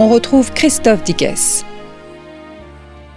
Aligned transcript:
On 0.00 0.08
retrouve 0.08 0.50
Christophe 0.52 1.04
Dickès. 1.04 1.66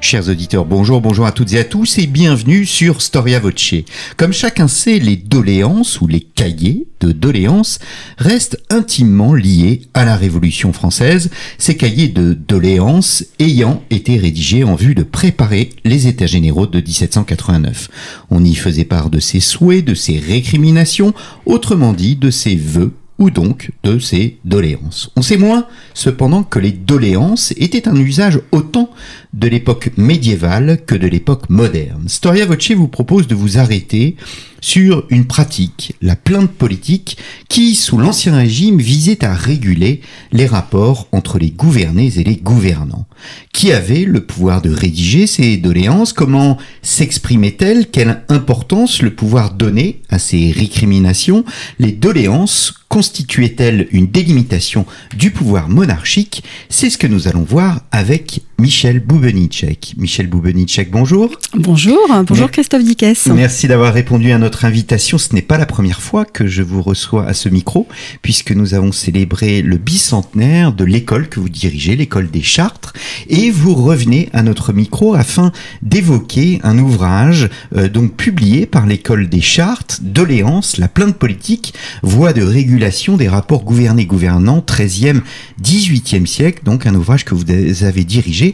Chers 0.02 0.28
auditeurs, 0.28 0.66
bonjour, 0.66 1.00
bonjour 1.00 1.26
à 1.26 1.32
toutes 1.32 1.54
et 1.54 1.60
à 1.60 1.64
tous 1.64 1.98
et 1.98 2.08
bienvenue 2.08 2.66
sur 2.66 3.02
Storia 3.02 3.40
Voce. 3.40 3.74
Comme 4.18 4.34
chacun 4.34 4.68
sait, 4.68 5.00
les 5.00 5.16
doléances 5.16 6.02
ou 6.02 6.08
les 6.08 6.20
cahiers 6.20 6.88
de 7.00 7.14
doléances 7.14 7.80
restent 8.18 8.62
intimement 8.70 9.34
liés 9.34 9.84
à 9.94 10.04
la 10.04 10.18
Révolution 10.18 10.74
française, 10.74 11.30
ces 11.58 11.78
cahiers 11.78 12.10
de 12.10 12.34
doléances 12.34 13.24
ayant 13.40 13.82
été 13.90 14.18
rédigés 14.18 14.66
en 14.66 14.76
vue 14.76 14.94
de 14.94 15.04
préparer 15.04 15.70
les 15.86 16.08
États 16.08 16.26
généraux 16.26 16.68
de 16.68 16.82
1789. 16.82 17.90
On 18.30 18.44
y 18.44 18.56
faisait 18.56 18.84
part 18.84 19.10
de 19.10 19.22
ses 19.22 19.40
souhaits, 19.40 19.86
de 19.86 19.96
ses 19.96 20.20
récriminations, 20.20 21.14
autrement 21.46 21.94
dit 21.94 22.18
de 22.18 22.30
ses 22.30 22.58
vœux 22.58 22.92
ou 23.20 23.30
donc 23.30 23.72
de 23.84 24.00
ces 24.00 24.38
doléances. 24.44 25.10
On 25.16 25.22
sait 25.22 25.38
moins, 25.38 25.68
cependant, 25.94 26.44
que 26.44 26.60
les 26.60 26.72
doléances 26.72 27.54
étaient 27.58 27.88
un 27.88 27.96
usage 27.96 28.40
autant 28.52 28.90
de 29.34 29.48
l'époque 29.48 29.92
médiévale 29.98 30.82
que 30.86 30.96
de 30.96 31.08
l'époque 31.08 31.50
moderne. 31.50 32.08
Storia 32.08 32.46
Voce 32.46 32.72
vous 32.72 32.88
propose 32.88 33.28
de 33.28 33.36
vous 33.36 33.58
arrêter 33.58 34.16
sur 34.64 35.06
une 35.10 35.26
pratique, 35.26 35.94
la 36.02 36.16
plainte 36.16 36.50
politique, 36.50 37.18
qui, 37.50 37.76
sous 37.76 37.98
l'Ancien 37.98 38.38
Régime, 38.38 38.80
visait 38.80 39.26
à 39.26 39.34
réguler 39.34 40.00
les 40.32 40.46
rapports 40.46 41.10
entre 41.12 41.38
les 41.38 41.50
gouvernés 41.50 42.14
et 42.18 42.24
les 42.24 42.38
gouvernants. 42.38 43.06
Qui 43.52 43.74
avait 43.74 44.06
le 44.06 44.26
pouvoir 44.26 44.62
de 44.62 44.70
rédiger 44.70 45.28
ces 45.28 45.58
doléances? 45.58 46.14
Comment 46.14 46.58
s'exprimait-elle? 46.82 47.90
Quelle 47.90 48.24
importance 48.30 49.02
le 49.02 49.14
pouvoir 49.14 49.54
donnait 49.54 50.00
à 50.10 50.18
ces 50.18 50.52
récriminations? 50.52 51.44
Les 51.78 51.92
doléances 51.92 52.74
constituaient-elles 52.88 53.90
une 53.92 54.08
délimitation 54.08 54.86
du 55.18 55.32
pouvoir 55.32 55.68
monarchique? 55.68 56.42
C'est 56.70 56.90
ce 56.90 56.98
que 56.98 57.08
nous 57.08 57.28
allons 57.28 57.44
voir 57.44 57.82
avec 57.92 58.40
Michel 58.60 59.02
Boubenicek. 59.24 59.94
Michel 59.96 60.28
Boubenicek, 60.28 60.92
bonjour. 60.92 61.32
Bonjour, 61.56 61.98
bonjour 62.28 62.52
Christophe 62.52 62.84
Dickès. 62.84 63.28
Merci 63.28 63.70
d'avoir 63.70 63.94
répondu 63.94 64.34
à 64.34 64.38
notre 64.38 64.66
invitation. 64.66 65.18
Ce 65.18 65.34
n'est 65.34 65.42
pas 65.42 65.58
la 65.58 65.66
première 65.66 66.02
fois 66.02 66.26
que 66.26 66.46
je 66.46 66.62
vous 66.62 66.82
reçois 66.82 67.26
à 67.26 67.34
ce 67.34 67.48
micro, 67.48 67.88
puisque 68.22 68.52
nous 68.52 68.74
avons 68.74 68.92
célébré 68.92 69.62
le 69.62 69.78
bicentenaire 69.78 70.74
de 70.74 70.84
l'école 70.84 71.30
que 71.30 71.40
vous 71.40 71.48
dirigez, 71.48 71.96
l'école 71.96 72.32
des 72.32 72.42
Chartres, 72.42 72.92
et 73.30 73.50
vous 73.50 73.74
revenez 73.76 74.28
à 74.34 74.44
notre 74.44 74.74
micro 74.74 75.14
afin 75.14 75.54
d'évoquer 75.82 76.60
un 76.64 76.78
ouvrage 76.78 77.50
euh, 77.78 77.88
donc 77.88 78.18
publié 78.18 78.66
par 78.66 78.86
l'école 78.86 79.30
des 79.30 79.40
Chartres, 79.40 80.00
Doléance, 80.02 80.76
la 80.76 80.90
plainte 80.90 81.16
politique, 81.16 81.74
voie 82.02 82.34
de 82.34 82.44
régulation 82.44 83.16
des 83.16 83.30
rapports 83.30 83.64
gouvernés-gouvernants, 83.64 84.66
13e, 84.68 85.22
18e 85.64 86.26
siècle, 86.26 86.64
donc 86.66 86.86
un 86.86 86.96
ouvrage 86.96 87.24
que 87.24 87.36
vous 87.36 87.46
avez 87.86 88.04
dirigé 88.04 88.54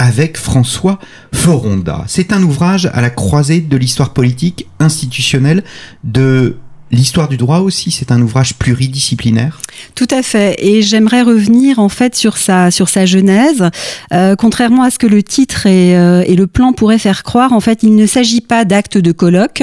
avec 0.00 0.38
François 0.38 0.98
Foronda. 1.30 2.04
C'est 2.06 2.32
un 2.32 2.42
ouvrage 2.42 2.86
à 2.94 3.02
la 3.02 3.10
croisée 3.10 3.60
de 3.60 3.76
l'histoire 3.76 4.14
politique 4.14 4.66
institutionnelle 4.78 5.62
de 6.04 6.56
L'histoire 6.92 7.28
du 7.28 7.36
droit 7.36 7.60
aussi, 7.60 7.92
c'est 7.92 8.10
un 8.10 8.20
ouvrage 8.20 8.54
pluridisciplinaire. 8.54 9.60
Tout 9.94 10.08
à 10.10 10.22
fait. 10.22 10.56
Et 10.58 10.82
j'aimerais 10.82 11.22
revenir 11.22 11.78
en 11.78 11.88
fait 11.88 12.16
sur 12.16 12.36
sa 12.36 12.72
sur 12.72 12.88
sa 12.88 13.06
genèse. 13.06 13.70
Euh, 14.12 14.34
contrairement 14.34 14.82
à 14.82 14.90
ce 14.90 14.98
que 14.98 15.06
le 15.06 15.22
titre 15.22 15.66
et, 15.66 15.96
euh, 15.96 16.24
et, 16.26 16.34
le 16.34 16.48
plan 16.48 16.72
pourraient 16.72 16.98
faire 16.98 17.22
croire, 17.22 17.52
en 17.52 17.60
fait, 17.60 17.84
il 17.84 17.94
ne 17.94 18.06
s'agit 18.06 18.40
pas 18.40 18.64
d'actes 18.64 18.98
de 18.98 19.12
colloque, 19.12 19.62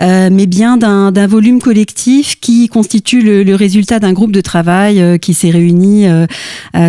euh, 0.00 0.28
mais 0.30 0.46
bien 0.46 0.76
d'un 0.76 1.26
volume 1.26 1.60
collectif 1.60 2.38
qui 2.38 2.68
constitue 2.68 3.22
le, 3.22 3.54
résultat 3.54 3.98
d'un 3.98 4.12
groupe 4.12 4.32
de 4.32 4.40
travail 4.40 5.18
qui 5.20 5.34
s'est 5.34 5.50
réuni 5.50 6.06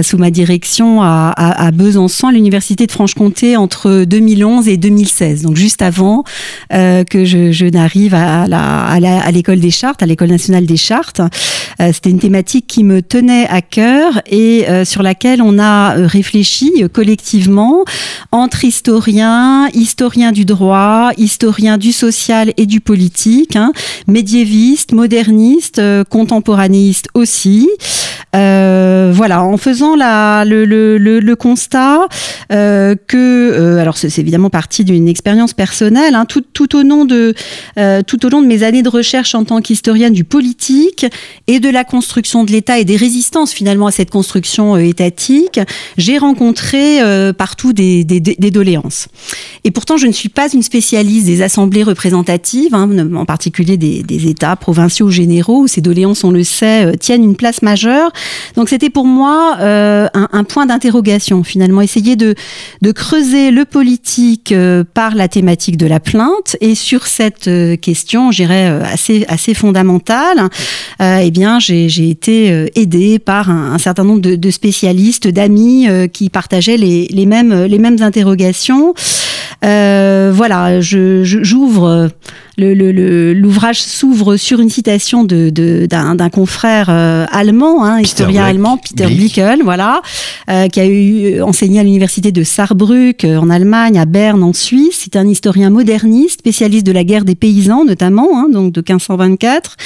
sous 0.02 0.18
ma 0.18 0.32
direction 0.32 1.02
à, 1.02 1.72
Besançon, 1.74 2.28
à 2.28 2.32
l'université 2.32 2.88
de 2.88 2.92
Franche-Comté, 2.92 3.58
entre 3.58 4.06
2011 4.06 4.68
et 4.70 4.78
2016. 4.78 5.42
Donc 5.42 5.56
juste 5.56 5.82
avant 5.82 6.24
que 6.70 7.26
je, 7.26 7.52
je 7.52 7.66
n'arrive 7.66 8.14
à, 8.14 8.44
à 8.44 9.32
l'école 9.32 9.60
des 9.64 9.72
chartes, 9.72 10.04
à 10.04 10.06
l'école 10.06 10.30
nationale 10.30 10.66
des 10.66 10.78
chartes. 10.78 11.22
Euh, 11.82 11.92
c'était 11.94 12.10
une 12.10 12.20
thématique 12.20 12.68
qui 12.68 12.84
me 12.84 13.02
tenait 13.02 13.48
à 13.48 13.62
cœur 13.62 14.22
et 14.28 14.70
euh, 14.70 14.86
sur 14.86 15.02
laquelle 15.02 15.42
on 15.42 15.58
a 15.58 15.98
euh, 15.98 16.06
réfléchi 16.06 16.72
collectivement 16.92 17.86
entre 18.32 18.66
historiens, 18.66 19.70
historiens 19.74 20.32
du 20.32 20.46
droit, 20.46 21.12
historiens 21.18 21.78
du 21.78 21.94
social 21.94 22.54
et 22.58 22.66
du 22.66 22.82
politique, 22.82 23.56
hein, 23.56 23.72
médiévistes, 24.08 24.92
modernistes, 24.92 25.82
contemporanéistes 26.10 27.08
aussi. 27.14 27.70
Voilà, 28.34 29.44
en 29.44 29.58
faisant 29.58 29.96
la, 29.96 30.44
le, 30.46 30.66
le, 30.66 30.98
le, 30.98 31.36
constat 31.36 32.08
que, 32.50 33.78
alors 33.80 33.98
c'est 33.98 34.18
évidemment 34.20 34.50
partie 34.50 34.84
d'une 34.84 35.08
expérience 35.08 35.54
personnelle, 35.54 36.16
hein, 36.16 36.26
tout, 36.26 36.42
tout, 36.42 36.76
au 36.76 36.84
long 36.84 37.06
de, 37.06 37.34
tout 38.08 38.26
au 38.26 38.30
long 38.30 38.42
de 38.42 38.48
mes 38.48 38.64
années 38.64 38.84
de 38.84 38.90
recherche 38.90 39.36
en 39.36 39.44
tant 39.44 39.62
qu'historienne 39.62 40.14
du 40.14 40.24
politique 40.24 41.06
et 41.48 41.60
de 41.60 41.70
la 41.70 41.84
construction 41.84 42.44
de 42.44 42.52
l'État 42.52 42.80
et 42.80 42.86
des 42.86 42.96
résistances 42.96 43.54
finalement 43.54 43.88
à 43.88 43.92
cette 43.92 44.12
construction 44.12 44.76
euh, 44.76 44.80
étatique, 44.80 45.60
j'ai 45.98 46.18
rencontré 46.18 47.02
euh, 47.02 47.34
partout 47.34 47.74
des, 47.74 48.04
des, 48.04 48.20
des, 48.20 48.52
doléances. 48.52 49.08
Et 49.64 49.72
pourtant, 49.72 49.98
je 49.98 50.08
ne 50.08 50.12
suis 50.12 50.30
pas 50.30 50.52
une 50.52 50.64
spécialiste 50.64 51.26
des 51.26 51.42
assemblées 51.42 51.84
représentatives, 51.84 52.76
hein, 52.76 52.90
en 53.16 53.26
particulier 53.26 53.78
des, 53.78 54.04
des, 54.04 54.28
États 54.28 54.56
provinciaux 54.56 55.10
généraux, 55.10 55.64
où 55.64 55.68
ces 55.68 55.82
doléances, 55.82 56.24
on 56.24 56.32
le 56.32 56.44
sait, 56.44 56.86
euh, 56.86 56.96
tiennent 56.96 57.24
une 57.24 57.36
place 57.36 57.62
majeure. 57.62 58.12
Donc 58.56 58.70
c'était 58.70 58.90
pour 58.90 59.06
moi 59.06 59.58
un, 59.60 60.10
un, 60.32 60.44
point 60.44 60.66
d'interrogation, 60.66 61.44
finalement, 61.44 61.82
essayer 61.82 62.16
de, 62.16 62.36
de 62.82 62.92
creuser 62.92 63.52
le 63.52 63.66
politique 63.66 64.54
par 64.94 65.16
la 65.16 65.28
thématique 65.28 65.78
de 65.78 65.88
la 65.88 66.00
plainte. 66.00 66.56
Et 66.62 66.76
sur 66.76 67.08
cette 67.08 67.50
question, 67.82 68.32
j'irais 68.32 68.68
assez, 68.84 69.26
assez 69.28 69.54
fondamentale, 69.54 70.50
eh 71.00 71.32
bien, 71.32 71.60
j'ai 71.60 72.10
été 72.10 72.52
euh, 72.52 72.68
aidée 72.76 73.20
par 73.20 73.50
un, 73.50 73.78
certain 73.78 74.04
nombre 74.04 74.22
de, 74.22 74.52
spécialistes, 74.52 75.28
d'amis 75.28 75.88
euh, 75.88 76.08
qui 76.08 76.30
partageaient 76.30 76.78
les, 76.78 77.08
les, 77.10 77.26
mêmes, 77.26 77.66
les 77.66 77.78
mêmes 77.78 78.02
interrogations. 78.02 78.94
Euh, 79.64 80.32
voilà, 80.34 80.82
j'ouvre 80.82 82.10
l'ouvrage 82.58 83.82
s'ouvre 83.82 84.38
sur 84.38 84.60
une 84.60 84.70
citation 84.70 85.24
de, 85.24 85.50
d'un, 85.88 86.30
confrère 86.30 86.88
euh, 86.90 87.26
allemand, 87.32 87.84
hein, 87.84 88.00
historien 88.00 88.44
allemand, 88.44 88.78
Peter 88.78 89.08
Blickel, 89.08 89.62
voilà, 89.64 90.02
euh, 90.50 90.68
qui 90.68 90.80
a 90.80 90.86
eu 90.86 91.42
enseigné 91.42 91.80
à 91.80 91.84
l'université 91.84 92.32
de 92.32 92.44
Saarbrück 92.44 93.26
en 93.26 93.50
Allemagne, 93.50 93.98
à 93.98 94.06
Berne 94.06 94.44
en 94.44 94.54
Suisse. 94.54 95.02
C'est 95.04 95.16
un 95.16 95.28
historien 95.28 95.70
moderniste, 95.70 96.40
spécialiste 96.40 96.86
de 96.86 96.92
la 96.92 97.04
guerre 97.04 97.26
des 97.26 97.36
paysans 97.36 97.86
notamment, 97.86 98.30
hein, 98.38 98.48
donc 98.52 98.72
de 98.74 98.82
1524. 98.82 99.78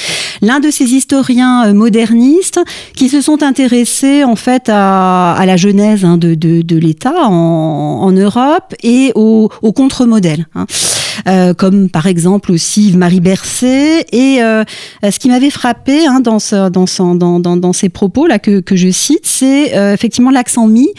L'un 0.42 0.60
de 0.60 0.70
ces 0.70 0.94
historiens 0.94 1.74
modernistes 1.74 2.60
qui 2.96 3.10
se 3.10 3.22
sont 3.22 3.44
intéressés 3.44 4.24
en 4.24 4.36
fait 4.36 4.70
à, 4.70 5.34
à 5.34 5.46
la 5.46 5.58
genèse 5.58 6.06
hein, 6.06 6.18
de, 6.18 6.36
de, 6.36 6.62
de 6.62 6.78
l'État 6.78 7.28
en, 7.28 8.00
en, 8.02 8.12
Europe 8.12 8.74
et 8.84 9.12
au, 9.16 9.50
au 9.62 9.72
contre-modèle. 9.74 10.48
Hein. 10.56 10.66
Euh, 11.28 11.54
comme 11.54 11.90
par 11.90 12.08
exemple 12.08 12.52
aussi 12.52 12.94
Marie 12.96 13.20
Bercé. 13.20 14.06
Et 14.12 14.42
euh, 14.42 14.64
ce 15.04 15.20
qui 15.20 15.28
m'avait 15.28 15.50
frappé 15.50 16.06
hein, 16.06 16.20
dans, 16.22 16.40
ce, 16.40 16.70
dans, 16.70 16.86
son, 16.86 17.16
dans, 17.16 17.40
dans, 17.40 17.58
dans, 17.58 17.74
ces 17.74 17.90
propos 17.90 18.28
là 18.28 18.40
que, 18.40 18.60
que 18.60 18.76
je 18.76 18.90
cite, 18.90 19.26
c'est 19.26 19.76
euh, 19.76 19.94
effectivement 19.94 20.32
l'accent 20.32 20.68
mis 20.68 20.90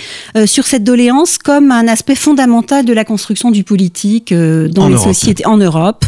sur 0.46 0.66
cette 0.66 0.84
doléance 0.84 1.38
comme 1.38 1.72
un 1.72 1.88
aspect 1.88 2.14
fondamental 2.14 2.84
de 2.84 2.92
la 2.92 3.04
construction 3.04 3.50
du 3.50 3.64
politique 3.64 4.32
dans 4.32 4.88
les 4.88 4.98
sociétés 4.98 5.46
en 5.46 5.56
Europe, 5.56 6.04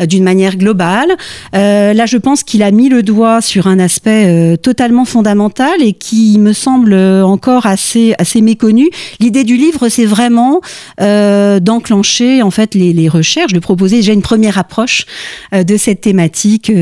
d'une 0.00 0.24
manière 0.24 0.56
globale. 0.56 1.08
là, 1.52 2.06
je 2.06 2.16
pense 2.16 2.42
qu'il 2.42 2.62
a 2.62 2.70
mis 2.74 2.88
le 2.88 3.02
doigt 3.02 3.40
sur 3.40 3.66
un 3.66 3.78
aspect 3.78 4.56
totalement 4.58 5.04
fondamental 5.04 5.80
et 5.80 5.92
qui 5.92 6.38
me 6.38 6.52
semble 6.52 6.94
encore 6.94 7.66
assez 7.66 8.14
assez 8.18 8.40
méconnu. 8.40 8.88
L'idée 9.20 9.44
du 9.44 9.56
livre, 9.56 9.88
c'est 9.88 10.06
vraiment 10.06 10.60
d'enclencher 10.98 12.42
en 12.42 12.50
fait 12.50 12.74
les, 12.74 13.08
recherches 13.08 13.52
de 13.52 13.58
proposer 13.58 13.96
déjà 13.96 14.12
une 14.12 14.22
première 14.22 14.58
approche 14.58 15.06
de 15.52 15.76
cette 15.76 16.00
thématique 16.00 16.72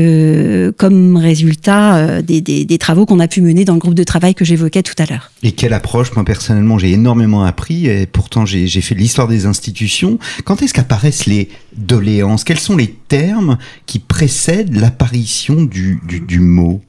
comme 0.77 1.17
résultat 1.17 2.21
des 2.21 2.77
travaux 2.77 3.05
qu'on 3.05 3.19
a 3.19 3.27
pu 3.27 3.41
mener 3.41 3.65
dans 3.65 3.73
le 3.73 3.79
groupe 3.79 3.93
de 3.93 4.03
travail 4.03 4.35
que 4.35 4.45
j'évoquais 4.45 4.83
tout 4.83 4.95
à 4.97 5.05
l'heure. 5.05 5.31
Et 5.43 5.51
quelle 5.51 5.73
approche? 5.73 6.13
Moi 6.15 6.25
personnellement, 6.25 6.77
j'ai 6.77 6.91
énormément 6.91 7.43
appris 7.43 7.87
et 7.87 8.05
pourtant 8.05 8.45
j'ai 8.45 8.67
fait 8.67 8.95
l'histoire 8.95 9.27
des 9.27 9.45
institutions. 9.45 10.19
Quand 10.45 10.61
est-ce 10.61 10.73
qu'apparaissent 10.73 11.25
les 11.25 11.49
doléances? 11.75 12.43
Quels 12.43 12.59
sont 12.59 12.75
les 12.75 12.87
termes 12.87 13.57
qui 13.85 13.99
précèdent 13.99 14.75
l'apparition 14.75 15.63
du, 15.63 15.82
du, 16.03 16.39
mot 16.39 16.81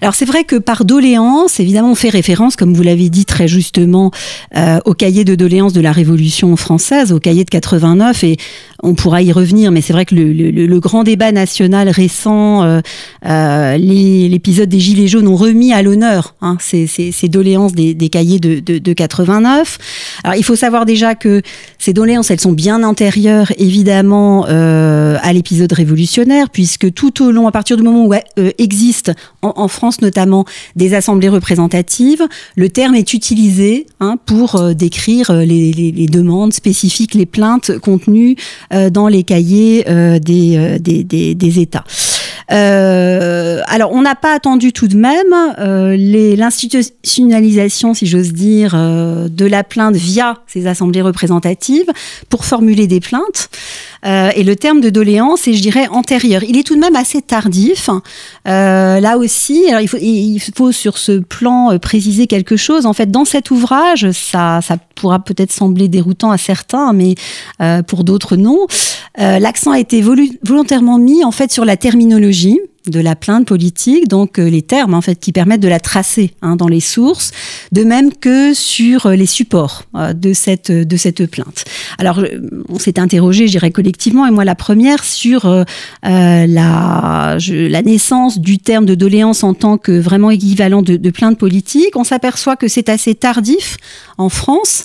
alors 0.00 0.14
c'est 0.14 0.24
vrai 0.24 0.44
que 0.44 0.56
par 0.56 0.84
doléance, 0.84 1.60
évidemment, 1.60 1.90
on 1.90 1.94
fait 1.94 2.08
référence, 2.08 2.56
comme 2.56 2.74
vous 2.74 2.82
l'avez 2.82 3.08
dit 3.08 3.24
très 3.24 3.48
justement, 3.48 4.10
euh, 4.56 4.78
au 4.84 4.94
cahier 4.94 5.24
de 5.24 5.34
doléances 5.34 5.72
de 5.72 5.80
la 5.80 5.92
Révolution 5.92 6.54
française, 6.56 7.12
au 7.12 7.18
cahier 7.18 7.44
de 7.44 7.50
89, 7.50 8.24
et 8.24 8.36
on 8.82 8.94
pourra 8.94 9.22
y 9.22 9.32
revenir, 9.32 9.72
mais 9.72 9.80
c'est 9.80 9.92
vrai 9.92 10.04
que 10.04 10.14
le, 10.14 10.32
le, 10.32 10.50
le, 10.50 10.80
grand 10.80 11.02
débat 11.02 11.32
national 11.32 11.88
récent, 11.88 12.62
euh, 12.62 12.80
euh, 13.24 13.76
l'épisode 13.78 14.68
des 14.68 14.80
Gilets 14.80 15.08
jaunes 15.08 15.28
ont 15.28 15.36
remis 15.36 15.72
à 15.72 15.82
l'honneur 15.82 16.34
hein, 16.42 16.58
ces, 16.60 16.86
ces, 16.86 17.10
ces, 17.10 17.28
doléances 17.28 17.72
des, 17.72 17.94
des 17.94 18.08
cahiers 18.08 18.38
de, 18.38 18.60
de, 18.60 18.78
de, 18.78 18.92
89. 18.92 19.78
Alors 20.24 20.36
il 20.36 20.44
faut 20.44 20.56
savoir 20.56 20.84
déjà 20.84 21.14
que 21.14 21.42
ces 21.78 21.92
doléances, 21.92 22.30
elles 22.30 22.40
sont 22.40 22.52
bien 22.52 22.82
antérieures, 22.82 23.52
évidemment, 23.58 24.46
euh, 24.48 25.16
à 25.22 25.32
l'épisode 25.32 25.72
révolutionnaire, 25.72 26.50
puisque 26.50 26.92
tout 26.92 27.24
au 27.24 27.30
long, 27.30 27.48
à 27.48 27.52
partir 27.52 27.76
du 27.76 27.82
moment 27.82 28.04
où 28.04 28.14
euh, 28.14 28.50
existe 28.58 29.12
en, 29.56 29.68
France 29.68 30.00
notamment 30.00 30.44
des 30.74 30.94
assemblées 30.94 31.28
représentatives, 31.28 32.26
le 32.56 32.68
terme 32.68 32.94
est 32.94 33.12
utilisé 33.12 33.86
hein, 34.00 34.16
pour 34.24 34.56
euh, 34.56 34.74
décrire 34.74 35.30
euh, 35.30 35.44
les, 35.44 36.06
demandes 36.06 36.52
spécifiques, 36.52 37.14
les 37.14 37.26
plaintes 37.26 37.78
contenues 37.78 38.36
euh, 38.72 38.90
dans 38.90 39.08
les 39.08 39.22
cahiers 39.24 39.84
des, 40.20 41.60
États. 41.60 41.84
Alors, 42.48 43.92
on 43.92 44.02
n'a 44.02 44.14
pas 44.14 44.34
attendu 44.34 44.72
tout 44.72 44.88
de 44.88 44.96
même 44.96 45.34
l'institutionnalisation, 45.98 47.94
si 47.94 48.06
j'ose 48.06 48.32
dire, 48.32 48.74
de 48.74 49.46
la 49.46 49.64
plainte 49.64 49.96
via 49.96 50.38
ces 50.46 50.66
assemblées 50.66 51.02
représentatives 51.02 51.90
pour 52.28 52.44
formuler 52.44 52.86
des 52.86 53.00
plaintes. 53.00 53.48
Euh, 54.04 54.30
et 54.34 54.44
le 54.44 54.56
terme 54.56 54.80
de 54.80 54.90
doléance 54.90 55.48
est, 55.48 55.54
je 55.54 55.62
dirais, 55.62 55.88
antérieur. 55.88 56.42
Il 56.44 56.56
est 56.56 56.62
tout 56.62 56.74
de 56.74 56.80
même 56.80 56.96
assez 56.96 57.22
tardif. 57.22 57.88
Euh, 58.46 59.00
là 59.00 59.18
aussi, 59.18 59.66
il 60.00 60.40
faut, 60.40 60.72
sur 60.72 60.98
ce 60.98 61.18
plan 61.18 61.72
euh, 61.72 61.78
préciser 61.78 62.26
quelque 62.26 62.56
chose. 62.56 62.86
En 62.86 62.92
fait, 62.92 63.10
dans 63.10 63.24
cet 63.24 63.50
ouvrage, 63.50 64.10
ça, 64.12 64.60
ça 64.62 64.76
pourra 64.94 65.20
peut-être 65.20 65.52
sembler 65.52 65.88
déroutant 65.88 66.30
à 66.30 66.38
certains, 66.38 66.92
mais 66.92 67.14
pour 67.86 68.04
d'autres 68.04 68.36
non. 68.36 68.66
L'accent 69.18 69.72
a 69.72 69.78
été 69.78 70.00
volontairement 70.00 70.98
mis 70.98 71.24
en 71.24 71.30
fait 71.30 71.52
sur 71.52 71.64
la 71.64 71.76
terminologie 71.76 72.58
de 72.86 73.00
la 73.00 73.16
plainte 73.16 73.46
politique, 73.46 74.08
donc 74.08 74.38
les 74.38 74.62
termes 74.62 74.94
en 74.94 75.00
fait 75.00 75.16
qui 75.16 75.32
permettent 75.32 75.60
de 75.60 75.68
la 75.68 75.80
tracer 75.80 76.32
hein, 76.40 76.56
dans 76.56 76.68
les 76.68 76.80
sources, 76.80 77.32
de 77.72 77.84
même 77.84 78.12
que 78.12 78.54
sur 78.54 79.08
les 79.08 79.26
supports 79.26 79.84
de 80.14 80.32
cette 80.32 80.70
de 80.70 80.96
cette 80.96 81.26
plainte. 81.26 81.64
Alors 81.98 82.24
on 82.68 82.78
s'est 82.78 82.98
interrogé, 82.98 83.46
je 83.46 83.52
dirais 83.52 83.70
collectivement, 83.86 84.26
et 84.26 84.32
moi 84.32 84.44
la 84.44 84.56
première 84.56 85.04
sur 85.04 85.46
euh, 85.46 85.64
la 86.02 87.38
je, 87.38 87.68
la 87.68 87.82
naissance 87.82 88.40
du 88.40 88.58
terme 88.58 88.84
de 88.84 88.96
doléance 88.96 89.44
en 89.44 89.54
tant 89.54 89.78
que 89.78 89.92
vraiment 89.92 90.32
équivalent 90.32 90.82
de, 90.82 90.96
de 90.96 91.10
plainte 91.10 91.38
politique. 91.38 91.94
On 91.94 92.02
s'aperçoit 92.02 92.56
que 92.56 92.66
c'est 92.66 92.88
assez 92.88 93.14
tardif 93.14 93.76
en 94.18 94.28
France. 94.28 94.84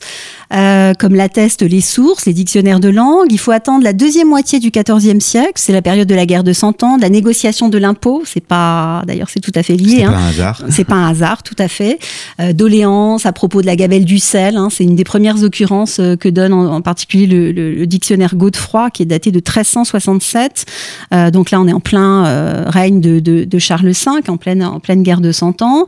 Euh, 0.53 0.93
comme 0.93 1.15
l'attestent 1.15 1.61
les 1.61 1.81
sources, 1.81 2.25
les 2.25 2.33
dictionnaires 2.33 2.79
de 2.79 2.89
langue. 2.89 3.27
Il 3.29 3.39
faut 3.39 3.51
attendre 3.51 3.83
la 3.83 3.93
deuxième 3.93 4.27
moitié 4.27 4.59
du 4.59 4.69
XIVe 4.69 5.19
siècle, 5.19 5.53
c'est 5.55 5.71
la 5.71 5.81
période 5.81 6.07
de 6.07 6.15
la 6.15 6.25
guerre 6.25 6.43
de 6.43 6.51
Cent 6.51 6.83
Ans, 6.83 6.97
de 6.97 7.01
la 7.01 7.09
négociation 7.09 7.69
de 7.69 7.77
l'impôt. 7.77 8.23
C'est 8.25 8.45
pas, 8.45 9.03
d'ailleurs, 9.07 9.29
c'est 9.29 9.39
tout 9.39 9.51
à 9.55 9.63
fait 9.63 9.75
lié. 9.75 9.97
C'est 9.99 10.03
hein. 10.03 10.11
pas 10.11 10.17
un 10.17 10.27
hasard. 10.27 10.61
C'est 10.69 10.83
pas 10.83 10.95
un 10.95 11.09
hasard, 11.09 11.43
tout 11.43 11.55
à 11.57 11.67
fait. 11.67 11.99
Euh, 12.39 12.53
Doléance 12.53 13.25
à 13.25 13.31
propos 13.31 13.61
de 13.61 13.65
la 13.65 13.75
gabelle 13.75 14.05
du 14.05 14.19
sel, 14.19 14.57
hein, 14.57 14.67
c'est 14.69 14.83
une 14.83 14.95
des 14.95 15.03
premières 15.03 15.43
occurrences 15.43 15.99
euh, 15.99 16.15
que 16.15 16.27
donne 16.27 16.53
en, 16.53 16.73
en 16.73 16.81
particulier 16.81 17.27
le, 17.27 17.51
le, 17.51 17.73
le, 17.73 17.87
dictionnaire 17.87 18.35
Godefroy, 18.35 18.89
qui 18.91 19.03
est 19.03 19.05
daté 19.05 19.31
de 19.31 19.37
1367. 19.37 20.65
Euh, 21.13 21.31
donc 21.31 21.51
là, 21.51 21.61
on 21.61 21.67
est 21.67 21.73
en 21.73 21.79
plein 21.79 22.25
euh, 22.25 22.63
règne 22.67 22.99
de, 22.99 23.19
de, 23.19 23.45
de, 23.45 23.59
Charles 23.59 23.91
V, 23.91 24.11
en 24.27 24.37
pleine, 24.37 24.63
en 24.63 24.79
pleine 24.79 25.03
guerre 25.03 25.21
de 25.21 25.31
Cent 25.31 25.61
Ans. 25.61 25.85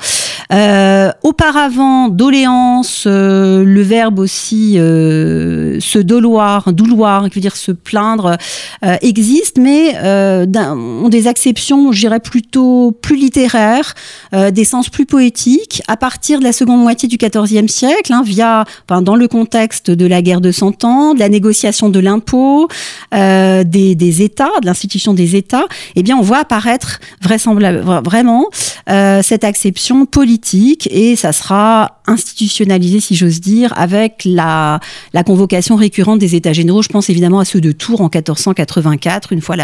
auparavant, 1.23 2.07
doléance, 2.07 3.05
le 3.05 3.81
verbe 3.81 4.19
aussi 4.19 4.52
euh, 4.77 5.79
se 5.79 5.99
doloir, 5.99 6.73
douloir, 6.73 7.29
qui 7.29 7.35
veut 7.35 7.41
dire 7.41 7.55
se 7.55 7.71
plaindre, 7.71 8.37
euh, 8.83 8.95
existe, 9.01 9.57
mais 9.57 9.95
euh, 9.97 10.45
ont 10.55 11.09
des 11.09 11.27
acceptions, 11.27 11.91
je 11.91 11.99
dirais 11.99 12.19
plutôt 12.19 12.91
plus 12.91 13.15
littéraires, 13.15 13.93
euh, 14.33 14.51
des 14.51 14.63
sens 14.63 14.89
plus 14.89 15.05
poétiques, 15.05 15.81
à 15.87 15.97
partir 15.97 16.39
de 16.39 16.43
la 16.43 16.53
seconde 16.53 16.81
moitié 16.81 17.07
du 17.07 17.17
XIVe 17.17 17.67
siècle, 17.67 18.13
hein, 18.13 18.23
via, 18.25 18.65
dans 18.87 19.15
le 19.15 19.27
contexte 19.27 19.91
de 19.91 20.05
la 20.05 20.21
guerre 20.21 20.41
de 20.41 20.51
Cent 20.51 20.83
Ans, 20.83 21.13
de 21.13 21.19
la 21.19 21.29
négociation 21.29 21.89
de 21.89 21.99
l'impôt, 21.99 22.67
des, 23.11 24.21
États, 24.21 24.51
de 24.61 24.65
l'institution 24.65 25.13
des 25.13 25.35
États, 25.35 25.65
eh 25.95 26.03
bien, 26.03 26.17
on 26.17 26.21
voit 26.21 26.39
apparaître 26.39 26.99
vraisemblablement 27.21 28.01
vraiment 28.01 28.45
cette 28.87 29.43
acception 29.43 30.05
politique, 30.05 30.87
et 30.91 31.15
ça 31.15 31.31
sera 31.31 32.01
institutionnalisé, 32.07 32.99
si 32.99 33.15
j'ose 33.15 33.39
dire, 33.39 33.73
avec 33.75 34.27
la, 34.33 34.79
convocation 35.25 35.75
récurrente 35.75 36.19
des 36.19 36.35
États 36.35 36.53
généraux. 36.53 36.81
Je 36.81 36.89
pense 36.89 37.09
évidemment 37.09 37.39
à 37.39 37.45
ceux 37.45 37.61
de 37.61 37.71
Tours 37.71 38.01
en 38.01 38.09
1484, 38.13 39.33
une 39.33 39.41
fois 39.41 39.55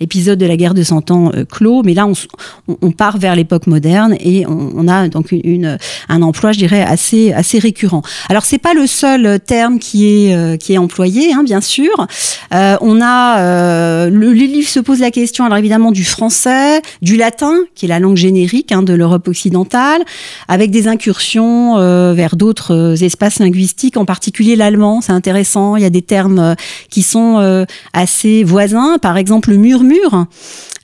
l'épisode 0.00 0.38
de 0.38 0.46
la 0.46 0.56
guerre 0.56 0.74
de 0.74 0.82
Cent 0.82 1.10
Ans 1.10 1.30
euh, 1.34 1.44
clos. 1.44 1.82
Mais 1.84 1.94
là, 1.94 2.06
on, 2.82 2.90
part 2.90 3.18
vers 3.18 3.36
l'époque 3.36 3.66
moderne 3.66 4.16
et 4.20 4.46
on, 4.46 4.88
a 4.88 5.08
donc 5.08 5.34
un 6.08 6.22
emploi, 6.22 6.52
je 6.52 6.58
dirais, 6.58 6.82
assez, 6.82 7.32
récurrent. 7.58 8.02
Alors, 8.28 8.44
c'est 8.44 8.58
pas 8.58 8.74
le 8.74 8.86
seul 8.86 9.40
terme 9.40 9.78
qui 9.78 10.06
est, 10.06 10.34
euh, 10.34 10.78
employé, 10.78 11.32
hein, 11.32 11.42
bien 11.42 11.60
sûr. 11.60 12.06
Euh, 12.52 12.76
on 12.80 13.00
a 13.00 13.38
euh, 13.38 14.10
le, 14.10 14.32
les 14.32 14.46
livres 14.46 14.68
se 14.68 14.80
posent 14.80 15.00
la 15.00 15.10
question, 15.10 15.44
alors 15.44 15.58
évidemment, 15.58 15.92
du 15.92 16.04
français, 16.04 16.82
du 17.02 17.16
latin, 17.16 17.54
qui 17.74 17.86
est 17.86 17.88
la 17.88 17.98
langue 17.98 18.16
générique 18.16 18.72
hein, 18.72 18.82
de 18.82 18.92
l'Europe 18.92 19.28
occidentale, 19.28 20.02
avec 20.48 20.70
des 20.70 20.88
incursions 20.88 21.78
euh, 21.78 22.12
vers 22.14 22.36
d'autres 22.36 22.74
euh, 22.74 22.94
espaces 22.94 23.38
linguistiques, 23.38 23.96
en 23.96 24.04
particulier 24.04 24.15
l'allemand. 24.56 25.00
C'est 25.00 25.12
intéressant. 25.12 25.76
Il 25.76 25.82
y 25.82 25.86
a 25.86 25.90
des 25.90 26.02
termes 26.02 26.38
euh, 26.38 26.54
qui 26.90 27.02
sont 27.02 27.66
assez 27.92 28.44
voisins. 28.44 28.98
Par 28.98 29.16
exemple, 29.16 29.50
le 29.50 29.56
murmure. 29.56 30.26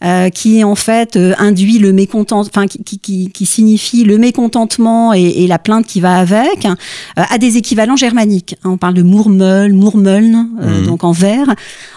Euh, 0.04 0.30
qui 0.30 0.64
en 0.64 0.74
fait 0.74 1.14
euh, 1.14 1.32
induit 1.38 1.78
le 1.78 1.92
mécontent, 1.92 2.40
enfin 2.40 2.66
qui, 2.66 2.82
qui, 2.82 3.30
qui, 3.30 3.46
signifie 3.46 4.02
le 4.02 4.18
mécontentement 4.18 5.14
et, 5.14 5.22
et, 5.22 5.46
la 5.46 5.60
plainte 5.60 5.86
qui 5.86 6.00
va 6.00 6.16
avec, 6.16 6.66
euh, 6.66 6.74
a 7.14 7.38
des 7.38 7.56
équivalents 7.56 7.94
germaniques. 7.94 8.56
On 8.64 8.78
parle 8.78 8.94
de 8.94 9.02
murmel, 9.02 9.72
murmeln, 9.72 10.48
mmh. 10.60 10.86
donc 10.86 11.04
en 11.04 11.12
vers, 11.12 11.46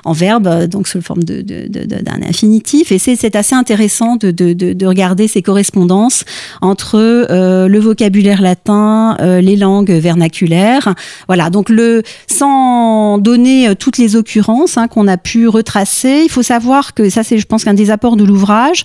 en 0.03 0.11
verbe, 0.11 0.67
donc 0.67 0.87
sous 0.87 1.01
forme 1.01 1.23
de, 1.23 1.41
de, 1.41 1.67
de, 1.67 1.83
d'un 1.85 2.21
infinitif. 2.21 2.91
Et 2.91 2.99
c'est, 2.99 3.15
c'est 3.15 3.35
assez 3.35 3.55
intéressant 3.55 4.17
de, 4.17 4.29
de, 4.29 4.85
regarder 4.85 5.27
ces 5.27 5.41
correspondances 5.41 6.25
entre 6.61 6.99
le 7.29 7.79
vocabulaire 7.79 8.43
latin, 8.43 9.17
les 9.19 9.55
langues 9.55 9.89
vernaculaires. 9.89 10.93
Voilà, 11.27 11.49
donc 11.49 11.69
le 11.69 12.03
sans 12.27 13.17
donner 13.17 13.75
toutes 13.75 13.97
les 13.97 14.15
occurrences 14.15 14.77
hein, 14.77 14.87
qu'on 14.87 15.07
a 15.07 15.17
pu 15.17 15.47
retracer, 15.47 16.21
il 16.23 16.29
faut 16.29 16.43
savoir 16.43 16.93
que 16.93 17.09
ça 17.09 17.23
c'est, 17.23 17.37
je 17.37 17.45
pense 17.45 17.63
qu'un 17.63 17.73
des 17.73 17.91
apports 17.91 18.15
de 18.15 18.23
l'ouvrage, 18.23 18.83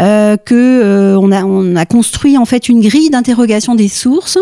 euh, 0.00 0.36
que 0.36 0.54
euh, 0.54 1.18
on, 1.18 1.32
a, 1.32 1.44
on 1.44 1.76
a 1.76 1.86
construit 1.86 2.36
en 2.38 2.44
fait 2.44 2.68
une 2.68 2.80
grille 2.80 3.10
d'interrogation 3.10 3.74
des 3.74 3.88
sources 3.88 4.38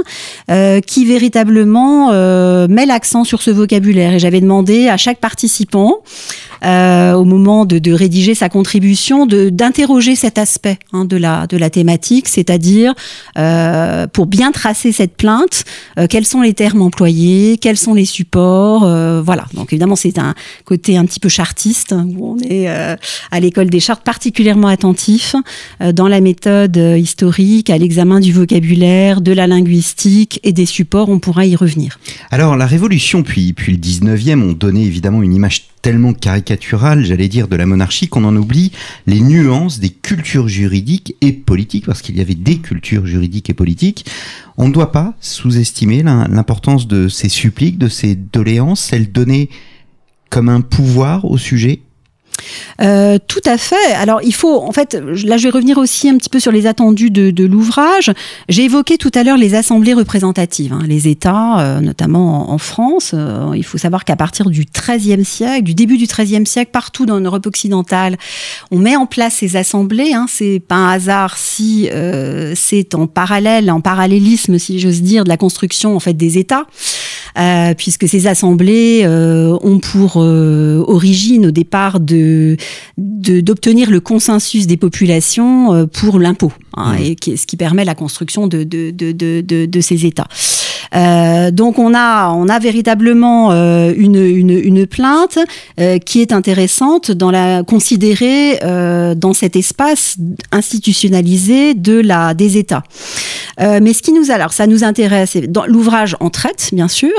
euh, 0.50 0.81
qui 0.81 1.05
véritablement 1.05 2.11
euh, 2.12 2.69
met 2.69 2.87
l'accent 2.87 3.25
sur 3.25 3.43
ce 3.43 3.50
vocabulaire. 3.50 4.14
Et 4.14 4.19
j'avais 4.19 4.40
demandé 4.40 4.88
à 4.88 4.97
chaque 4.97 5.19
participant 5.19 6.02
euh, 6.64 7.12
au 7.12 7.25
moment 7.25 7.64
de, 7.64 7.93
rédiger 7.93 8.35
sa 8.35 8.49
contribution, 8.49 9.26
d'interroger 9.26 10.14
cet 10.14 10.38
aspect 10.38 10.78
hein, 10.93 11.05
de, 11.05 11.17
la, 11.17 11.47
de 11.47 11.57
la 11.57 11.71
thématique, 11.71 12.28
c'est-à-dire 12.28 12.95
euh, 13.38 14.07
pour 14.07 14.26
bien 14.26 14.52
tracer 14.52 14.93
cette 14.93 15.17
plainte, 15.17 15.64
euh, 15.99 16.07
quels 16.09 16.26
sont 16.26 16.43
les 16.43 16.55
termes 16.55 16.83
employés, 16.83 17.38
quels 17.61 17.76
sont 17.76 17.95
les 17.95 18.04
supports, 18.04 18.85
euh, 18.85 19.23
voilà. 19.23 19.47
Donc 19.54 19.73
évidemment 19.73 19.97
c'est 19.97 20.18
un 20.18 20.35
côté 20.64 20.97
un 20.97 21.04
petit 21.04 21.21
peu 21.21 21.28
chartiste 21.28 21.92
hein, 21.92 22.07
où 22.16 22.35
on 22.35 22.38
est 22.38 22.68
euh, 22.68 22.97
à 23.30 23.40
l'école 23.40 23.71
des 23.71 23.80
chartes 23.80 24.02
particulièrement 24.04 24.68
attentif 24.68 25.35
euh, 25.80 25.92
dans 25.92 26.09
la 26.09 26.21
méthode 26.21 26.76
historique, 26.76 27.71
à 27.71 27.78
l'examen 27.78 28.21
du 28.21 28.33
vocabulaire, 28.33 29.21
de 29.21 29.33
la 29.33 29.47
linguistique 29.47 30.40
et 30.42 30.52
des 30.52 30.66
supports. 30.66 31.09
On 31.09 31.18
pourra 31.18 31.47
y 31.47 31.57
revenir. 31.57 31.99
Alors 32.30 32.57
la 32.57 32.66
Révolution 32.66 33.23
puis 33.23 33.52
puis 33.52 33.73
le 33.73 33.78
19e 33.78 34.42
ont 34.42 34.52
donné 34.52 34.85
évidemment 34.85 35.23
une 35.23 35.35
image 35.35 35.68
tellement 35.83 36.12
caricaturale, 36.12 37.04
j'allais 37.04 37.28
dire, 37.28 37.49
de 37.49 37.57
la 37.57 37.66
monarchie 37.66 38.09
qu'on 38.09 38.25
en 38.25 38.37
oublie 38.37 38.73
les 39.07 39.21
nuances 39.21 39.80
des 39.80 39.90
cultures 39.90 40.49
juridiques 40.49 41.14
et 41.21 41.33
politiques, 41.33 41.87
parce 41.87 42.02
qu'il 42.02 42.16
y 42.16 42.21
avait 42.21 42.35
des 42.35 42.59
cultures 42.59 43.07
juridiques 43.07 43.50
et 43.50 43.54
politiques. 43.54 44.04
On 44.57 44.68
ne 44.68 44.73
doit 44.73 44.92
pas 44.92 45.14
sous-estimer 45.21 46.02
l'importance 46.02 46.88
de 46.88 47.09
ces 47.09 47.27
suppliques, 47.28 47.78
de 47.78 47.88
ces 47.88 48.14
doléances, 48.14 48.80
celles 48.80 49.11
données 49.11 49.49
comme 50.30 50.49
un 50.49 50.61
pouvoir 50.61 51.25
au 51.25 51.38
sujet? 51.38 51.80
Euh, 52.80 53.18
tout 53.26 53.40
à 53.44 53.58
fait. 53.58 53.92
Alors 53.94 54.20
il 54.23 54.35
faut, 54.35 54.62
en 54.62 54.73
fait, 54.73 54.94
là 54.94 55.37
je 55.37 55.44
vais 55.44 55.50
revenir 55.50 55.78
aussi 55.78 56.08
un 56.08 56.16
petit 56.16 56.28
peu 56.28 56.38
sur 56.38 56.52
les 56.52 56.66
attendus 56.66 57.11
de, 57.11 57.44
l'ouvrage. 57.44 58.12
J'ai 58.49 58.64
évoqué 58.64 58.99
tout 58.99 59.11
à 59.14 59.23
l'heure 59.23 59.37
les 59.37 59.54
assemblées 59.54 59.94
représentatives, 59.94 60.73
hein, 60.73 60.82
les 60.87 61.08
États, 61.08 61.61
euh, 61.61 61.80
notamment 61.80 62.50
en, 62.52 62.58
France. 62.58 63.12
Euh, 63.14 63.52
il 63.56 63.64
faut 63.64 63.78
savoir 63.78 64.04
qu'à 64.04 64.16
partir 64.16 64.50
du 64.50 64.64
XIIIe 64.64 65.25
siècle, 65.25 65.62
du 65.62 65.75
début 65.75 65.97
du 65.97 66.06
XIIIe 66.06 66.47
siècle, 66.47 66.70
partout 66.73 67.06
dans 67.06 67.18
l'Europe 67.18 67.47
occidentale, 67.47 68.16
on 68.70 68.78
met 68.78 68.97
en 68.97 69.06
place 69.06 69.35
ces 69.35 69.56
assemblées. 69.56 70.12
Hein, 70.12 70.26
c'est 70.28 70.61
pas 70.61 70.76
un 70.76 70.92
hasard 70.92 71.38
si 71.38 71.88
c'est 72.54 72.94
en 72.94 73.06
parallèle, 73.06 73.70
en 73.70 73.80
parallélisme, 73.80 74.58
si 74.58 74.78
j'ose 74.78 75.02
dire, 75.02 75.25
de 75.25 75.28
la 75.28 75.37
construction 75.37 75.97
en 75.97 76.00
fait 76.00 76.14
des 76.14 76.38
États. 76.38 76.66
Puisque 77.76 78.08
ces 78.08 78.26
assemblées 78.26 79.06
ont 79.06 79.78
pour 79.78 80.16
origine 80.16 81.47
au 81.47 81.50
départ 81.50 82.00
de 82.00 82.56
d'obtenir 82.97 83.90
le 83.90 84.00
consensus 84.00 84.66
des 84.66 84.76
populations 84.76 85.75
euh, 85.75 85.87
pour 85.87 86.18
l'impôt, 86.18 86.52
hein, 86.76 86.94
mmh. 86.94 87.02
et 87.02 87.37
ce 87.37 87.47
qui 87.47 87.56
permet 87.56 87.85
la 87.85 87.94
construction 87.94 88.47
de, 88.47 88.64
de, 88.64 88.90
de, 88.90 89.66
de 89.66 89.80
ces 89.80 90.06
États. 90.06 90.28
Euh, 90.94 91.50
donc 91.50 91.78
on 91.78 91.94
a, 91.94 92.30
on 92.30 92.49
a 92.49 92.58
véritablement 92.58 93.52
euh, 93.52 93.92
une, 93.97 94.16
une, 94.16 94.50
une, 94.50 94.87
plainte 94.87 95.38
euh, 95.80 95.99
qui 95.99 96.20
est 96.20 96.32
intéressante 96.32 97.11
dans 97.11 97.30
la 97.30 97.62
considérée 97.62 98.58
euh, 98.62 99.14
dans 99.14 99.35
cet 99.35 99.56
espace 99.56 100.16
institutionnalisé 100.50 101.75
de 101.75 102.00
la 102.00 102.32
des 102.35 102.56
États. 102.56 102.82
mais 103.58 103.92
ce 103.92 104.02
qui 104.02 104.12
nous 104.12 104.30
alors 104.30 104.52
ça 104.52 104.66
nous 104.66 104.85
intéresse, 104.85 105.37
dans 105.49 105.66
l'ouvrage 105.66 106.16
en 106.20 106.30
traite 106.30 106.70
bien 106.73 106.88
sûr, 106.88 107.18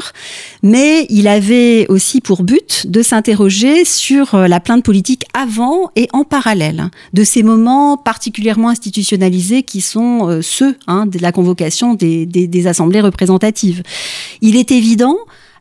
mais 0.64 1.06
il 1.10 1.28
avait 1.28 1.86
aussi 1.90 2.22
pour 2.22 2.44
but 2.44 2.88
de 2.88 3.02
s'interroger 3.02 3.86
sur 3.86 4.36
la 4.36 4.60
plainte 4.60 4.84
politique 4.84 5.26
avant 5.34 5.92
et 5.96 6.08
en 6.14 6.24
parallèle 6.24 6.90
de 7.14 7.24
ces 7.24 7.44
moments 7.44 7.98
particulièrement 7.98 8.70
institutionnalisés 8.70 9.64
qui 9.64 9.82
sont 9.82 10.42
ceux 10.42 10.78
hein, 10.88 11.06
de 11.06 11.20
la 11.20 11.32
convocation 11.32 11.94
des, 11.94 12.68
assemblées 12.68 13.02
représentatives 13.02 13.84
il 14.42 14.56
est 14.56 14.72
évident 14.72 15.18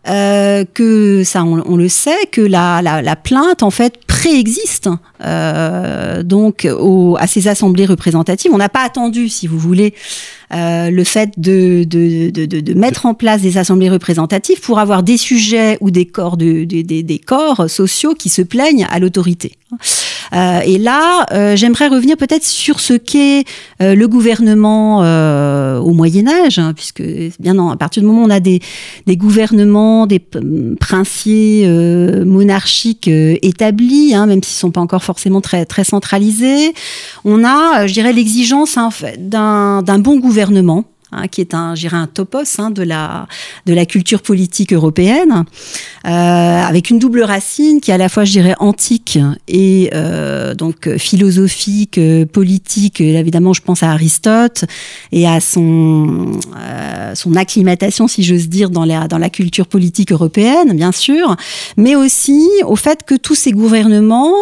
euh, 0.08 0.64
que 0.64 1.22
ça, 1.24 1.44
on, 1.44 1.76
le 1.76 1.88
sait, 1.88 2.26
que 2.32 2.40
la, 2.40 2.80
la, 2.82 3.16
plainte 3.16 3.62
en 3.62 3.70
fait 3.70 4.06
préexiste 4.06 4.88
euh, 5.22 6.22
donc 6.22 6.66
à 7.18 7.26
ces 7.26 7.48
assemblées 7.48 7.84
représentatives. 7.84 8.50
On 8.54 8.58
n'a 8.58 8.70
pas 8.70 8.84
attendu, 8.84 9.28
si 9.28 9.46
vous 9.46 9.58
voulez, 9.58 9.94
euh, 10.54 10.90
le 10.90 11.04
fait 11.04 11.32
de, 11.36 11.84
de, 11.84 12.30
de, 12.30 12.74
mettre 12.74 13.04
en 13.04 13.12
place 13.12 13.42
des 13.42 13.58
assemblées 13.58 13.90
représentatives 13.90 14.60
pour 14.60 14.78
avoir 14.78 15.02
des 15.02 15.18
sujets 15.18 15.76
ou 15.82 15.90
des 15.90 16.06
corps, 16.06 16.38
de, 16.38 16.64
des, 16.64 17.18
corps 17.18 17.68
sociaux 17.68 18.14
qui 18.14 18.30
se 18.30 18.40
plaignent 18.40 18.86
à 18.90 18.98
l'autorité. 18.98 19.52
Euh, 20.34 20.60
et 20.60 20.78
là, 20.78 21.26
euh, 21.32 21.54
j'aimerais 21.54 21.88
revenir 21.88 22.16
peut-être 22.16 22.44
sur 22.44 22.80
ce 22.80 22.94
qu'est 22.94 23.44
le 23.80 24.06
gouvernement 24.06 24.98
au 25.80 25.92
Moyen 25.92 26.26
Âge, 26.28 26.58
hein, 26.58 26.72
puisque 26.74 27.02
bien 27.38 27.54
non, 27.54 27.68
à 27.68 27.76
partir 27.76 28.02
du 28.02 28.06
moment 28.06 28.22
où 28.22 28.26
on 28.26 28.30
a 28.30 28.40
des, 28.40 28.60
des 29.06 29.16
gouvernements, 29.18 30.06
des 30.06 30.22
princiers 30.80 31.68
monarchiques 32.24 33.08
établis, 33.08 34.14
hein, 34.14 34.26
même 34.26 34.42
s'ils 34.42 34.56
sont 34.56 34.70
pas 34.70 34.80
encore 34.80 35.04
forcément 35.04 35.42
très 35.42 35.66
très 35.66 35.84
centralisés, 35.84 36.72
on 37.24 37.44
a, 37.44 37.86
je 37.86 37.92
dirais, 37.92 38.12
l'exigence 38.12 38.78
hein, 38.78 38.88
d'un 39.18 39.98
bon 39.98 40.18
gouvernement 40.18 40.37
gouvernement 40.38 40.84
Hein, 41.10 41.26
qui 41.26 41.40
est 41.40 41.54
un, 41.54 41.72
un 41.92 42.06
topos 42.06 42.58
hein, 42.58 42.70
de, 42.70 42.82
la, 42.82 43.28
de 43.64 43.72
la 43.72 43.86
culture 43.86 44.20
politique 44.20 44.74
européenne, 44.74 45.46
euh, 46.04 46.10
avec 46.10 46.90
une 46.90 46.98
double 46.98 47.22
racine 47.22 47.80
qui 47.80 47.90
est 47.90 47.94
à 47.94 47.98
la 47.98 48.10
fois, 48.10 48.26
je 48.26 48.32
dirais, 48.32 48.54
antique 48.58 49.18
et 49.48 49.88
euh, 49.94 50.54
donc 50.54 50.98
philosophique, 50.98 51.96
euh, 51.96 52.26
politique. 52.26 53.00
évidemment, 53.00 53.54
je 53.54 53.62
pense 53.62 53.82
à 53.82 53.92
Aristote 53.92 54.66
et 55.10 55.26
à 55.26 55.40
son, 55.40 56.32
euh, 56.58 57.14
son 57.14 57.36
acclimatation, 57.36 58.06
si 58.06 58.22
j'ose 58.22 58.50
dire, 58.50 58.68
dans 58.68 58.84
la, 58.84 59.08
dans 59.08 59.16
la 59.16 59.30
culture 59.30 59.66
politique 59.66 60.12
européenne, 60.12 60.76
bien 60.76 60.92
sûr, 60.92 61.36
mais 61.78 61.96
aussi 61.96 62.46
au 62.66 62.76
fait 62.76 63.04
que 63.04 63.14
tous 63.14 63.34
ces 63.34 63.52
gouvernements, 63.52 64.34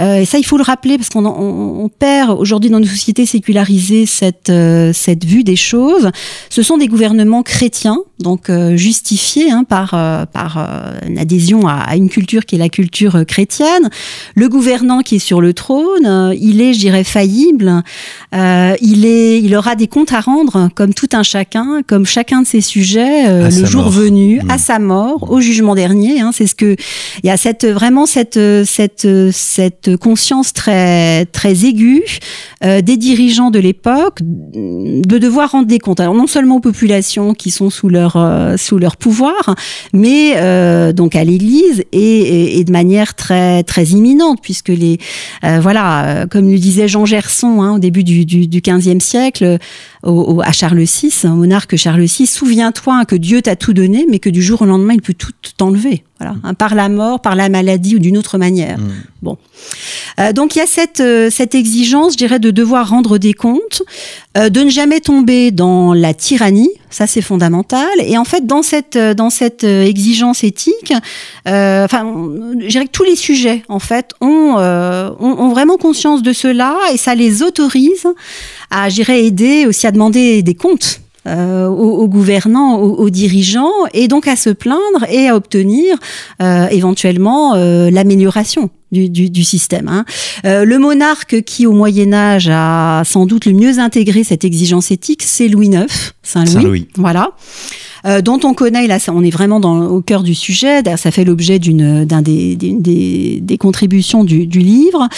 euh, 0.00 0.16
et 0.16 0.24
ça 0.24 0.38
il 0.38 0.44
faut 0.44 0.58
le 0.58 0.64
rappeler 0.64 0.98
parce 0.98 1.10
qu'on 1.10 1.26
on, 1.26 1.84
on 1.84 1.88
perd 1.88 2.36
aujourd'hui 2.36 2.70
dans 2.70 2.80
nos 2.80 2.86
sociétés 2.86 3.24
sécularisées 3.24 4.06
cette, 4.06 4.50
cette 4.92 5.24
vue 5.24 5.44
des 5.44 5.54
choses, 5.54 6.07
ce 6.50 6.62
sont 6.62 6.78
des 6.78 6.88
gouvernements 6.88 7.42
chrétiens, 7.42 7.98
donc 8.18 8.50
euh, 8.50 8.76
justifiés 8.76 9.50
hein, 9.50 9.64
par, 9.64 9.94
euh, 9.94 10.26
par 10.26 10.56
euh, 10.58 10.98
une 11.06 11.18
adhésion 11.18 11.68
à, 11.68 11.96
une 11.96 12.08
culture 12.08 12.44
qui 12.44 12.56
est 12.56 12.58
la 12.58 12.68
culture 12.68 13.24
chrétienne. 13.26 13.90
Le 14.34 14.48
gouvernant 14.48 15.00
qui 15.00 15.16
est 15.16 15.20
sur 15.20 15.40
le 15.40 15.52
trône, 15.52 16.34
il 16.38 16.60
est, 16.60 16.74
je 16.74 16.80
dirais, 16.80 17.04
faillible. 17.04 17.82
il, 18.32 19.06
est, 19.06 19.40
il 19.40 19.54
aura 19.54 19.76
des 19.76 19.86
comptes 19.86 20.12
à 20.12 20.20
rendre, 20.20 20.68
comme 20.74 20.94
tout 20.94 21.08
un 21.12 21.22
chacun, 21.22 21.82
comme 21.86 22.06
chacun 22.06 22.42
de 22.42 22.46
ses 22.46 22.60
sujets, 22.60 23.50
le 23.50 23.64
jour 23.64 23.88
venu, 23.88 24.40
mmh. 24.42 24.50
à 24.50 24.58
sa 24.58 24.78
mort, 24.78 25.30
au 25.30 25.40
jugement 25.40 25.74
dernier. 25.74 26.20
Hein, 26.20 26.30
c'est 26.32 26.46
ce 26.46 26.54
que 26.54 26.76
il 27.22 27.26
y 27.26 27.30
a 27.30 27.36
cette 27.36 27.66
vraiment 27.66 28.06
cette 28.06 28.38
cette 28.64 29.08
cette 29.32 29.96
conscience 29.96 30.52
très 30.52 31.26
très 31.26 31.64
aiguë 31.64 32.04
des 32.62 32.96
dirigeants 32.96 33.50
de 33.50 33.58
l'époque 33.58 34.18
de 34.22 35.18
devoir 35.18 35.52
rendre 35.52 35.66
des 35.66 35.78
comptes 35.78 35.97
non 36.00 36.26
seulement 36.26 36.56
aux 36.56 36.60
populations 36.60 37.34
qui 37.34 37.50
sont 37.50 37.70
sous 37.70 37.88
leur 37.88 38.16
euh, 38.16 38.56
sous 38.56 38.78
leur 38.78 38.96
pouvoir, 38.96 39.54
mais 39.92 40.34
euh, 40.36 40.92
donc 40.92 41.16
à 41.16 41.24
l'Église 41.24 41.84
et, 41.92 42.64
de 42.64 42.72
manière 42.72 43.14
très 43.14 43.62
très 43.62 43.84
imminente, 43.86 44.38
puisque 44.42 44.68
les 44.68 44.98
euh, 45.44 45.58
voilà, 45.60 46.26
comme 46.30 46.50
le 46.50 46.58
disait 46.58 46.88
Jean 46.88 47.04
Gerson 47.04 47.62
hein, 47.62 47.74
au 47.74 47.78
début 47.78 48.04
du, 48.04 48.24
du, 48.24 48.46
du 48.46 48.60
15e 48.60 49.00
siècle, 49.00 49.58
au, 50.02 50.40
à 50.42 50.52
Charles 50.52 50.82
VI, 50.82 51.12
un 51.24 51.34
monarque 51.34 51.76
Charles 51.76 52.04
VI, 52.04 52.26
souviens-toi 52.26 53.04
que 53.04 53.16
Dieu 53.16 53.42
t'a 53.42 53.56
tout 53.56 53.72
donné, 53.72 54.06
mais 54.08 54.18
que 54.18 54.30
du 54.30 54.42
jour 54.42 54.62
au 54.62 54.66
lendemain 54.66 54.94
il 54.94 55.02
peut 55.02 55.14
tout 55.14 55.32
t'enlever. 55.56 56.04
Voilà, 56.18 56.34
hein, 56.42 56.54
par 56.54 56.74
la 56.74 56.88
mort, 56.88 57.20
par 57.20 57.36
la 57.36 57.48
maladie 57.48 57.94
ou 57.94 58.00
d'une 58.00 58.18
autre 58.18 58.38
manière. 58.38 58.78
Mmh. 58.78 58.90
Bon, 59.22 59.38
euh, 60.18 60.32
donc 60.32 60.56
il 60.56 60.58
y 60.58 60.62
a 60.62 60.66
cette 60.66 61.00
euh, 61.00 61.30
cette 61.30 61.54
exigence, 61.54 62.14
je 62.14 62.18
dirais, 62.18 62.40
de 62.40 62.50
devoir 62.50 62.88
rendre 62.88 63.18
des 63.18 63.34
comptes, 63.34 63.82
euh, 64.36 64.48
de 64.48 64.60
ne 64.60 64.68
jamais 64.68 65.00
tomber 65.00 65.52
dans 65.52 65.94
la 65.94 66.14
tyrannie. 66.14 66.70
Ça 66.90 67.06
c'est 67.06 67.20
fondamental. 67.20 67.88
Et 68.00 68.18
en 68.18 68.24
fait, 68.24 68.46
dans 68.46 68.62
cette 68.62 68.98
dans 68.98 69.30
cette 69.30 69.62
exigence 69.62 70.42
éthique, 70.42 70.92
enfin, 71.44 72.14
je 72.60 72.66
dirais 72.66 72.86
que 72.86 72.92
tous 72.92 73.04
les 73.04 73.16
sujets 73.16 73.62
en 73.68 73.78
fait 73.78 74.12
ont, 74.20 74.54
ont, 74.56 75.16
ont 75.20 75.48
vraiment 75.50 75.76
conscience 75.76 76.22
de 76.22 76.32
cela 76.32 76.76
et 76.92 76.96
ça 76.96 77.14
les 77.14 77.42
autorise 77.42 78.06
à, 78.70 78.88
j'irais 78.88 79.24
aider 79.24 79.66
aussi 79.66 79.86
à 79.86 79.92
demander 79.98 80.42
des 80.42 80.54
comptes 80.54 81.00
euh, 81.26 81.66
aux, 81.66 82.08
gouvernants, 82.08 82.76
aux, 82.76 83.10
dirigeants, 83.10 83.72
et 83.92 84.06
donc 84.06 84.28
à 84.28 84.36
se 84.36 84.50
plaindre 84.50 85.04
et 85.10 85.28
à 85.28 85.34
obtenir 85.34 85.96
euh, 86.40 86.68
éventuellement 86.68 87.54
euh, 87.54 87.90
l'amélioration 87.90 88.70
du, 88.92 89.10
du, 89.10 89.28
du, 89.28 89.44
système. 89.44 89.88
Hein. 89.88 90.04
le 90.44 90.78
monarque 90.78 91.42
qui, 91.42 91.66
au 91.66 91.72
Moyen 91.72 92.14
Âge, 92.14 92.48
a 92.50 93.02
sans 93.04 93.26
doute 93.26 93.44
le 93.44 93.52
mieux 93.52 93.78
intégré 93.78 94.24
cette 94.24 94.44
exigence 94.44 94.90
éthique, 94.90 95.22
c'est 95.24 95.48
Louis 95.48 95.66
IX, 95.66 95.86
Saint 96.22 96.44
Louis. 96.44 96.52
Saint 96.52 96.60
-Louis. 96.62 96.86
Voilà. 96.96 97.32
Euh, 98.06 98.20
dont 98.20 98.38
on 98.44 98.54
connaît, 98.54 98.86
là 98.86 98.98
on 99.08 99.24
est 99.24 99.30
vraiment 99.30 99.60
dans, 99.60 99.86
au 99.86 100.00
cœur 100.00 100.22
du 100.22 100.34
sujet, 100.34 100.82
ça 100.96 101.10
fait 101.10 101.24
l'objet 101.24 101.58
d'une 101.58 102.04
d'un 102.04 102.22
des, 102.22 102.56
des, 102.56 103.40
des, 103.40 103.58
contributions 103.58 104.24
du, 104.24 104.46
du 104.46 104.60
livre. 104.60 105.08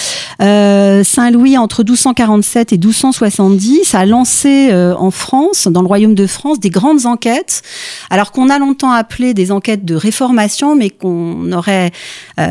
Euh, 0.40 1.04
Saint-Louis, 1.04 1.58
entre 1.58 1.82
1247 1.82 2.72
et 2.72 2.76
1270, 2.76 3.94
a 3.94 4.06
lancé 4.06 4.68
euh, 4.70 4.94
en 4.96 5.10
France, 5.10 5.68
dans 5.68 5.82
le 5.82 5.86
royaume 5.86 6.14
de 6.14 6.26
France, 6.26 6.60
des 6.60 6.70
grandes 6.70 7.06
enquêtes, 7.06 7.62
alors 8.08 8.32
qu'on 8.32 8.48
a 8.48 8.58
longtemps 8.58 8.90
appelé 8.90 9.34
des 9.34 9.52
enquêtes 9.52 9.84
de 9.84 9.94
réformation, 9.94 10.74
mais 10.76 10.90
qu'on 10.90 11.52
aurait 11.52 11.90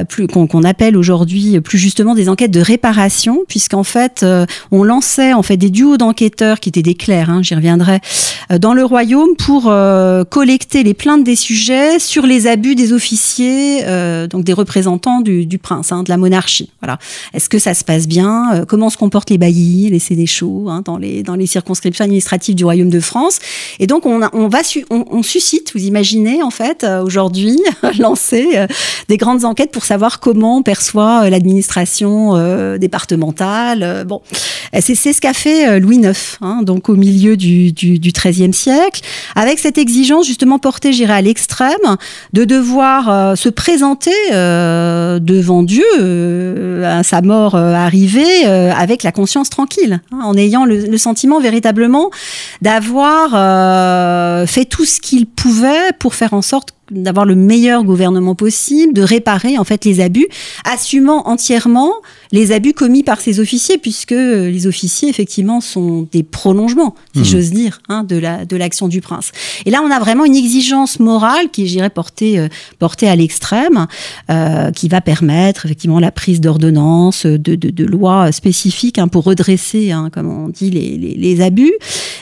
plus 0.08 0.28
qu'on 0.28 0.64
appelle 0.64 0.96
aujourd'hui 0.96 1.60
plus 1.62 1.78
justement 1.78 2.14
des 2.14 2.30
enquêtes 2.30 2.52
de 2.52 2.62
réparation, 2.62 3.40
puisqu'en 3.48 3.84
fait 3.84 4.26
on 4.72 4.84
lançait 4.84 5.34
en 5.34 5.42
fait 5.42 5.58
des 5.58 5.70
duos 5.70 5.98
d'enquêteurs 5.98 6.60
qui 6.60 6.70
étaient 6.70 6.82
des 6.82 6.96
clercs, 6.96 7.30
hein, 7.30 7.42
j'y 7.42 7.56
reviendrai, 7.56 8.00
dans 8.60 8.74
le 8.74 8.86
royaume 8.86 9.36
pour 9.38 9.72
collecter 10.30 10.84
les 10.84 10.94
plaintes 10.94 11.24
des 11.24 11.36
sujets 11.36 12.00
sur 12.00 12.26
les 12.26 12.48
abus 12.48 12.76
des 12.76 12.94
officiers, 12.94 13.82
euh, 13.86 14.28
donc 14.28 14.44
des 14.44 14.54
représentants 14.54 15.22
du, 15.22 15.58
prince, 15.58 15.92
hein, 15.92 16.04
de 16.04 16.10
la 16.10 16.18
monarchie. 16.18 16.70
Voilà. 16.82 17.00
Est-ce 17.34 17.50
que 17.50 17.60
ça 17.60 17.74
se 17.74 17.84
passe 17.84 18.08
bien? 18.08 18.54
Euh, 18.54 18.66
Comment 18.66 18.90
se 18.90 18.98
comportent 18.98 19.30
les 19.30 19.38
baillis, 19.38 19.90
les 19.90 20.00
sénéchaux 20.00 20.68
hein, 20.70 20.82
dans 20.86 20.98
les 20.98 21.24
dans 21.24 21.36
les 21.36 21.48
circonscriptions 21.48 22.06
administratives 22.06 22.56
du 22.56 22.64
royaume 22.64 22.90
de 22.90 23.00
France? 23.00 23.40
Et 23.80 23.88
donc 23.88 24.06
on, 24.06 24.20
va 24.20 24.62
on, 24.90 25.24
suscite, 25.24 25.72
vous 25.74 25.84
imaginez 25.84 26.44
en 26.44 26.52
fait 26.52 26.84
euh, 26.84 27.04
aujourd'hui 27.04 27.60
lancer 28.00 28.66
des 29.08 29.18
grandes 29.18 29.46
enquêtes 29.46 29.72
pour 29.72 29.86
savoir 29.86 30.20
comment 30.20 30.58
on 30.58 30.64
perçoit 30.64 31.30
l'administration 31.30 32.78
départementale. 32.78 34.06
bon, 34.08 34.22
c'est 34.80 34.96
ce 34.96 35.22
qu'a 35.22 35.34
fait 35.34 35.80
Louis 35.80 35.98
IX, 35.98 36.38
hein, 36.42 36.62
donc 36.64 36.90
au 36.90 36.96
milieu 36.96 37.38
du, 37.38 37.72
du, 37.72 38.00
du 38.00 38.12
XIIIe 38.12 38.54
siècle, 38.54 39.02
avec 39.36 39.60
cette 39.60 39.78
exigence 39.78 40.09
justement 40.24 40.60
portée, 40.60 40.94
j'irais 40.94 41.14
à 41.14 41.22
l'extrême, 41.22 41.98
de 42.34 42.46
devoir 42.46 43.38
se 43.38 43.50
présenter 43.50 44.12
devant 44.32 45.64
Dieu 45.64 45.86
à 46.86 47.04
sa 47.04 47.22
mort 47.22 47.56
arrivée 47.56 48.46
avec 48.46 49.04
la 49.04 49.12
conscience 49.12 49.50
tranquille, 49.50 50.02
hein, 50.12 50.20
en 50.24 50.36
ayant 50.36 50.66
le, 50.66 50.86
le 50.86 50.98
sentiment 50.98 51.40
véritablement 51.40 52.10
d'avoir 52.62 53.30
fait 54.48 54.66
tout 54.66 54.86
ce 54.86 55.00
qu'il 55.00 55.26
pouvait 55.26 55.94
pour 56.00 56.16
faire 56.16 56.34
en 56.34 56.42
sorte 56.42 56.74
d'avoir 56.92 57.26
le 57.26 57.36
meilleur 57.36 57.84
gouvernement 57.84 58.36
possible, 58.36 58.94
de 58.94 59.02
réparer 59.02 59.58
en 59.58 59.64
fait 59.64 59.86
les 59.86 60.02
abus, 60.02 60.28
assumant 60.66 61.28
entièrement 61.28 61.94
les 62.32 62.52
abus 62.52 62.74
commis 62.74 63.04
par 63.04 63.20
ces 63.22 63.40
officiers, 63.40 63.78
puisque 63.78 64.12
les 64.12 64.68
officiers 64.68 65.10
effectivement 65.10 65.62
sont 65.62 66.08
des 66.12 66.24
prolongements, 66.24 66.96
si 67.14 67.22
mmh. 67.22 67.26
j'ose 67.26 67.52
dire, 67.52 67.82
hein, 67.90 68.04
de 68.04 68.18
la 68.18 68.46
de 68.46 68.56
l'action 68.56 68.88
du 68.88 69.02
prince. 69.02 69.32
Et 69.66 69.72
là, 69.72 69.82
on 69.84 69.92
a 69.92 70.00
vraiment 70.00 70.26
une 70.26 70.36
exigence 70.36 71.00
morale 71.00 71.50
qui, 71.52 71.68
j'irais, 71.68 71.90
portée 71.90 72.40
euh, 72.40 72.48
portée 72.78 73.08
à 73.08 73.16
l'extrême, 73.16 73.88
euh, 74.30 74.72
qui 74.72 74.90
va 74.90 75.02
permettre 75.02 75.66
effectivement 75.66 76.00
la 76.00 76.12
prise 76.12 76.42
d'ordonnances, 76.42 77.26
de, 77.26 77.56
de, 77.56 77.70
de, 77.70 77.86
lois 77.86 78.32
spécifiques 78.32 79.00
hein, 79.00 79.08
pour 79.08 79.24
redresser, 79.24 79.92
hein, 79.92 80.10
comme 80.12 80.30
on 80.30 80.50
dit, 80.50 80.70
les, 80.70 80.98
les, 80.98 81.16
les, 81.16 81.42
abus. 81.42 81.74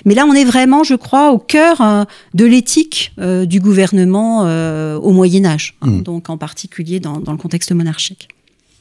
Mais 0.06 0.16
là, 0.16 0.26
on 0.26 0.34
est 0.34 0.46
vraiment, 0.46 0.84
je 0.84 0.96
crois, 0.96 1.32
au 1.32 1.40
cœur 1.40 1.82
euh, 1.82 2.04
de 2.34 2.46
l'éthique 2.46 3.12
euh, 3.20 3.46
du 3.46 3.60
gouvernement 3.60 4.46
euh, 4.46 4.98
au 4.98 5.12
Moyen 5.12 5.46
Âge, 5.46 5.76
hein, 5.82 5.88
mmh. 5.88 6.02
donc 6.04 6.30
en 6.30 6.38
particulier 6.38 7.00
dans, 7.00 7.20
dans, 7.20 7.32
le 7.32 7.38
contexte 7.38 7.72
monarchique. 7.72 8.30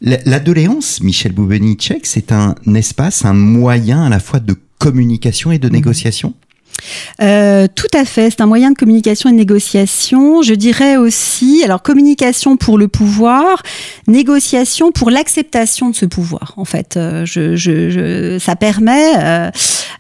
La, 0.02 0.40
doléance, 0.40 1.00
Michel 1.00 1.32
Boubenicek, 1.32 2.04
c'est 2.04 2.30
un 2.30 2.54
espace, 2.74 3.24
un 3.24 3.32
moyen 3.32 4.02
à 4.02 4.08
la 4.08 4.20
fois 4.20 4.40
de 4.40 4.54
communication 4.78 5.52
et 5.52 5.58
de 5.58 5.68
mmh. 5.68 5.72
négociation? 5.72 6.34
Euh, 7.23 7.66
tout 7.75 7.88
à 7.95 8.04
fait, 8.04 8.30
c'est 8.30 8.40
un 8.40 8.47
moyen 8.47 8.71
de 8.71 8.76
communication 8.76 9.28
et 9.28 9.33
de 9.33 9.38
négociation. 9.38 10.42
Je 10.42 10.54
dirais 10.54 10.97
aussi, 10.97 11.62
alors 11.64 11.83
communication 11.83 12.56
pour 12.56 12.78
le 12.78 12.88
pouvoir, 12.88 13.62
négociation 14.06 14.92
pour 14.92 15.11
l'acceptation 15.11 15.90
de 15.90 15.97
ce 15.97 16.06
pouvoir. 16.06 16.54
En 16.56 16.64
fait, 16.64 16.97
euh, 16.97 17.25
je, 17.25 17.56
je, 17.56 17.90
je, 17.90 18.38
ça 18.38 18.56
permet 18.56 19.12
euh, 19.16 19.50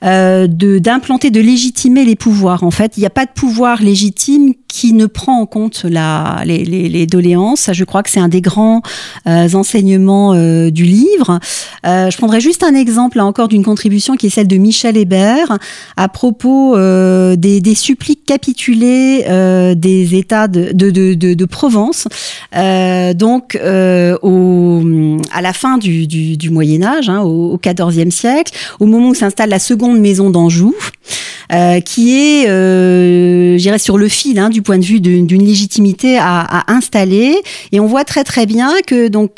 euh 0.04 0.46
d'implanter, 0.46 1.30
de, 1.30 1.40
légitimer 1.40 2.04
les 2.04 2.16
pouvoirs. 2.16 2.62
En 2.62 2.70
fait, 2.70 2.96
il 2.96 3.00
n'y 3.00 3.06
a 3.06 3.10
pas 3.10 3.24
de 3.24 3.30
pouvoir 3.30 3.82
légitime 3.82 4.52
qui 4.68 4.92
ne 4.92 5.06
prend 5.06 5.40
en 5.40 5.46
compte 5.46 5.84
la, 5.88 6.42
les, 6.44 6.64
les, 6.64 6.88
les 6.88 7.06
doléances. 7.06 7.70
Je 7.72 7.84
crois 7.84 8.02
que 8.02 8.10
c'est 8.10 8.20
un 8.20 8.28
des 8.28 8.42
grands 8.42 8.82
euh, 9.26 9.48
enseignements 9.54 10.34
euh, 10.34 10.70
du 10.70 10.84
livre. 10.84 11.40
Je 11.84 12.16
prendrai 12.16 12.40
juste 12.40 12.62
un 12.62 12.74
exemple 12.74 13.16
là 13.16 13.24
encore 13.24 13.48
d'une 13.48 13.64
contribution 13.64 14.16
qui 14.16 14.26
est 14.26 14.30
celle 14.30 14.48
de 14.48 14.56
Michel 14.56 14.96
Hébert 14.96 15.58
à 15.96 16.08
propos 16.08 16.65
des, 16.74 17.60
des, 17.60 17.74
suppliques 17.74 18.24
capitulées 18.24 19.24
des 19.76 20.14
États 20.14 20.48
de, 20.48 20.72
de, 20.72 21.14
de, 21.14 21.44
Provence. 21.44 22.08
donc 23.14 23.58
au, 24.22 24.82
à 25.32 25.42
la 25.42 25.52
fin 25.52 25.78
du, 25.78 26.06
du, 26.06 26.50
Moyen 26.50 26.82
Âge, 26.82 27.08
hein, 27.08 27.22
au 27.22 27.58
XIVe 27.58 28.10
siècle, 28.10 28.52
au 28.80 28.86
moment 28.86 29.08
où 29.08 29.14
s'installe 29.14 29.50
la 29.50 29.58
seconde 29.58 29.98
maison 29.98 30.30
d'Anjou. 30.30 30.74
Euh, 31.52 31.78
qui 31.80 32.18
est, 32.18 32.48
euh, 32.48 33.56
j'irais, 33.56 33.78
sur 33.78 33.98
le 33.98 34.08
fil 34.08 34.36
hein, 34.40 34.50
du 34.50 34.62
point 34.62 34.78
de 34.78 34.84
vue 34.84 35.00
d'une 35.00 35.44
légitimité 35.44 36.18
à, 36.18 36.40
à, 36.40 36.72
installer. 36.72 37.40
Et 37.70 37.78
on 37.78 37.86
voit 37.86 38.04
très 38.04 38.24
très 38.24 38.46
bien 38.46 38.72
que 38.84 39.06
donc 39.06 39.30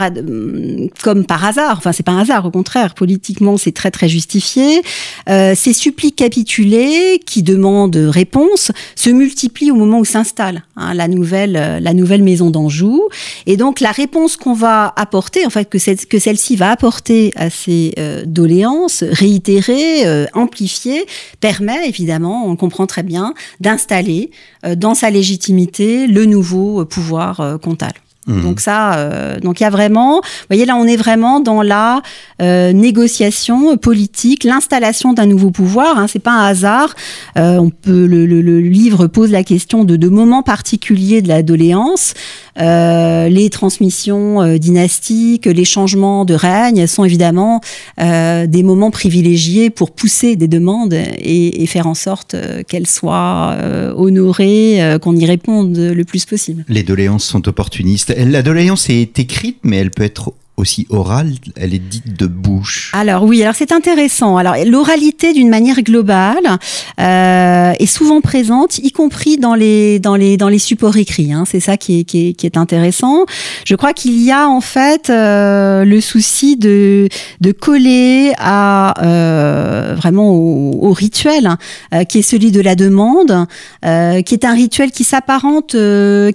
euh, 0.00 0.88
comme 1.02 1.24
par 1.24 1.44
hasard, 1.44 1.76
enfin 1.78 1.92
c'est 1.92 2.02
pas 2.02 2.12
un 2.12 2.20
hasard, 2.20 2.46
au 2.46 2.50
contraire, 2.50 2.94
politiquement 2.94 3.56
c'est 3.56 3.72
très 3.72 3.90
très 3.90 4.08
justifié. 4.08 4.82
Euh, 5.28 5.54
ces 5.54 5.72
suppliques 5.72 6.16
capitulées 6.16 7.20
qui 7.24 7.42
demandent 7.42 7.96
réponse 7.96 8.72
se 8.94 9.10
multiplient 9.10 9.70
au 9.70 9.76
moment 9.76 9.98
où 9.98 10.04
s'installe 10.04 10.64
hein, 10.76 10.94
la 10.94 11.08
nouvelle 11.08 11.56
euh, 11.56 11.80
la 11.80 11.94
nouvelle 11.94 12.22
maison 12.22 12.50
d'Anjou, 12.50 13.08
et 13.46 13.56
donc 13.56 13.80
la 13.80 13.92
réponse 13.92 14.36
qu'on 14.36 14.54
va 14.54 14.92
apporter, 14.96 15.46
en 15.46 15.50
fait 15.50 15.68
que, 15.68 15.78
que 16.06 16.18
celle-ci 16.18 16.56
va 16.56 16.70
apporter 16.70 17.32
à 17.36 17.50
ces 17.50 17.92
euh, 17.98 18.22
doléances, 18.26 19.02
réitérées, 19.02 20.06
euh, 20.06 20.26
amplifiées, 20.34 21.04
permet 21.40 21.88
évidemment, 21.88 22.46
on 22.46 22.56
comprend 22.56 22.86
très 22.86 23.02
bien, 23.02 23.34
d'installer 23.60 24.30
euh, 24.64 24.74
dans 24.74 24.94
sa 24.94 25.10
légitimité 25.10 26.06
le 26.06 26.24
nouveau 26.24 26.84
pouvoir 26.84 27.58
comtal. 27.62 27.92
Mmh. 28.30 28.42
Donc 28.42 28.60
ça, 28.60 28.94
euh, 28.94 29.40
donc 29.40 29.60
il 29.60 29.64
y 29.64 29.66
a 29.66 29.70
vraiment, 29.70 30.16
vous 30.16 30.46
voyez 30.48 30.64
là, 30.64 30.76
on 30.76 30.86
est 30.86 30.96
vraiment 30.96 31.40
dans 31.40 31.62
la 31.62 32.00
euh, 32.40 32.72
négociation 32.72 33.76
politique, 33.76 34.44
l'installation 34.44 35.12
d'un 35.12 35.26
nouveau 35.26 35.50
pouvoir. 35.50 35.98
Hein, 35.98 36.06
c'est 36.06 36.20
pas 36.20 36.32
un 36.32 36.46
hasard. 36.46 36.94
Euh, 37.36 37.56
on 37.56 37.70
peut 37.70 38.06
le, 38.06 38.26
le, 38.26 38.40
le, 38.40 38.60
livre 38.60 39.08
pose 39.08 39.32
la 39.32 39.42
question 39.42 39.84
de, 39.84 39.96
de 39.96 40.08
moments 40.08 40.42
particuliers 40.42 41.22
de 41.22 41.28
la 41.28 41.42
doléance. 41.42 42.14
Les 42.56 43.48
transmissions 43.50 44.58
dynastiques, 44.58 45.46
les 45.46 45.64
changements 45.64 46.26
de 46.26 46.34
règne 46.34 46.86
sont 46.86 47.04
évidemment 47.04 47.62
des 47.96 48.62
moments 48.62 48.90
privilégiés 48.90 49.70
pour 49.70 49.92
pousser 49.92 50.36
des 50.36 50.46
demandes 50.46 50.92
et, 50.92 51.62
et 51.62 51.66
faire 51.66 51.86
en 51.86 51.94
sorte 51.94 52.36
qu'elles 52.68 52.86
soient 52.86 53.56
honorées, 53.96 54.98
qu'on 55.00 55.16
y 55.16 55.24
réponde 55.24 55.74
le 55.78 56.04
plus 56.04 56.26
possible. 56.26 56.66
Les 56.68 56.82
doléances 56.82 57.24
sont 57.24 57.48
opportunistes. 57.48 58.12
La 58.22 58.42
doléance 58.42 58.90
est 58.90 59.18
écrite, 59.18 59.60
mais 59.62 59.78
elle 59.78 59.90
peut 59.90 60.02
être 60.02 60.34
aussi 60.60 60.86
orale, 60.90 61.32
elle 61.56 61.74
est 61.74 61.78
dite 61.78 62.16
de 62.16 62.26
bouche. 62.26 62.92
Alors 62.94 63.24
oui, 63.24 63.42
alors 63.42 63.54
c'est 63.54 63.72
intéressant. 63.72 64.36
Alors 64.36 64.54
l'oralité 64.64 65.32
d'une 65.32 65.48
manière 65.48 65.82
globale 65.82 66.58
euh, 67.00 67.72
est 67.78 67.86
souvent 67.86 68.20
présente, 68.20 68.78
y 68.78 68.92
compris 68.92 69.38
dans 69.38 69.54
les 69.54 69.98
dans 69.98 70.16
les 70.16 70.36
dans 70.36 70.48
les 70.48 70.58
supports 70.58 70.96
écrits. 70.96 71.32
Hein. 71.32 71.44
C'est 71.50 71.60
ça 71.60 71.76
qui 71.76 72.00
est, 72.00 72.04
qui 72.04 72.28
est, 72.28 72.32
qui 72.34 72.46
est 72.46 72.56
intéressant. 72.56 73.24
Je 73.64 73.74
crois 73.74 73.92
qu'il 73.92 74.22
y 74.22 74.30
a 74.30 74.48
en 74.48 74.60
fait 74.60 75.10
euh, 75.10 75.84
le 75.84 76.00
souci 76.00 76.56
de 76.56 77.08
de 77.40 77.52
coller 77.52 78.32
à 78.38 78.94
euh, 79.02 79.94
vraiment 79.96 80.30
au, 80.30 80.92
rituel 80.92 81.46
hein, 81.46 82.04
qui 82.04 82.18
est 82.18 82.22
celui 82.22 82.50
de 82.50 82.60
la 82.60 82.74
demande, 82.74 83.46
qui 83.82 84.34
est 84.34 84.44
un 84.44 84.54
rituel 84.54 84.90
qui 84.90 85.04
s'apparente, 85.04 85.70
qui 85.70 85.76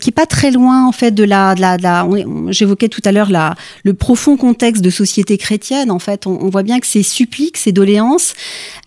est 0.10 0.16
pas 0.16 0.26
très 0.26 0.50
loin 0.50 0.88
en 0.88 0.92
fait 0.92 1.12
de 1.12 1.24
la 1.24 1.56
de 1.56 1.62
la, 1.62 1.78
de 1.78 1.84
la 1.84 2.08
j'évoquais 2.50 2.88
tout 2.88 3.02
à 3.06 3.12
l'heure 3.12 3.30
la 3.30 3.56
le 3.84 3.94
pro 3.94 4.15
profond 4.16 4.38
contexte 4.38 4.82
de 4.82 4.90
société 4.90 5.38
chrétienne, 5.38 5.92
en 5.92 6.00
fait, 6.00 6.26
on, 6.26 6.40
on 6.42 6.48
voit 6.48 6.64
bien 6.64 6.80
que 6.80 6.88
ces 6.88 7.04
suppliques, 7.04 7.58
ces 7.58 7.74
doléances, 7.74 8.34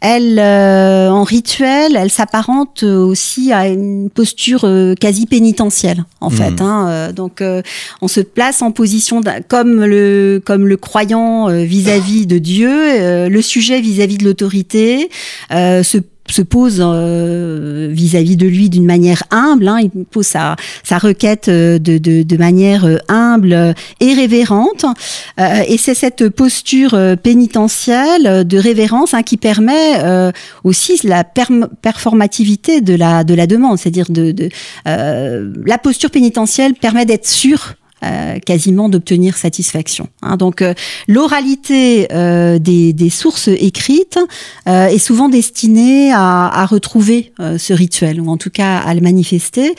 elles, 0.01 0.39
euh, 0.39 1.11
en 1.11 1.23
rituel, 1.23 1.97
elles 1.97 2.11
s'apparentent 2.11 2.83
aussi 2.83 3.53
à 3.53 3.69
une 3.69 4.09
posture 4.09 4.63
euh, 4.65 4.95
quasi 4.95 5.27
pénitentielle, 5.27 6.07
en 6.23 6.31
mmh. 6.31 6.33
fait. 6.33 6.61
Hein, 6.63 6.89
euh, 6.89 7.13
donc, 7.13 7.43
euh, 7.43 7.61
on 8.01 8.09
se 8.09 8.23
place 8.23 8.63
en 8.63 8.71
position 8.71 9.21
comme 9.49 9.85
le 9.85 10.41
comme 10.43 10.67
le 10.67 10.79
croyant 10.79 11.49
vis-à-vis 11.49 12.23
-vis 12.23 12.27
de 12.27 12.39
Dieu, 12.39 13.29
le 13.29 13.43
sujet 13.43 13.83
vis-à-vis 13.83 14.15
-vis 14.15 14.21
de 14.21 14.25
l'autorité, 14.25 15.11
se 15.51 15.99
se 16.31 16.43
pose 16.43 16.83
euh, 16.85 17.89
vis-à-vis 17.91 18.37
de 18.37 18.47
lui 18.47 18.71
d'une 18.71 18.85
manière 18.87 19.23
humble. 19.31 19.69
Hein, 19.69 19.79
il 19.83 20.05
pose 20.05 20.27
sa, 20.27 20.57
sa 20.85 20.99
requête 20.99 21.49
euh, 21.49 21.79
de, 21.79 21.99
de, 21.99 22.23
de 22.23 22.37
manière 22.37 22.85
euh, 22.85 22.99
humble 23.09 23.75
et 24.01 24.15
révérente. 24.15 24.85
Et 25.39 25.79
c'est 25.79 25.95
cette 25.95 26.29
posture 26.29 26.99
pénitentielle 27.23 28.47
de 28.47 28.59
révérence 28.59 29.15
hein, 29.15 29.23
qui 29.23 29.37
permet 29.37 30.33
aussi 30.65 30.99
la 31.05 31.25
performativité 31.25 32.81
de 32.81 32.95
la, 32.95 33.25
de 33.25 33.35
la 33.35 33.47
demande. 33.47 33.79
C'est-à-dire 33.79 34.07
de, 34.11 34.33
de 34.33 34.49
la 34.85 35.79
posture 35.79 36.11
pénitentielle 36.11 36.75
permet 36.75 37.07
d'être 37.07 37.27
sûr 37.27 37.75
euh, 38.05 38.39
quasiment 38.39 38.89
d'obtenir 38.89 39.37
satisfaction. 39.37 40.09
Hein. 40.23 40.37
Donc 40.37 40.63
euh, 40.63 40.75
l'oralité 41.09 42.07
euh, 42.13 42.59
des, 42.59 42.93
des, 42.93 43.11
sources 43.11 43.49
écrites 43.49 44.19
euh, 44.69 44.87
est 44.87 44.99
souvent 44.99 45.29
destinée 45.29 46.13
à, 46.13 46.47
à 46.47 46.67
retrouver 46.67 47.33
euh, 47.41 47.59
ce 47.59 47.73
rituel 47.73 48.21
ou 48.21 48.31
en 48.31 48.37
tout 48.37 48.51
cas 48.51 48.79
à 48.79 48.95
le 48.95 49.01
manifester. 49.01 49.75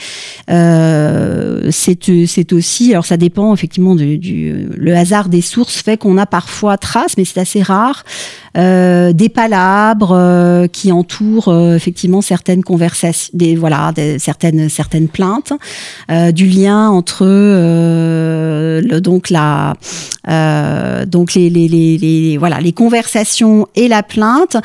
c'est 0.48 2.52
aussi, 2.52 2.92
alors 2.92 3.06
ça 3.06 3.16
dépend 3.16 3.54
effectivement 3.54 3.94
du, 3.94 4.18
du, 4.18 4.68
le 4.76 4.94
hasard 4.94 5.28
des 5.28 5.40
sources 5.40 5.82
fait 5.82 5.96
qu'on 5.96 6.18
a 6.18 6.26
parfois 6.26 6.76
trace, 6.76 7.16
mais 7.16 7.24
c'est 7.24 7.40
assez 7.40 7.62
rare 7.62 8.04
euh, 8.56 9.12
des 9.12 9.28
palabres 9.28 10.12
euh, 10.12 10.66
qui 10.66 10.90
entourent 10.90 11.48
euh, 11.48 11.76
effectivement 11.76 12.20
certaines 12.20 12.64
conversations, 12.64 13.30
des 13.32 13.54
voilà, 13.54 13.92
des, 13.92 14.18
certaines 14.18 14.68
certaines 14.68 15.08
plaintes, 15.08 15.52
du 16.32 16.46
lien 16.46 16.88
entre 16.88 17.24
le, 17.24 18.98
donc 19.00 19.30
la 19.30 19.74
donc 21.06 21.34
les, 21.34 21.48
les, 21.50 21.68
les, 21.68 21.98
les, 21.98 22.38
voilà 22.38 22.60
les 22.60 22.72
conversations 22.72 23.68
et 23.76 23.88
la 23.88 24.02
plainte. 24.02 24.56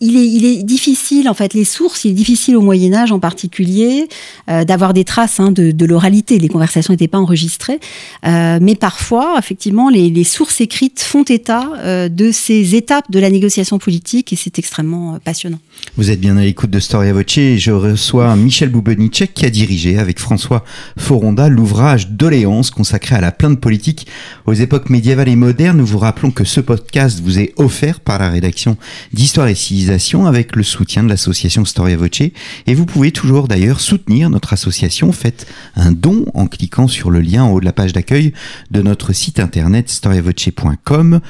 Il 0.00 0.16
est, 0.16 0.26
il 0.26 0.44
est 0.46 0.62
difficile 0.62 1.28
en 1.28 1.34
fait 1.34 1.52
les 1.52 1.64
sources, 1.64 2.04
il 2.06 2.12
est 2.12 2.14
difficile 2.14 2.56
au 2.56 2.62
Moyen 2.62 2.94
Âge 2.94 3.12
en 3.12 3.18
particulier 3.18 4.08
d'avoir 4.46 4.94
des 4.94 5.04
traces 5.04 5.38
hein, 5.38 5.50
de, 5.50 5.70
de 5.70 5.84
l'oralité. 5.84 6.38
Les 6.38 6.48
conversations 6.48 6.94
n'étaient 6.94 7.08
pas 7.08 7.18
enregistrées, 7.18 7.80
mais 8.24 8.74
parfois 8.74 9.34
effectivement 9.38 9.90
les, 9.90 10.08
les 10.08 10.24
sources 10.24 10.60
écrites 10.60 11.00
font 11.00 11.24
état 11.24 12.08
de 12.08 12.32
ces 12.32 12.74
étapes 12.74 13.10
de 13.10 13.15
de 13.16 13.20
la 13.20 13.30
négociation 13.30 13.78
politique 13.78 14.34
et 14.34 14.36
c'est 14.36 14.58
extrêmement 14.58 15.18
passionnant. 15.18 15.58
Vous 15.96 16.10
êtes 16.10 16.20
bien 16.20 16.36
à 16.36 16.42
l'écoute 16.42 16.68
de 16.68 16.78
Storia 16.78 17.14
Voce 17.14 17.38
et 17.38 17.56
je 17.56 17.70
reçois 17.70 18.36
Michel 18.36 18.68
Boubenicek 18.68 19.32
qui 19.32 19.46
a 19.46 19.50
dirigé 19.50 19.98
avec 19.98 20.18
François 20.20 20.64
Foronda 20.98 21.48
l'ouvrage 21.48 22.10
Doléance 22.10 22.70
consacré 22.70 23.16
à 23.16 23.22
la 23.22 23.32
plainte 23.32 23.58
politique 23.58 24.06
aux 24.44 24.52
époques 24.52 24.90
médiévales 24.90 25.30
et 25.30 25.36
modernes. 25.36 25.78
Nous 25.78 25.86
vous 25.86 25.98
rappelons 25.98 26.30
que 26.30 26.44
ce 26.44 26.60
podcast 26.60 27.20
vous 27.24 27.38
est 27.38 27.54
offert 27.56 28.00
par 28.00 28.18
la 28.18 28.28
rédaction 28.28 28.76
d'Histoire 29.14 29.48
et 29.48 29.54
Civilisation 29.54 30.26
avec 30.26 30.54
le 30.54 30.62
soutien 30.62 31.02
de 31.02 31.08
l'association 31.08 31.64
Storia 31.64 31.96
Voce 31.96 32.20
et 32.20 32.74
vous 32.74 32.84
pouvez 32.84 33.12
toujours 33.12 33.48
d'ailleurs 33.48 33.80
soutenir 33.80 34.28
notre 34.28 34.52
association. 34.52 35.10
Faites 35.12 35.46
un 35.74 35.90
don 35.90 36.26
en 36.34 36.46
cliquant 36.48 36.86
sur 36.86 37.10
le 37.10 37.20
lien 37.20 37.44
en 37.44 37.52
haut 37.52 37.60
de 37.60 37.64
la 37.64 37.72
page 37.72 37.94
d'accueil 37.94 38.34
de 38.70 38.82
notre 38.82 39.14
site 39.14 39.40
internet 39.40 39.88
storiavoce.com 39.88 41.22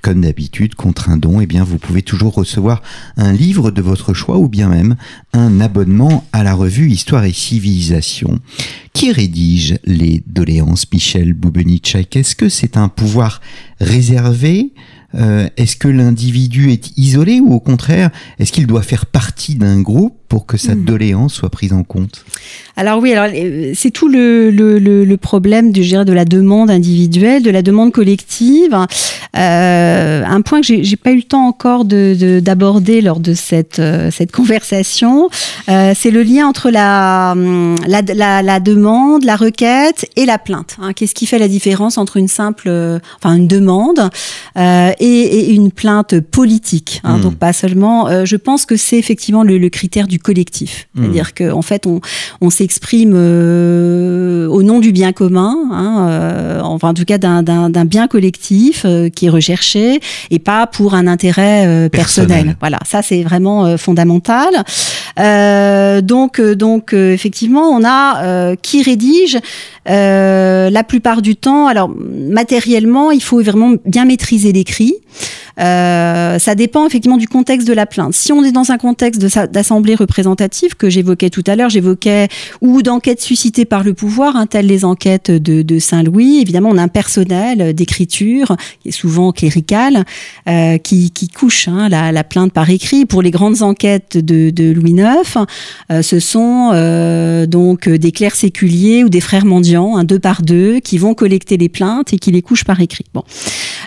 comme 0.00 0.22
d'habitude, 0.22 0.74
contre 0.74 1.10
un 1.10 1.16
don, 1.16 1.40
eh 1.40 1.46
bien, 1.46 1.64
vous 1.64 1.78
pouvez 1.78 2.02
toujours 2.02 2.34
recevoir 2.34 2.82
un 3.16 3.32
livre 3.32 3.70
de 3.70 3.82
votre 3.82 4.14
choix 4.14 4.38
ou 4.38 4.48
bien 4.48 4.68
même 4.68 4.96
un 5.32 5.60
abonnement 5.60 6.24
à 6.32 6.42
la 6.42 6.54
revue 6.54 6.90
Histoire 6.90 7.24
et 7.24 7.32
Civilisation. 7.32 8.40
Qui 8.92 9.12
rédige 9.12 9.78
les 9.84 10.22
doléances 10.26 10.86
Michel 10.92 11.32
Boubenicek 11.32 12.16
Est-ce 12.16 12.34
que 12.34 12.48
c'est 12.48 12.76
un 12.76 12.88
pouvoir 12.88 13.40
réservé? 13.80 14.72
Euh, 15.14 15.48
Est-ce 15.56 15.76
que 15.76 15.88
l'individu 15.88 16.70
est 16.70 16.96
isolé 16.96 17.40
ou 17.40 17.52
au 17.52 17.60
contraire, 17.60 18.10
est-ce 18.38 18.52
qu'il 18.52 18.66
doit 18.66 18.82
faire 18.82 19.06
partie 19.06 19.54
d'un 19.54 19.80
groupe? 19.80 20.19
Pour 20.30 20.46
que 20.46 20.56
sa 20.56 20.76
hmm. 20.76 20.84
doléance 20.84 21.34
soit 21.34 21.50
prise 21.50 21.72
en 21.72 21.82
compte 21.82 22.24
Alors 22.76 23.00
oui, 23.00 23.12
alors 23.12 23.28
euh, 23.34 23.72
c'est 23.74 23.90
tout 23.90 24.06
le, 24.08 24.50
le, 24.50 24.78
le, 24.78 25.16
problème 25.16 25.72
du, 25.72 25.82
de 25.82 26.12
la 26.12 26.24
demande 26.24 26.70
individuelle, 26.70 27.42
de 27.42 27.50
la 27.50 27.62
demande 27.62 27.92
collective. 27.92 28.78
Euh, 29.36 30.22
un 30.24 30.40
point 30.42 30.60
que 30.60 30.66
j'ai 30.82 30.96
pas 30.96 31.10
eu 31.10 31.16
le 31.16 31.22
temps 31.22 31.46
encore 31.46 31.84
d'aborder 31.84 33.00
de, 33.00 33.04
lors 33.04 33.18
de 33.18 33.34
cette, 33.34 33.80
euh, 33.80 34.10
cette 34.12 34.30
conversation, 34.30 35.30
euh, 35.68 35.94
c'est 35.96 36.12
le 36.12 36.22
lien 36.22 36.46
entre 36.46 36.70
la, 36.70 37.34
la, 37.88 38.02
la, 38.02 38.42
la, 38.42 38.60
demande, 38.60 39.24
la 39.24 39.34
requête 39.34 40.08
et 40.14 40.26
la 40.26 40.38
plainte. 40.38 40.76
Hein. 40.80 40.92
Qu'est-ce 40.92 41.14
qui 41.14 41.26
fait 41.26 41.38
la 41.38 41.48
différence 41.48 41.98
entre 41.98 42.18
une 42.18 42.28
simple, 42.28 42.70
enfin 43.16 43.34
une 43.34 43.48
demande 43.48 44.10
et, 44.56 44.92
et, 45.00 45.50
une 45.54 45.72
plainte 45.72 46.20
politique 46.20 47.00
hein. 47.02 47.16
Hmm. 47.16 47.22
Donc 47.22 47.34
pas 47.34 47.52
seulement. 47.52 48.24
je 48.24 48.36
pense 48.36 48.64
que 48.64 48.76
c'est 48.76 48.98
effectivement 48.98 49.42
le, 49.42 49.58
le 49.58 49.68
critère 49.68 50.06
du 50.06 50.19
collectif. 50.22 50.88
Hmm. 50.94 51.02
C'est-à-dire 51.02 51.34
qu'en 51.34 51.62
fait, 51.62 51.86
on, 51.86 52.00
on 52.40 52.50
s'exprime 52.50 53.14
euh, 53.14 54.46
au 54.48 54.62
nom 54.62 54.80
du 54.80 54.92
bien 54.92 55.12
commun, 55.12 55.56
hein, 55.72 56.08
euh, 56.08 56.60
enfin 56.62 56.90
en 56.90 56.94
tout 56.94 57.04
cas 57.04 57.18
d'un 57.18 57.84
bien 57.84 58.08
collectif 58.08 58.82
euh, 58.84 59.08
qui 59.08 59.26
est 59.26 59.30
recherché 59.30 60.00
et 60.30 60.38
pas 60.38 60.66
pour 60.66 60.94
un 60.94 61.06
intérêt 61.06 61.88
personnel. 61.90 62.56
Voilà, 62.60 62.78
ça 62.84 63.02
c'est 63.02 63.22
vraiment 63.22 63.76
fondamental. 63.76 64.50
donc, 66.02 66.40
donc 66.40 66.92
effectivement, 66.92 67.68
on 67.70 67.84
a 67.84 68.56
qui 68.56 68.82
rédige 68.82 69.38
la 69.86 70.84
plupart 70.86 71.22
du 71.22 71.36
temps. 71.36 71.66
Alors 71.66 71.90
matériellement, 71.90 73.10
il 73.10 73.22
faut 73.22 73.42
vraiment 73.42 73.74
bien 73.84 74.04
maîtriser 74.04 74.52
l'écrit. 74.52 74.94
Euh, 75.60 76.38
ça 76.38 76.54
dépend 76.54 76.86
effectivement 76.86 77.16
du 77.16 77.28
contexte 77.28 77.66
de 77.68 77.72
la 77.72 77.86
plainte. 77.86 78.14
Si 78.14 78.32
on 78.32 78.42
est 78.44 78.52
dans 78.52 78.70
un 78.70 78.78
contexte 78.78 79.20
d'assemblée 79.50 79.94
représentative 79.94 80.74
que 80.74 80.88
j'évoquais 80.88 81.30
tout 81.30 81.44
à 81.46 81.56
l'heure, 81.56 81.70
j'évoquais 81.70 82.28
ou 82.60 82.82
d'enquêtes 82.82 83.20
suscitées 83.20 83.64
par 83.64 83.84
le 83.84 83.94
pouvoir, 83.94 84.36
hein, 84.36 84.46
telles 84.46 84.66
les 84.66 84.84
enquêtes 84.84 85.30
de, 85.30 85.78
Saint-Louis. 85.78 86.40
Évidemment, 86.40 86.70
on 86.70 86.78
a 86.78 86.82
un 86.82 86.88
personnel 86.88 87.74
d'écriture 87.74 88.56
qui 88.80 88.88
est 88.88 88.92
souvent 88.92 89.32
clérical 89.32 90.04
euh, 90.48 90.78
qui, 90.78 91.10
qui, 91.10 91.28
couche 91.28 91.68
hein, 91.68 91.88
la, 91.88 92.12
la, 92.12 92.24
plainte 92.24 92.52
par 92.52 92.68
écrit. 92.70 93.06
Pour 93.06 93.22
les 93.22 93.30
grandes 93.30 93.62
enquêtes 93.62 94.16
de, 94.16 94.50
de 94.50 94.72
Louis 94.72 94.92
IX, 94.92 95.38
euh, 95.90 96.02
ce 96.02 96.20
sont 96.20 96.70
euh, 96.72 97.46
donc 97.46 97.88
des 97.88 98.12
clercs 98.12 98.36
séculiers 98.36 99.04
ou 99.04 99.08
des 99.08 99.20
frères 99.20 99.44
mendiants, 99.44 99.96
un 99.96 100.04
deux 100.04 100.18
par 100.18 100.42
deux, 100.42 100.80
qui 100.80 100.98
vont 100.98 101.14
collecter 101.14 101.56
les 101.56 101.68
plaintes 101.68 102.12
et 102.12 102.18
qui 102.18 102.30
les 102.30 102.42
couchent 102.42 102.64
par 102.64 102.80
écrit. 102.80 103.04
Bon, 103.14 103.24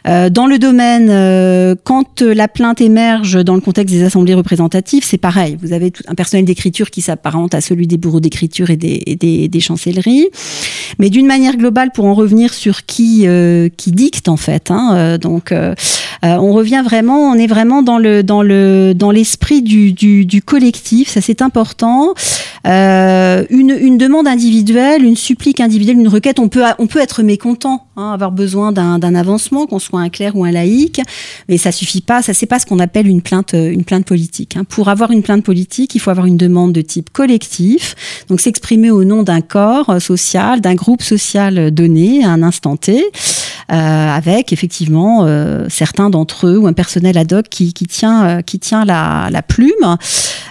euh, 0.06 0.30
dans 0.30 0.48
le 0.48 0.60
domaine 0.60 1.08
euh, 1.10 1.76
quand 1.84 2.22
la 2.22 2.48
plainte 2.48 2.82
émerge 2.82 3.44
dans 3.44 3.56
le 3.56 3.62
contexte 3.62 3.96
des 3.96 4.04
assemblées 4.04 4.34
représentatives, 4.34 5.04
c'est 5.06 5.18
pareil. 5.18 5.58
Vous 5.62 5.72
avez 5.72 5.92
tout 5.92 6.04
un 6.08 6.16
personnel 6.16 6.46
d'écriture 6.46 6.92
qui 6.92 7.02
s'apparente 7.02 7.54
à 7.54 7.62
celui 7.62 7.88
des 7.88 7.98
bureaux 7.98 8.20
d'écriture 8.20 8.70
et 8.70 8.76
des, 8.76 9.18
des, 9.18 9.60
chancelleries. 9.60 10.28
Mais 11.00 11.10
d'une 11.10 11.26
manière 11.26 11.56
globale, 11.56 11.92
pour 11.94 12.06
en 12.06 12.14
revenir 12.14 12.54
sur 12.54 12.86
qui, 12.86 13.24
euh, 13.26 13.70
qui 13.78 13.92
dicte 13.92 14.28
en 14.28 14.36
fait, 14.36 14.72
hein, 14.72 15.18
donc 15.18 15.54
on 16.22 16.54
revient 16.54 16.82
vraiment, 16.84 17.30
on 17.30 17.36
est 17.36 17.48
vraiment 17.48 17.82
dans 17.82 17.98
le 17.98 18.24
dans 18.24 18.42
le 18.42 18.94
dans 18.94 19.12
l'esprit 19.12 19.62
du, 19.62 19.94
du, 19.94 20.26
du, 20.26 20.42
collectif. 20.42 21.10
Ça 21.10 21.22
c'est 21.22 21.42
important. 21.42 22.14
une, 22.66 23.78
une 23.80 23.98
demande 23.98 24.28
individuelle, 24.28 25.04
une 25.04 25.16
supplique 25.16 25.62
individuelle, 25.62 25.98
une 26.00 26.08
requête, 26.08 26.40
on 26.40 26.50
peut 26.50 26.64
on 26.78 26.88
peut 26.88 27.00
être 27.00 27.24
mécontent, 27.24 27.86
hein, 27.96 28.12
avoir 28.12 28.32
besoin 28.32 28.72
d'un 28.72 29.16
avancement, 29.16 29.66
qu'on 29.66 29.80
un 30.02 30.10
clerc 30.10 30.36
ou 30.36 30.46
un 30.46 30.52
laïc, 30.52 31.02
mais 31.50 31.58
ça 31.58 31.72
suffit 31.72 32.02
pas. 32.02 32.22
Ça 32.22 32.34
c'est 32.34 32.46
pas 32.46 32.60
ce 32.60 32.66
qu'on 32.66 32.80
appelle 32.80 33.08
une 33.08 33.22
plainte, 33.22 33.54
euh, 33.54 33.72
une 33.72 33.84
plainte 33.84 34.06
politique. 34.06 34.58
Hein. 34.58 34.64
Pour 34.64 34.90
avoir 34.90 35.12
une 35.12 35.24
plainte 35.24 35.44
politique, 35.44 35.96
il 35.96 36.00
faut 36.00 36.10
avoir 36.10 36.26
une 36.26 36.38
demande 36.38 36.74
de 36.74 36.82
type 36.82 37.10
collectif, 37.12 37.96
donc 38.28 38.42
s'exprimer 38.42 38.92
au 38.92 39.04
nom 39.04 39.24
d'un 39.24 39.42
corps 39.42 39.90
euh, 39.90 40.00
social, 40.00 40.62
d'un 40.62 40.76
groupe 40.76 41.02
social 41.02 41.72
donné 41.72 42.24
à 42.24 42.30
un 42.30 42.44
instant 42.44 42.76
T, 42.76 43.04
euh, 43.72 43.76
avec 43.76 44.52
effectivement 44.52 45.26
certains 45.70 46.10
d'entre 46.10 46.48
eux 46.48 46.58
ou 46.58 46.68
un 46.68 46.74
personnel 46.74 47.18
ad 47.18 47.32
hoc 47.32 47.46
qui, 47.50 47.74
qui 47.74 47.86
tient, 47.86 48.42
qui 48.42 48.60
tient 48.60 48.86
la, 48.86 49.30
la 49.32 49.42
plume. 49.42 49.98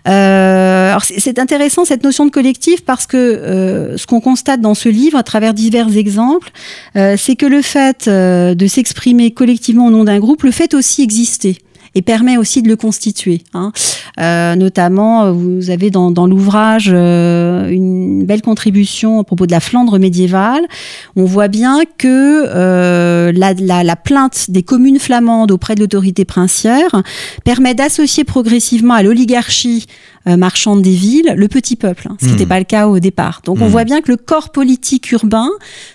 alors 0.05 1.03
c'est 1.05 1.39
intéressant 1.39 1.85
cette 1.85 2.05
notion 2.05 2.25
de 2.27 2.31
collectif 2.31 2.85
parce 2.85 3.07
que 3.07 3.95
ce 3.97 4.07
qu'on 4.07 4.21
constate 4.21 4.61
dans 4.61 4.75
ce 4.75 4.89
livre 4.89 5.19
à 5.19 5.23
travers 5.23 5.55
divers 5.55 5.95
exemples, 5.97 6.51
c'est 6.95 7.37
que 7.37 7.47
le 7.47 7.63
fait 7.63 8.09
de 8.09 8.67
s'exprimer 8.67 9.32
collectivement 9.33 9.87
au 9.87 9.91
nom 9.91 10.05
d'un 10.05 10.19
groupe, 10.19 10.43
le 10.43 10.51
fait 10.51 10.75
aussi 10.75 11.03
exister 11.03 11.59
et 11.95 12.03
permet 12.03 12.37
aussi 12.37 12.63
de 12.63 12.69
le 12.69 12.77
constituer. 12.77 13.43
Hein. 13.55 13.73
Euh, 14.19 14.55
notamment, 14.57 15.33
vous 15.33 15.71
avez 15.71 15.91
dans, 15.91 16.27
l'ouvrage 16.27 16.91
euh, 16.93 17.69
une 17.69 18.25
belle 18.25 18.43
contribution 18.43 19.21
à 19.21 19.25
propos 19.25 19.47
de 19.47 19.53
la 19.53 19.61
Flandre 19.61 19.99
médiévale. 19.99 20.63
On 21.17 21.25
voit 21.25 21.49
bien 21.49 21.81
que 21.99 22.45
euh, 22.47 23.33
la, 23.35 23.53
la, 23.55 23.85
la, 23.85 23.97
plainte 23.97 24.51
des 24.51 24.63
communes 24.63 24.99
flamandes 24.99 25.51
auprès 25.51 25.75
de 25.75 25.81
l'autorité 25.81 26.25
princière 26.25 27.03
permet 27.45 27.75
d'associer 27.75 28.25
progressivement 28.25 28.95
à 28.95 29.03
l'oligarchie 29.03 29.87
euh, 29.87 30.12
marchande 30.27 30.83
des 30.83 30.95
villes, 30.95 31.35
le 31.37 31.49
petit 31.49 31.77
peuple, 31.77 32.07
hein, 32.09 32.17
ce 32.21 32.27
qui 32.27 32.33
n'était 32.33 32.45
hmm. 32.45 32.49
pas 32.49 32.59
le 32.59 32.65
cas 32.65 32.87
au 32.87 32.99
départ. 33.01 33.43
Donc 33.45 33.61
on 33.61 33.67
hmm. 33.67 33.71
voit 33.71 33.85
bien 33.85 34.01
que 34.01 34.11
le 34.11 34.17
corps 34.17 34.51
politique 34.51 35.11
urbain 35.13 35.49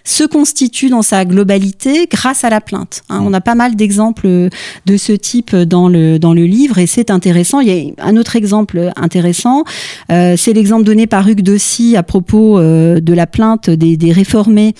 se 0.03 0.23
constitue 0.23 0.89
dans 0.89 1.01
sa 1.01 1.25
globalité 1.25 2.07
grâce 2.11 2.43
à 2.43 2.49
la 2.49 2.61
plainte. 2.61 3.03
Hein. 3.09 3.21
On 3.23 3.33
a 3.33 3.41
pas 3.41 3.55
mal 3.55 3.75
d'exemples 3.75 4.49
de 4.85 4.97
ce 4.97 5.13
type 5.13 5.55
dans 5.55 5.87
le, 5.87 6.19
dans 6.19 6.33
le 6.33 6.45
livre 6.45 6.77
et 6.77 6.87
c'est 6.87 7.11
intéressant. 7.11 7.59
Il 7.59 7.69
y 7.69 7.93
a 7.97 8.05
un 8.05 8.17
autre 8.17 8.35
exemple 8.35 8.91
intéressant, 8.95 9.63
euh, 10.11 10.35
c'est 10.37 10.53
l'exemple 10.53 10.83
donné 10.83 11.07
par 11.07 11.27
Hugues 11.27 11.41
Dossy 11.41 11.95
à 11.95 12.03
propos 12.03 12.59
euh, 12.59 12.99
de 12.99 13.13
la 13.13 13.27
plainte 13.27 13.69
des, 13.69 13.97
des 13.97 14.11
réformés 14.11 14.75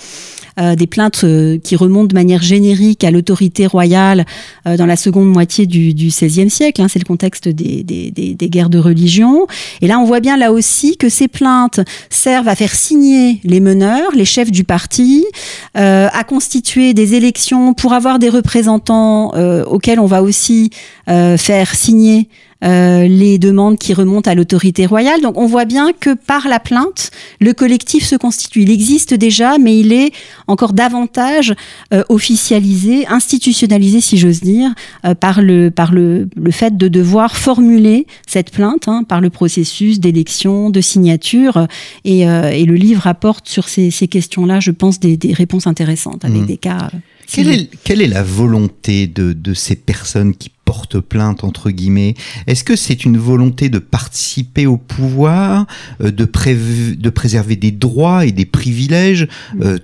euh, 0.58 0.74
des 0.74 0.86
plaintes 0.86 1.20
euh, 1.22 1.58
qui 1.62 1.76
remontent 1.76 2.08
de 2.08 2.14
manière 2.14 2.42
générique 2.42 3.04
à 3.04 3.10
l'autorité 3.10 3.66
royale 3.66 4.26
euh, 4.66 4.76
dans 4.76 4.86
la 4.86 4.96
seconde 4.96 5.28
moitié 5.28 5.66
du, 5.66 5.94
du 5.94 6.08
XVIe 6.08 6.50
siècle. 6.50 6.82
Hein, 6.82 6.88
c'est 6.88 6.98
le 6.98 7.04
contexte 7.04 7.48
des, 7.48 7.84
des, 7.84 8.10
des, 8.10 8.34
des, 8.34 8.48
guerres 8.48 8.70
de 8.70 8.78
religion. 8.78 9.46
Et 9.82 9.86
là, 9.86 10.00
on 10.00 10.04
voit 10.04 10.20
bien 10.20 10.36
là 10.36 10.50
aussi 10.52 10.96
que 10.96 11.08
ces 11.08 11.28
plaintes 11.28 11.80
servent 12.10 12.48
à 12.48 12.56
faire 12.56 12.74
signer 12.74 13.40
les 13.44 13.60
meneurs, 13.60 14.10
les 14.14 14.24
chefs 14.24 14.50
du 14.50 14.64
parti, 14.64 15.26
à 15.74 16.24
constituer 16.24 16.92
des 16.92 17.14
élections 17.14 17.72
pour 17.74 17.92
avoir 17.92 18.18
des 18.18 18.28
représentants 18.28 19.32
auxquels 19.66 20.00
on 20.00 20.06
va 20.06 20.22
aussi 20.22 20.70
faire 21.06 21.74
signer 21.74 22.28
euh, 22.64 23.06
les 23.06 23.38
demandes 23.38 23.78
qui 23.78 23.94
remontent 23.94 24.28
à 24.28 24.34
l'autorité 24.34 24.84
royale. 24.84 25.20
Donc 25.20 25.38
on 25.38 25.46
voit 25.46 25.64
bien 25.64 25.92
que 25.92 26.14
par 26.14 26.48
la 26.48 26.58
plainte, 26.58 27.12
le 27.40 27.52
collectif 27.52 28.04
se 28.04 28.16
constitue. 28.16 28.62
Il 28.62 28.70
existe 28.70 29.14
déjà, 29.14 29.58
mais 29.58 29.78
il 29.78 29.92
est 29.92 30.12
encore 30.48 30.72
davantage 30.72 31.54
euh, 31.92 32.02
officialisé, 32.08 33.06
institutionnalisé, 33.06 34.00
si 34.00 34.18
j'ose 34.18 34.40
dire, 34.40 34.74
euh, 35.04 35.14
par, 35.14 35.40
le, 35.40 35.70
par 35.70 35.92
le, 35.92 36.28
le 36.36 36.50
fait 36.50 36.76
de 36.76 36.88
devoir 36.88 37.36
formuler 37.36 38.06
cette 38.26 38.50
plainte 38.50 38.88
hein, 38.88 39.04
par 39.04 39.20
le 39.20 39.30
processus 39.30 40.00
d'élection, 40.00 40.70
de 40.70 40.80
signature. 40.80 41.68
Et, 42.04 42.20
et, 42.22 42.64
le 42.64 42.74
livre 42.74 43.06
apporte 43.06 43.48
sur 43.48 43.68
ces, 43.68 43.90
ces 43.90 44.08
questions-là, 44.08 44.60
je 44.60 44.70
pense, 44.70 44.98
des, 45.00 45.16
des, 45.16 45.32
réponses 45.32 45.66
intéressantes 45.66 46.24
avec 46.24 46.42
mmh. 46.42 46.46
des 46.46 46.56
cas. 46.56 46.90
Quelle 47.30 47.48
est, 47.48 47.70
quelle 47.84 48.00
est, 48.02 48.06
la 48.06 48.22
volonté 48.22 49.06
de, 49.06 49.32
de 49.32 49.54
ces 49.54 49.76
personnes 49.76 50.34
qui 50.34 50.50
porte 50.68 51.00
plainte 51.00 51.44
entre 51.44 51.70
guillemets. 51.70 52.14
Est-ce 52.46 52.62
que 52.62 52.76
c'est 52.76 53.06
une 53.06 53.16
volonté 53.16 53.70
de 53.70 53.78
participer 53.78 54.66
au 54.66 54.76
pouvoir, 54.76 55.66
de, 55.98 56.10
de 56.10 57.10
préserver 57.10 57.56
des 57.56 57.70
droits 57.70 58.26
et 58.26 58.32
des 58.32 58.44
privilèges, 58.44 59.28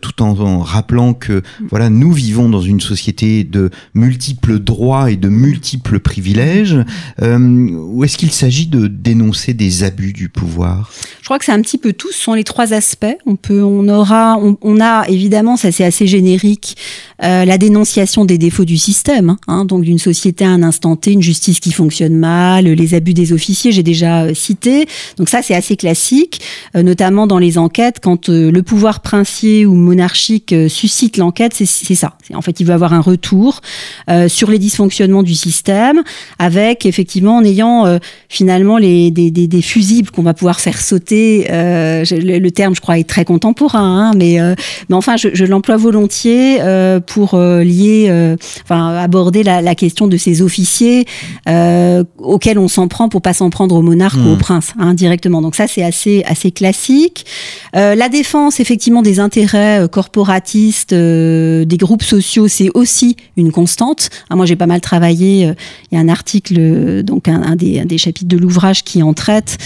tout 0.02 0.22
en, 0.22 0.58
rappelant 0.58 1.14
que 1.14 1.42
voilà 1.70 1.88
nous 1.88 2.12
vivons 2.12 2.50
dans 2.50 2.60
une 2.60 2.82
société 2.82 3.44
de 3.44 3.70
multiples 3.94 4.58
droits 4.58 5.10
et 5.10 5.16
de 5.16 5.30
multiples 5.30 6.00
privilèges, 6.00 6.76
ou 7.22 8.04
est-ce 8.04 8.18
qu'il 8.18 8.30
s'agit 8.30 8.66
de 8.66 8.86
dénoncer 8.86 9.54
des 9.54 9.84
abus 9.84 10.12
du 10.12 10.28
pouvoir? 10.28 10.90
Je 11.24 11.24
crois 11.24 11.38
que 11.38 11.46
c'est 11.46 11.52
un 11.52 11.62
petit 11.62 11.78
peu 11.78 11.94
tout. 11.94 12.12
Ce 12.12 12.22
sont 12.22 12.34
les 12.34 12.44
trois 12.44 12.74
aspects. 12.74 13.16
On 13.24 13.36
peut, 13.36 13.62
on 13.62 13.88
aura, 13.88 14.38
on, 14.38 14.80
a 14.82 15.08
évidemment, 15.08 15.56
ça 15.56 15.72
c'est 15.72 15.84
assez 15.84 16.06
générique, 16.06 16.76
euh, 17.22 17.46
la 17.46 17.56
dénonciation 17.56 18.26
des 18.26 18.36
défauts 18.36 18.66
du 18.66 18.76
système, 18.76 19.36
hein, 19.48 19.64
donc 19.64 19.84
d'une 19.84 19.98
société 19.98 20.44
à 20.44 20.50
un 20.50 20.62
instant 20.74 20.96
T, 20.96 21.12
une 21.12 21.22
justice 21.22 21.60
qui 21.60 21.72
fonctionne 21.72 22.16
mal, 22.16 22.64
les 22.64 22.94
abus 22.94 23.14
des 23.14 23.32
officiers, 23.32 23.72
j'ai 23.72 23.82
déjà 23.82 24.24
euh, 24.24 24.34
cité. 24.34 24.86
Donc 25.16 25.28
ça 25.28 25.42
c'est 25.42 25.54
assez 25.54 25.76
classique, 25.76 26.40
euh, 26.76 26.82
notamment 26.82 27.26
dans 27.26 27.38
les 27.38 27.58
enquêtes, 27.58 28.00
quand 28.02 28.28
le 28.28 28.62
pouvoir 28.62 29.00
princier 29.00 29.66
ou 29.66 29.74
monarchique 29.74 30.54
suscite 30.68 31.16
l'enquête, 31.16 31.52
c'est 31.54 31.94
ça. 31.94 32.16
En 32.32 32.42
fait, 32.42 32.60
il 32.60 32.66
veut 32.66 32.72
avoir 32.72 32.92
un 32.92 33.00
retour 33.00 33.60
sur 34.28 34.50
les 34.50 34.58
dysfonctionnements 34.58 35.22
du 35.22 35.34
système, 35.34 36.02
avec 36.38 36.86
effectivement 36.86 37.36
en 37.36 37.44
ayant 37.44 37.98
finalement 38.28 38.78
des, 38.78 39.62
fusibles 39.62 40.10
qu'on 40.10 40.22
va 40.22 40.34
pouvoir 40.34 40.60
faire 40.60 40.80
sauter. 40.80 41.46
le, 41.50 42.48
terme, 42.50 42.74
je 42.74 42.80
crois, 42.80 42.98
est 42.98 43.08
très 43.08 43.24
contemporain, 43.24 44.10
hein, 44.10 44.12
mais, 44.16 44.38
enfin, 44.90 45.16
je, 45.16 45.44
l'emploie 45.44 45.76
volontiers 45.76 46.58
pour 47.06 47.34
euh, 47.44 47.62
lier, 47.62 48.06
euh, 48.08 48.36
enfin 48.62 48.96
aborder 48.96 49.42
la, 49.42 49.74
question 49.74 50.06
de 50.06 50.16
ces 50.16 50.42
officiers 50.42 50.63
euh, 51.48 52.04
auxquels 52.18 52.58
on 52.58 52.68
s'en 52.68 52.88
prend 52.88 53.08
pour 53.08 53.22
pas 53.22 53.32
s'en 53.32 53.50
prendre 53.50 53.74
au 53.74 53.82
monarque 53.82 54.16
ou 54.16 54.30
au 54.30 54.34
hmm. 54.34 54.38
prince 54.38 54.72
hein, 54.78 54.94
directement. 54.94 55.42
Donc 55.42 55.54
ça 55.54 55.66
c'est 55.66 55.82
assez 55.82 56.22
assez 56.26 56.50
classique. 56.50 57.26
la 57.72 58.08
défense 58.08 58.60
effectivement 58.60 59.02
des 59.02 59.20
intérêts 59.20 59.86
corporatistes 59.90 60.94
des 60.94 61.76
groupes 61.78 62.02
sociaux 62.02 62.48
c'est 62.48 62.70
aussi 62.74 63.16
une 63.36 63.52
constante. 63.52 64.10
Ah, 64.30 64.36
moi 64.36 64.46
j'ai 64.46 64.56
pas 64.56 64.66
mal 64.66 64.80
travaillé. 64.80 65.52
Il 65.90 65.94
y 65.94 65.98
a 65.98 66.00
un 66.00 66.08
article 66.08 67.02
donc 67.02 67.28
un, 67.28 67.56
des, 67.56 67.84
des, 67.84 67.98
chapitres 67.98 68.28
de 68.28 68.36
l'ouvrage 68.36 68.84
qui 68.84 69.02
en 69.02 69.14
traite 69.14 69.58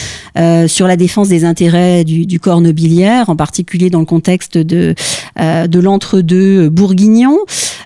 sur 0.67 0.87
la 0.87 0.97
défense 0.97 1.29
des 1.29 1.45
intérêts 1.45 2.05
du, 2.05 2.27
du 2.27 2.41
corps 2.41 2.61
nobiliaire, 2.61 3.29
en 3.31 3.37
particulier 3.37 3.91
dans 3.91 4.01
le 4.01 4.07
contexte 4.07 4.59
de 4.59 4.95
de 5.39 5.79
l'entre-deux 5.79 6.69
bourguignon 6.69 7.39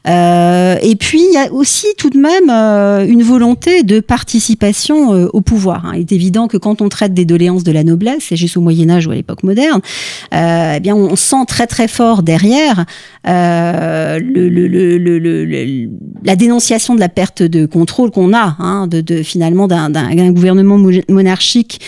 euh, 0.08 0.76
et 0.82 0.96
puis, 0.96 1.24
il 1.24 1.32
y 1.32 1.36
a 1.36 1.52
aussi 1.52 1.86
tout 1.96 2.10
de 2.10 2.18
même 2.18 2.50
euh, 2.50 3.01
une 3.06 3.22
volonté 3.22 3.82
de 3.82 4.00
participation 4.00 5.14
euh, 5.14 5.28
au 5.32 5.40
pouvoir. 5.40 5.86
Hein. 5.86 5.92
Il 5.94 6.00
est 6.00 6.12
évident 6.12 6.48
que 6.48 6.56
quand 6.56 6.82
on 6.82 6.88
traite 6.88 7.14
des 7.14 7.24
doléances 7.24 7.64
de 7.64 7.72
la 7.72 7.84
noblesse, 7.84 8.32
et 8.32 8.36
juste 8.36 8.56
au 8.56 8.60
Moyen 8.60 8.90
Âge 8.90 9.06
ou 9.06 9.10
à 9.10 9.14
l'époque 9.14 9.42
moderne, 9.42 9.80
eh 10.32 10.80
bien, 10.80 10.94
on 10.94 11.16
sent 11.16 11.44
très 11.46 11.66
très 11.66 11.88
fort 11.88 12.22
derrière 12.22 12.84
la 13.24 14.18
dénonciation 16.36 16.94
de 16.94 17.00
la 17.00 17.08
perte 17.08 17.42
de 17.42 17.66
contrôle 17.66 18.10
qu'on 18.10 18.34
a, 18.34 18.56
hein, 18.58 18.86
de, 18.86 19.22
finalement 19.22 19.68
d'un 19.68 20.32
gouvernement 20.32 20.78
monarchique 21.08 21.80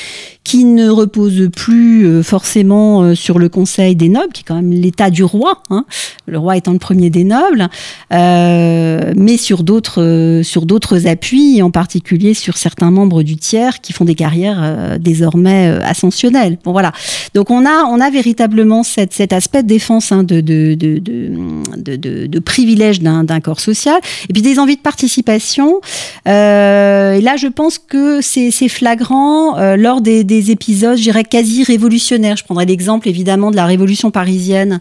qui 0.45 0.65
ne 0.65 0.91
repose 0.91 1.49
plus 1.57 2.07
euh, 2.07 2.23
forcément 2.23 3.01
euh, 3.01 3.15
sur 3.15 3.39
le 3.39 3.49
Conseil 3.49 3.97
des 3.97 4.11
nobles, 4.11 4.33
qui 4.33 4.43
est 4.43 4.45
quand 4.45 4.57
même 4.57 4.73
l'état 4.73 5.09
du 5.09 5.25
roi, 5.25 5.63
hein, 5.71 5.87
le 6.27 6.39
roi 6.39 6.59
étant 6.59 6.73
le 6.73 6.79
premier 6.79 7.09
des 7.09 7.25
nobles, 7.25 7.69
euh, 8.13 9.15
mais 9.17 9.39
sur 9.39 9.63
d'autres 9.63 10.43
sur 10.45 10.67
d'autres 10.67 11.07
appuis, 11.07 11.63
en 11.63 11.71
particulier 11.71 12.35
sur 12.35 12.59
certains 12.59 12.91
membres 12.91 13.23
du 13.23 13.37
tiers 13.37 13.81
qui 13.81 13.95
font 13.95 14.05
des 14.05 14.15
carrières 14.15 14.99
désormais 15.01 15.67
ascensionnelles. 15.83 16.59
Bon 16.63 16.73
voilà. 16.73 16.93
Donc 17.35 17.51
on 17.51 17.65
a 17.65 17.85
on 17.85 18.01
a 18.01 18.11
véritablement 18.11 18.83
cette, 18.83 19.15
cet 19.15 19.33
aspect 19.33 19.63
de 19.63 19.69
défense 19.69 20.13
hein, 20.13 20.25
de, 20.25 20.43
de, 20.43 20.75
de, 20.75 20.99
de, 20.99 22.27
de, 22.27 22.39
privilège 22.39 23.01
d'un 23.01 23.41
corps 23.41 23.61
social, 23.61 23.99
et 24.29 24.33
puis 24.33 24.43
des 24.43 24.59
envies 24.59 24.77
de 24.77 24.83
participation. 24.83 25.81
et 26.27 26.29
là, 26.29 27.37
je 27.37 27.47
pense 27.47 27.79
que 27.79 28.21
c'est 28.21 28.69
flagrant 28.69 29.75
lors 29.77 30.03
des 30.03 30.34
épisodes, 30.51 30.97
je 30.97 31.03
dirais, 31.03 31.25
quasi 31.25 31.65
révolutionnaires. 31.65 32.37
Je 32.37 32.45
prendrai 32.45 32.67
l'exemple 32.67 33.09
évidemment 33.09 33.51
de 33.51 33.57
la 33.57 33.67
Révolution 33.67 34.11
parisienne 34.11 34.81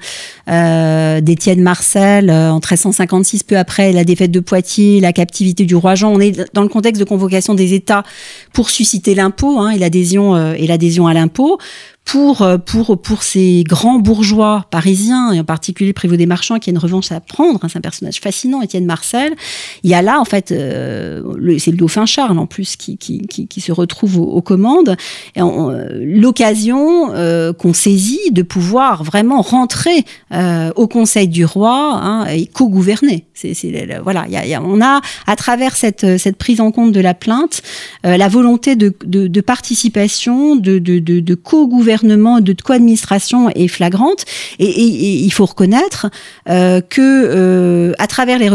euh, 0.50 1.22
d'Étienne 1.22 1.62
Marcel 1.62 2.30
euh, 2.30 2.52
en 2.52 2.56
1356, 2.56 3.44
peu 3.44 3.58
après 3.58 3.92
la 3.92 4.04
défaite 4.04 4.32
de 4.32 4.40
Poitiers, 4.40 5.00
la 5.00 5.14
captivité 5.14 5.66
du 5.66 5.76
roi 5.76 5.96
Jean. 5.96 6.12
On 6.14 6.20
est 6.20 6.54
dans 6.54 6.64
le 6.64 6.70
contexte 6.70 7.00
de 7.00 7.06
convocation 7.06 7.54
des 7.54 7.74
États 7.74 8.04
pour 8.54 8.70
susciter 8.70 9.16
l'impôt 9.16 9.60
hein, 9.60 9.76
l'adhésion 9.78 10.36
euh, 10.36 10.54
et 10.58 10.68
l'adhésion 10.68 11.08
à 11.08 11.14
l'impôt 11.14 11.58
pour, 12.06 12.42
euh, 12.42 12.58
pour, 12.58 13.02
pour 13.02 13.24
ces 13.24 13.64
grands 13.66 14.00
bourgeois 14.00 14.66
parisiens, 14.70 15.32
et 15.32 15.40
en 15.40 15.44
particulier 15.44 15.94
Prévost 15.94 16.18
des 16.18 16.26
Marchands, 16.26 16.60
qui 16.60 16.70
a 16.70 16.72
une 16.72 16.78
revanche 16.78 17.12
à 17.12 17.20
prendre, 17.20 17.60
hein, 17.64 17.68
c'est 17.70 17.78
un 17.78 17.82
personnage 17.82 18.20
fascinant, 18.20 18.62
Étienne 18.62 18.86
Marcel, 18.86 19.34
il 19.84 19.90
y 19.90 19.94
a 19.94 20.02
là, 20.02 20.20
en 20.20 20.26
fait, 20.26 20.52
euh, 20.52 21.22
c'est 21.60 21.72
le 21.72 21.78
dauphin 21.78 22.06
Charles, 22.06 22.38
en 22.38 22.46
plus, 22.46 22.76
qui, 22.76 22.98
qui, 22.98 23.26
qui, 23.26 23.62
se 23.62 23.72
retrouve 23.72 24.20
aux, 24.20 24.42
commandes, 24.42 24.98
et 25.36 25.42
euh, 25.42 26.00
l'occasion 26.04 27.14
qu'on 27.58 27.74
saisit 27.74 28.32
de 28.32 28.42
pouvoir 28.42 29.04
vraiment 29.04 29.42
rentrer 29.42 30.06
au 30.76 30.88
conseil 30.88 31.28
du 31.28 31.46
roi 31.46 32.00
hein, 32.02 32.26
et 32.26 32.48
co-gouverner. 32.48 33.26
Voilà, 34.04 34.28
y 34.28 34.54
a, 34.54 34.62
on 34.62 34.82
a, 34.82 35.02
à 35.28 35.36
travers 35.36 35.76
cette, 35.76 36.18
cette 36.18 36.38
prise 36.38 36.62
en 36.62 36.72
compte 36.72 36.92
de 36.92 37.00
la 37.00 37.14
plainte, 37.14 37.62
la 38.04 38.28
volonté 38.28 38.76
de, 38.76 38.94
de, 39.06 39.28
de 39.28 39.42
participation, 39.42 40.56
de, 40.56 40.80
de, 40.80 41.00
de, 41.00 41.20
de 41.20 41.36
de 42.02 42.62
co-administration 42.62 43.50
est 43.50 43.68
flagrante. 43.68 44.26
Et, 44.60 44.84
il 45.24 45.32
faut 45.32 45.46
reconnaître 45.46 46.08
euh, 46.50 46.82
que 46.82 47.02
euh, 47.02 47.94
à 48.00 48.08
travers 48.08 48.40
les, 48.40 48.50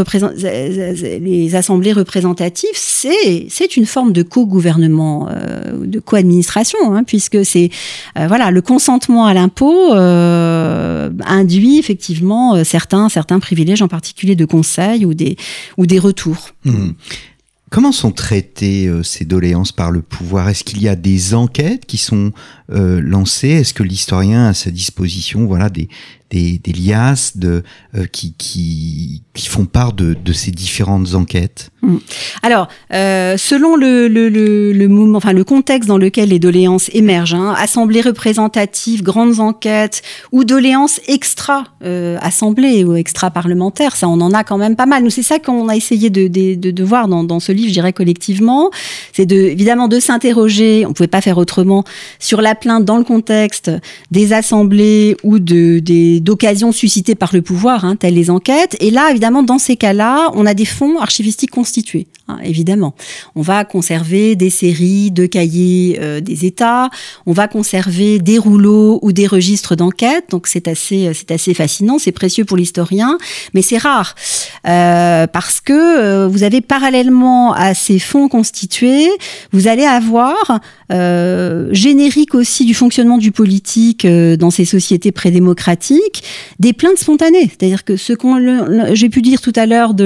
les 1.19 1.55
assemblées 1.55 1.93
représentatives, 1.93 2.69
c'est 2.73 3.77
une 3.77 3.85
forme 3.85 4.13
de 4.13 4.23
co-gouvernement, 4.23 5.29
euh, 5.29 5.85
de 5.85 5.99
co-administration, 5.99 6.79
hein, 6.93 7.03
puisque 7.03 7.45
c'est 7.45 7.69
voilà 8.15 8.51
le 8.51 8.61
consentement 8.61 9.25
à 9.25 9.33
l'impôt 9.33 9.93
induit 9.93 11.79
effectivement 11.79 12.63
certains 12.63 13.09
certains 13.09 13.39
privilèges, 13.39 13.81
en 13.81 13.87
particulier 13.87 14.35
de 14.35 14.45
conseil 14.45 15.05
ou 15.05 15.13
des 15.13 15.37
ou 15.77 15.85
des 15.85 15.99
retours. 15.99 16.49
Mmh. 16.65 16.89
Comment 17.69 17.91
sont 17.91 18.11
traitées 18.11 18.87
euh, 18.87 19.03
ces 19.03 19.25
doléances 19.25 19.71
par 19.71 19.91
le 19.91 20.01
pouvoir? 20.01 20.49
Est-ce 20.49 20.63
qu'il 20.63 20.81
y 20.81 20.87
a 20.87 20.95
des 20.95 21.35
enquêtes 21.35 21.85
qui 21.85 21.97
sont 21.97 22.31
euh, 22.71 22.99
lancées? 22.99 23.49
Est-ce 23.49 23.75
que 23.75 23.83
l'historien 23.83 24.45
a 24.45 24.49
à 24.49 24.53
sa 24.53 24.71
disposition 24.71 25.45
voilà 25.45 25.69
des, 25.69 25.87
des, 26.29 26.59
des 26.59 26.73
liasses 26.73 27.37
de, 27.37 27.63
euh, 27.95 28.05
qui, 28.05 28.33
qui, 28.37 29.23
qui, 29.33 29.47
font 29.47 29.65
part 29.65 29.93
de, 29.93 30.13
de 30.13 30.33
ces 30.33 30.51
différentes 30.51 31.15
enquêtes 31.15 31.71
hmm. 31.81 31.97
Alors, 32.43 32.67
euh, 32.93 33.35
selon 33.37 33.75
le, 33.75 34.07
le, 34.07 34.29
le, 34.29 34.71
le, 34.73 34.87
moment, 34.87 35.17
enfin, 35.17 35.33
le 35.33 35.43
contexte 35.43 35.87
dans 35.87 35.97
lequel 35.97 36.29
les 36.29 36.39
doléances 36.39 36.89
émergent, 36.93 37.33
hein, 37.33 37.55
assemblées 37.57 38.01
représentatives, 38.01 39.01
grandes 39.01 39.39
enquêtes 39.39 40.03
ou 40.31 40.43
doléances 40.43 41.01
extra-assemblées 41.07 42.83
euh, 42.83 42.87
ou 42.87 42.95
extra-parlementaires, 42.95 43.95
ça 43.95 44.07
on 44.07 44.21
en 44.21 44.33
a 44.33 44.43
quand 44.43 44.57
même 44.57 44.75
pas 44.75 44.85
mal. 44.85 45.03
Nous, 45.03 45.09
c'est 45.09 45.23
ça 45.23 45.39
qu'on 45.39 45.67
a 45.67 45.75
essayé 45.75 46.09
de, 46.09 46.27
de, 46.27 46.55
de, 46.55 46.83
voir 46.83 47.07
dans, 47.07 47.23
dans, 47.23 47.39
ce 47.39 47.51
livre, 47.51 47.69
je 47.69 47.73
dirais 47.73 47.93
collectivement, 47.93 48.69
c'est 49.13 49.25
de, 49.25 49.35
évidemment 49.35 49.87
de 49.87 49.99
s'interroger, 49.99 50.85
on 50.85 50.93
pouvait 50.93 51.07
pas 51.07 51.21
faire 51.21 51.37
autrement, 51.37 51.83
sur 52.19 52.41
la 52.41 52.55
plainte 52.55 52.85
dans 52.85 52.97
le 52.97 53.03
contexte 53.03 53.71
des 54.11 54.33
assemblées 54.33 55.17
ou 55.23 55.39
de, 55.39 55.79
des 55.79 56.18
d'occasions 56.19 56.71
suscitées 56.71 57.15
par 57.15 57.29
le 57.33 57.41
pouvoir, 57.41 57.85
hein, 57.85 57.95
telles 57.95 58.13
les 58.13 58.29
enquêtes. 58.29 58.75
Et 58.79 58.91
là, 58.91 59.09
évidemment, 59.11 59.43
dans 59.43 59.57
ces 59.57 59.75
cas-là, 59.75 60.31
on 60.33 60.45
a 60.45 60.53
des 60.53 60.65
fonds 60.65 60.99
archivistiques 60.99 61.51
constitués, 61.51 62.07
hein, 62.27 62.37
évidemment. 62.43 62.95
On 63.35 63.41
va 63.41 63.65
conserver 63.65 64.35
des 64.35 64.49
séries 64.49 65.11
de 65.11 65.25
cahiers 65.25 65.99
euh, 66.01 66.21
des 66.21 66.45
États, 66.45 66.89
on 67.25 67.33
va 67.33 67.47
conserver 67.47 68.19
des 68.19 68.37
rouleaux 68.37 68.99
ou 69.01 69.11
des 69.11 69.27
registres 69.27 69.75
d'enquête. 69.75 70.25
Donc 70.29 70.47
c'est 70.47 70.67
assez, 70.67 71.11
c'est 71.13 71.31
assez 71.31 71.53
fascinant, 71.53 71.97
c'est 71.99 72.11
précieux 72.11 72.45
pour 72.45 72.57
l'historien, 72.57 73.17
mais 73.53 73.61
c'est 73.61 73.77
rare 73.77 74.15
euh, 74.67 75.27
parce 75.27 75.61
que 75.61 75.73
euh, 75.73 76.27
vous 76.27 76.43
avez 76.43 76.61
parallèlement 76.61 77.53
à 77.53 77.73
ces 77.73 77.99
fonds 77.99 78.27
constitués, 78.27 79.09
vous 79.51 79.67
allez 79.67 79.85
avoir 79.85 80.59
générique 81.71 82.33
aussi 82.33 82.65
du 82.65 82.73
fonctionnement 82.73 83.19
du 83.19 83.31
politique 83.31 84.07
dans 84.07 84.49
ces 84.49 84.65
sociétés 84.65 85.11
prédémocratiques 85.11 86.08
des 86.59 86.73
plaintes 86.73 86.97
spontanées. 86.97 87.49
C'est-à-dire 87.49 87.83
que 87.83 87.97
ce 87.97 88.13
qu'on 88.13 88.93
j'ai 88.93 89.09
pu 89.09 89.21
dire 89.21 89.41
tout 89.41 89.53
à 89.55 89.65
l'heure 89.65 89.93
de 89.93 90.05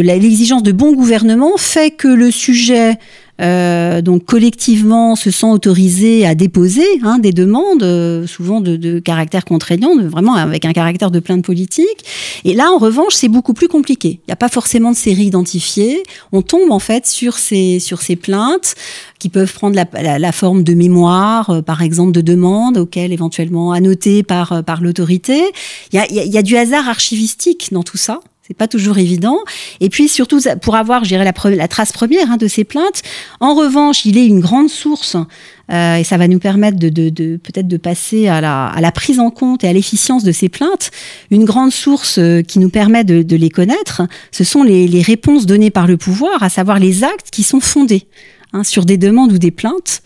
l'exigence 0.00 0.62
de 0.62 0.72
bon 0.72 0.92
gouvernement 0.92 1.56
fait 1.56 1.90
que 1.90 2.08
le 2.08 2.30
sujet 2.30 2.98
euh, 3.40 4.00
donc 4.00 4.24
collectivement 4.24 5.14
se 5.14 5.30
sent 5.30 5.46
autorisé 5.46 6.26
à 6.26 6.34
déposer 6.34 6.86
hein, 7.02 7.18
des 7.18 7.32
demandes, 7.32 7.82
euh, 7.82 8.26
souvent 8.26 8.60
de, 8.60 8.76
de, 8.76 8.98
caractère 8.98 9.44
contraignant, 9.44 9.90
vraiment 10.08 10.34
avec 10.34 10.64
un 10.64 10.72
caractère 10.72 11.10
de 11.10 11.20
plainte 11.20 11.44
politique. 11.44 12.04
Et 12.44 12.54
là, 12.54 12.70
en 12.72 12.78
revanche, 12.78 13.14
c'est 13.14 13.28
beaucoup 13.28 13.52
plus 13.52 13.68
compliqué. 13.68 14.20
Il 14.22 14.28
n'y 14.28 14.32
a 14.32 14.36
pas 14.36 14.48
forcément 14.48 14.90
de 14.90 14.96
série 14.96 15.24
identifiée. 15.24 16.02
On 16.32 16.42
tombe 16.42 16.70
en 16.70 16.78
fait 16.78 17.06
sur 17.06 17.36
ces, 17.36 17.78
sur 17.78 18.00
ces 18.00 18.16
plaintes 18.16 18.74
qui 19.18 19.28
peuvent 19.28 19.52
prendre 19.52 19.76
la, 19.76 20.18
la, 20.18 20.32
forme 20.32 20.62
de 20.62 20.74
mémoire, 20.74 21.50
euh, 21.50 21.62
par 21.62 21.82
exemple 21.82 22.12
de 22.12 22.20
demandes 22.20 22.78
auxquelles 22.78 23.12
éventuellement 23.12 23.72
annoter 23.72 24.22
par, 24.22 24.62
par 24.64 24.82
l'autorité. 24.82 25.42
Il 25.92 25.96
y 25.96 25.98
a, 25.98 26.06
y 26.10 26.38
a 26.38 26.42
du 26.42 26.56
hasard 26.56 26.88
archivistique 26.88 27.68
dans 27.72 27.82
tout 27.82 27.96
ça. 27.96 28.20
C'est 28.46 28.54
pas 28.56 28.68
toujours 28.68 28.98
évident. 28.98 29.38
Et 29.80 29.88
puis 29.88 30.06
surtout 30.08 30.38
pour 30.62 30.76
avoir, 30.76 31.02
je 31.02 31.08
dirais, 31.08 31.24
la, 31.24 31.68
trace 31.68 31.90
première 31.90 32.30
hein, 32.30 32.36
de 32.36 32.46
ces 32.46 32.62
plaintes. 32.62 33.02
En 33.40 33.54
revanche, 33.54 34.04
il 34.04 34.16
est 34.16 34.26
une 34.26 34.38
grande 34.38 34.68
source 34.68 35.16
euh, 35.72 35.96
et 35.96 36.04
ça 36.04 36.16
va 36.16 36.28
nous 36.28 36.38
permettre 36.38 36.78
de, 36.78 36.88
de, 36.88 37.08
de 37.08 37.38
peut-être 37.38 37.66
de 37.66 37.76
passer 37.76 38.28
à 38.28 38.40
la, 38.40 38.66
à 38.66 38.80
la, 38.80 38.92
prise 38.92 39.18
en 39.18 39.30
compte 39.30 39.64
et 39.64 39.68
à 39.68 39.72
l'efficience 39.72 40.22
de 40.22 40.30
ces 40.30 40.48
plaintes. 40.48 40.92
Une 41.32 41.44
grande 41.44 41.72
source 41.72 42.18
euh, 42.18 42.42
qui 42.42 42.60
nous 42.60 42.70
permet 42.70 43.02
de, 43.02 43.22
de 43.22 43.34
les 43.34 43.50
connaître, 43.50 44.02
ce 44.30 44.44
sont 44.44 44.62
les, 44.62 44.86
les 44.86 45.02
réponses 45.02 45.44
données 45.46 45.72
par 45.72 45.88
le 45.88 45.96
pouvoir, 45.96 46.44
à 46.44 46.48
savoir 46.48 46.78
les 46.78 47.02
actes 47.02 47.30
qui 47.32 47.42
sont 47.42 47.60
fondés. 47.60 48.06
Hein, 48.52 48.62
sur 48.62 48.84
des 48.84 48.96
demandes 48.96 49.32
ou 49.32 49.38
des 49.38 49.50
plaintes. 49.50 50.02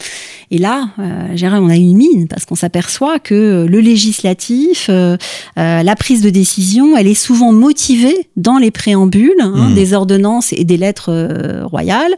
Et 0.51 0.59
là, 0.59 0.89
euh, 0.99 1.59
on 1.61 1.69
a 1.69 1.77
une 1.77 1.97
mine 1.97 2.27
parce 2.27 2.47
qu'on 2.47 2.55
s'aperçoit 2.55 3.19
que 3.19 3.67
le 3.69 3.81
législatif, 3.81 4.87
euh, 4.89 5.17
euh, 5.59 5.83
la 5.83 5.95
prise 5.95 6.23
de 6.23 6.31
décision, 6.31 6.97
elle 6.97 7.07
est 7.07 7.15
souvent 7.15 7.53
motivée 7.53 8.29
dans 8.37 8.57
les 8.57 8.71
préambules 8.71 9.41
hein, 9.41 9.69
mmh. 9.69 9.75
des 9.75 9.93
ordonnances 9.93 10.53
et 10.53 10.65
des 10.65 10.79
lettres 10.79 11.63
royales 11.65 12.15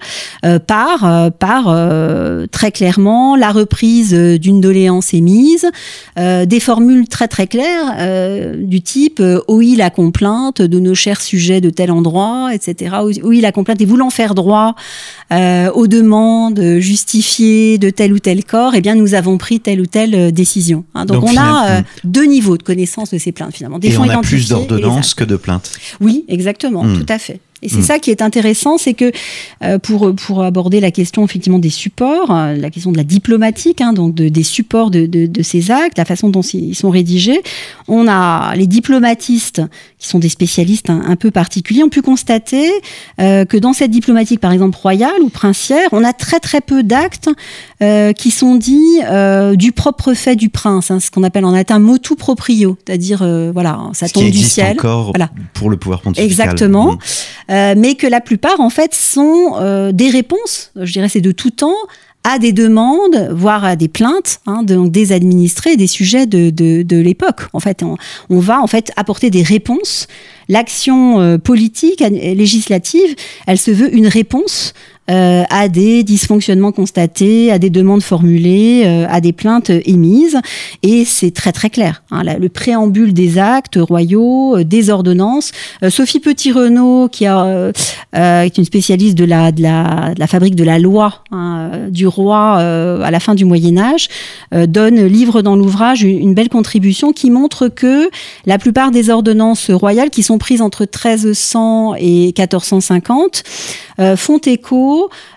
par, 0.67 1.33
par 1.33 1.99
très 2.51 2.71
clairement 2.71 3.37
la 3.37 3.51
reprise 3.51 4.15
d'une 4.15 4.61
doléance 4.61 5.15
émise, 5.15 5.67
des 6.17 6.61
formules 6.61 7.09
très 7.09 7.29
très 7.29 7.47
claires 7.47 8.57
du 8.57 8.81
type 8.81 9.23
oui 9.49 9.75
la 9.77 9.91
complainte 9.91 10.63
de 10.63 10.79
nos 10.79 10.95
chers 10.95 11.21
sujets 11.21 11.61
de 11.61 11.71
tel 11.71 11.91
endroit, 11.91 12.55
etc. 12.55 12.97
Oui 13.23 13.41
la 13.41 13.53
complainte 13.53 13.81
et 13.81 13.87
voulant 13.87 14.11
faire 14.11 14.35
droit 14.35 14.75
aux 15.75 15.87
demandes 15.87 16.55
de 16.55 16.81
justifier 16.81 17.79
de 17.79 17.91
tel 17.91 18.13
ou 18.13 18.19
tel 18.19 18.45
corps, 18.45 18.75
eh 18.75 18.81
bien, 18.81 18.95
nous 18.95 19.15
avons 19.15 19.39
pris 19.39 19.61
telle 19.61 19.81
ou 19.81 19.87
telle 19.87 20.15
euh, 20.15 20.31
décision. 20.31 20.85
Hein. 20.95 21.07
donc, 21.07 21.25
on 21.25 21.37
a 21.37 21.79
euh, 21.79 21.83
deux 22.05 22.25
niveaux 22.25 22.57
de 22.57 22.63
connaissance 22.63 23.11
de 23.11 23.19
ces 23.19 23.33
plaintes, 23.33 23.55
finalement. 23.55 23.79
Des 23.79 23.95
et 23.95 23.99
on 23.99 24.09
a 24.09 24.21
plus 24.21 24.49
d'ordonnances 24.49 25.15
que 25.15 25.25
de 25.25 25.37
plaintes. 25.37 25.73
Oui, 26.01 26.25
exactement, 26.29 26.85
hmm. 26.85 27.01
tout 27.01 27.07
à 27.09 27.19
fait. 27.19 27.41
Et 27.63 27.69
c'est 27.69 27.79
mm. 27.79 27.83
ça 27.83 27.99
qui 27.99 28.11
est 28.11 28.23
intéressant, 28.23 28.79
c'est 28.79 28.95
que 28.95 29.13
euh, 29.63 29.79
pour, 29.79 30.15
pour 30.15 30.43
aborder 30.43 30.81
la 30.81 30.91
question 30.91 31.25
effectivement 31.25 31.59
des 31.59 31.71
supports, 31.71 32.31
euh, 32.31 32.57
la 32.57 32.71
question 32.71 32.93
de 32.93 32.97
la 32.97 33.05
diplomatique, 33.05 33.81
hein, 33.81 33.93
donc 33.93 34.15
de, 34.15 34.29
des 34.29 34.43
supports 34.43 34.91
de, 34.91 35.07
de, 35.07 35.27
de, 35.27 35.43
ces 35.43 35.71
actes, 35.71 35.99
la 35.99 36.05
façon 36.05 36.29
dont 36.29 36.43
ils 36.43 36.75
sont 36.75 36.91
rédigés, 36.91 37.41
on 37.89 38.09
a 38.09 38.55
les 38.57 38.67
diplomatistes 38.67 39.63
qui 39.99 40.09
sont 40.09 40.19
des 40.19 40.29
spécialistes 40.29 40.91
un, 40.91 41.03
un 41.07 41.17
peu 41.17 41.31
particuliers, 41.31 41.83
ont 41.83 41.89
pu 41.89 42.03
constater 42.03 42.71
euh, 43.21 43.45
que 43.45 43.57
dans 43.57 43.73
cette 43.73 43.91
diplomatique, 43.91 44.41
par 44.41 44.53
exemple 44.53 44.77
royale 44.81 45.23
ou 45.23 45.29
princière, 45.29 45.89
on 45.93 46.05
a 46.05 46.13
très 46.13 46.41
très 46.41 46.61
peu 46.61 46.83
d'actes 46.83 47.31
euh, 47.83 48.13
qui 48.13 48.31
sont 48.31 48.57
dits 48.57 49.01
euh, 49.05 49.55
du 49.55 49.73
propre 49.73 50.15
fait 50.15 50.37
du 50.37 50.49
prince, 50.49 50.91
hein, 50.91 51.01
ce 51.01 51.11
qu'on 51.11 51.23
appelle 51.23 51.45
en 51.45 51.53
latin 51.53 51.79
motu 51.79 52.17
proprio, 52.17 52.77
c'est-à-dire 52.85 53.19
voilà, 53.53 53.79
ça 53.93 54.09
tombe 54.09 54.31
du 54.31 54.39
ciel. 54.39 54.73
encore 54.73 55.13
voilà. 55.13 55.31
pour 55.55 55.71
le 55.71 55.77
pouvoir 55.77 56.01
pontifical. 56.01 56.25
Exactement. 56.27 56.99
Euh, 57.51 57.75
mais 57.77 57.95
que 57.95 58.07
la 58.07 58.21
plupart, 58.21 58.61
en 58.61 58.71
fait, 58.71 58.95
sont 58.95 59.57
euh, 59.57 59.93
des 59.93 60.11
réponses, 60.11 60.71
je 60.77 60.93
dirais 60.93 61.09
c'est 61.09 61.21
de 61.21 61.33
tout 61.33 61.51
temps, 61.51 61.77
à 62.25 62.39
des 62.39 62.53
demandes, 62.53 63.31
voire 63.33 63.65
à 63.65 63.75
des 63.75 63.89
plaintes 63.89 64.41
hein, 64.47 64.63
de, 64.63 64.89
des 64.89 65.11
administrés, 65.11 65.77
des 65.77 65.89
sujets 65.89 66.27
de, 66.27 66.51
de, 66.51 66.83
de 66.83 66.97
l'époque. 66.97 67.41
En 67.53 67.59
fait, 67.59 67.83
on, 67.83 67.97
on, 68.31 68.39
va 68.39 68.61
en 68.61 68.69
fait 68.69 68.93
apporter 68.97 69.29
des 69.29 69.43
réponses. 69.43 70.07
L'action 70.49 71.21
euh, 71.21 71.39
politique, 71.39 72.01
législative, 72.01 73.17
elle 73.47 73.59
se 73.59 73.71
veut 73.73 73.93
une 73.93 74.07
réponse 74.07 74.73
euh, 75.11 75.43
à 75.51 75.67
des 75.67 76.05
dysfonctionnements 76.05 76.71
constatés, 76.71 77.51
à 77.51 77.59
des 77.59 77.71
demandes 77.71 78.05
formulées, 78.05 78.85
euh, 78.87 79.05
à 79.11 79.21
des 79.21 79.33
plaintes 79.33 79.73
émises. 79.85 80.39
Et 80.85 81.05
c'est 81.05 81.33
très 81.33 81.51
très 81.51 81.71
clair. 81.71 82.05
Hein, 82.13 82.23
le 82.23 82.49
préambule 82.49 83.13
des 83.13 83.37
actes 83.37 83.81
royaux, 83.81 84.59
euh, 84.59 84.65
des 84.65 84.91
ordonnances. 84.91 85.51
Sophie 85.89 86.21
Petit-Renaud, 86.21 87.09
qui 87.09 87.27
a, 87.27 87.73
est 88.13 88.57
une 88.57 88.65
spécialiste 88.65 89.19
de 89.19 89.25
la, 89.25 89.51
de 89.51 89.63
la, 89.63 90.13
de 90.15 90.21
la 90.21 90.27
fabrique 90.29 90.55
de 90.55 90.63
la 90.63 90.79
loi 90.79 91.25
hein, 91.33 91.89
du 91.91 92.07
roi 92.07 92.59
à 92.59 93.11
la 93.11 93.21
fin 93.21 93.35
du 93.35 93.45
Moyen 93.45 93.79
Âge, 93.79 94.09
donne 94.53 95.05
livre 95.07 95.43
dans 95.43 95.57
l'ouvrage 95.57 96.03
une, 96.03 96.19
une, 96.19 96.35
belle 96.35 96.49
contribution 96.49 97.13
qui 97.13 97.31
montre 97.31 97.69
que 97.69 98.09
la 98.47 98.59
plupart 98.59 98.93
des 98.93 99.11
ordonnances 99.11 99.71
royales 99.71 100.11
qui 100.11 100.23
sont 100.23 100.39
prises 100.39 100.63
entre 100.63 100.83
1300 100.83 101.95
et 101.99 102.33
1450 102.37 103.43
font 104.17 104.39
écho 104.39 104.92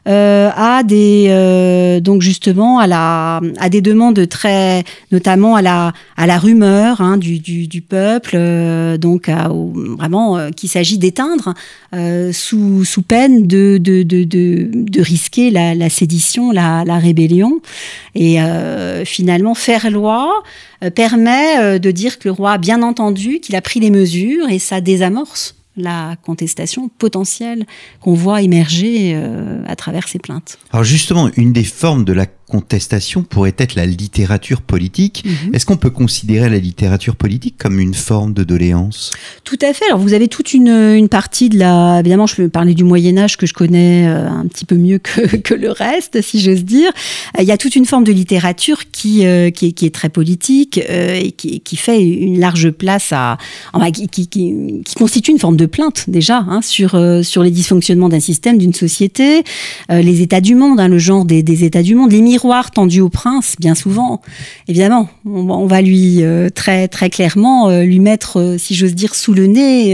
euh, 0.07 0.49
à 0.55 0.83
des 0.83 1.27
euh, 1.29 1.99
donc 1.99 2.21
justement 2.21 2.79
à 2.79 2.87
la 2.87 3.41
à 3.57 3.69
des 3.69 3.81
demandes 3.81 4.27
très 4.27 4.83
notamment 5.11 5.55
à 5.55 5.61
la 5.61 5.93
à 6.17 6.27
la 6.27 6.37
rumeur 6.37 7.01
hein, 7.01 7.17
du, 7.17 7.39
du, 7.39 7.81
peuple 7.81 8.31
euh, 8.35 8.97
donc 8.97 9.29
à, 9.29 9.49
vraiment 9.49 10.37
euh, 10.37 10.49
qu'il 10.51 10.69
s'agit 10.69 10.97
d'éteindre 10.97 11.53
euh, 11.93 12.31
sous 12.31 12.85
sous 12.85 13.01
peine 13.01 13.47
de 13.47 13.77
de, 13.77 14.03
de, 14.03 14.23
de, 14.23 14.69
de 14.71 15.01
risquer 15.01 15.51
la, 15.51 15.75
la, 15.75 15.89
sédition 15.89 16.51
la, 16.51 16.83
la 16.85 16.97
rébellion. 16.99 17.59
Et 18.17 18.37
finalement 19.05 19.55
faire 19.55 19.91
loi 19.91 20.31
permet 20.95 21.79
de 21.79 21.91
dire 21.91 22.17
que 22.17 22.29
le 22.29 22.31
roi 22.31 22.53
a 22.53 22.57
bien 22.57 22.81
entendu 22.81 23.39
qu'il 23.41 23.55
a 23.55 23.61
pris 23.61 23.81
les 23.81 23.91
mesures 23.91 24.47
et 24.49 24.59
ça 24.59 24.79
désamorce 24.79 25.55
la 25.77 26.15
contestation 26.23 26.89
potentielle 26.89 27.65
qu'on 28.01 28.13
voit 28.13 28.41
émerger 28.41 29.13
euh, 29.15 29.63
à 29.67 29.75
travers 29.75 30.07
ces 30.07 30.19
plaintes. 30.19 30.57
Alors 30.71 30.83
justement, 30.83 31.29
une 31.35 31.53
des 31.53 31.63
formes 31.63 32.05
de 32.05 32.13
la 32.13 32.25
contestation 32.47 33.23
pourrait 33.23 33.55
être 33.57 33.75
la 33.75 33.85
littérature 33.85 34.61
politique. 34.61 35.23
Mhm. 35.25 35.55
Est-ce 35.55 35.65
qu'on 35.65 35.77
peut 35.77 35.89
considérer 35.89 36.49
la 36.49 36.59
littérature 36.59 37.15
politique 37.15 37.55
comme 37.57 37.79
une 37.79 37.93
forme 37.93 38.33
de 38.33 38.43
doléance? 38.43 39.11
Tout 39.43 39.57
à 39.61 39.73
fait. 39.73 39.85
Alors 39.85 39.99
vous 39.99 40.13
avez 40.13 40.27
toute 40.27 40.53
une, 40.53 40.67
une, 40.67 41.09
partie 41.09 41.49
de 41.49 41.57
la... 41.57 41.99
Évidemment, 41.99 42.27
je 42.27 42.35
vais 42.41 42.49
parler 42.49 42.75
du 42.75 42.83
Moyen 42.83 43.17
Âge 43.17 43.37
que 43.37 43.47
je 43.47 43.53
connais 43.53 44.07
euh, 44.07 44.29
un 44.29 44.45
petit 44.47 44.65
peu 44.65 44.75
mieux 44.75 44.99
que, 44.99 45.35
que 45.37 45.53
le 45.53 45.71
reste, 45.71 46.21
si 46.21 46.39
j'ose 46.39 46.63
dire. 46.63 46.91
Euh, 47.37 47.41
il 47.41 47.47
y 47.47 47.51
a 47.51 47.57
toute 47.57 47.75
une 47.75 47.85
forme 47.85 48.03
de 48.03 48.11
littérature 48.11 48.91
qui, 48.91 49.25
euh, 49.25 49.49
qui, 49.49 49.67
est, 49.67 49.71
qui, 49.71 49.85
est, 49.87 49.95
très 49.95 50.09
politique 50.09 50.77
et 50.77 51.31
qui, 51.31 51.61
qui, 51.61 51.75
fait 51.77 52.01
une 52.03 52.39
large 52.39 52.69
place 52.71 53.11
à... 53.11 53.37
Enfin, 53.73 53.91
qui, 53.91 54.83
constitue 54.97 55.31
une 55.31 55.39
forme 55.39 55.57
de 55.57 55.65
plainte 55.65 56.05
déjà 56.07 56.45
hein, 56.47 56.61
sur, 56.61 56.99
sur 57.23 57.43
les 57.43 57.51
dysfonctionnements 57.51 58.09
d'un 58.09 58.19
système, 58.19 58.57
d'une 58.57 58.73
société, 58.73 59.43
les 59.89 60.21
états 60.21 60.41
du 60.41 60.55
monde, 60.55 60.79
hein, 60.79 60.87
le 60.87 60.99
genre 60.99 61.25
des, 61.25 61.43
des 61.43 61.63
états 61.63 61.81
du 61.81 61.95
monde, 61.95 62.11
les 62.11 62.21
miroir 62.35 62.71
tendu 62.71 62.99
au 62.99 63.07
prince, 63.07 63.55
bien 63.59 63.75
souvent, 63.75 64.19
évidemment, 64.67 65.07
on, 65.25 65.67
va 65.67 65.81
lui 65.81 66.21
euh, 66.21 66.49
très 66.49 66.89
très 66.89 67.09
clairement 67.09 67.69
euh, 67.69 67.83
lui 67.83 67.99
mettre, 67.99 68.41
euh, 68.41 68.57
si 68.57 68.75
j'ose 68.75 68.93
dire, 68.93 69.15
sous 69.15 69.33
le 69.33 69.47
nez 69.47 69.91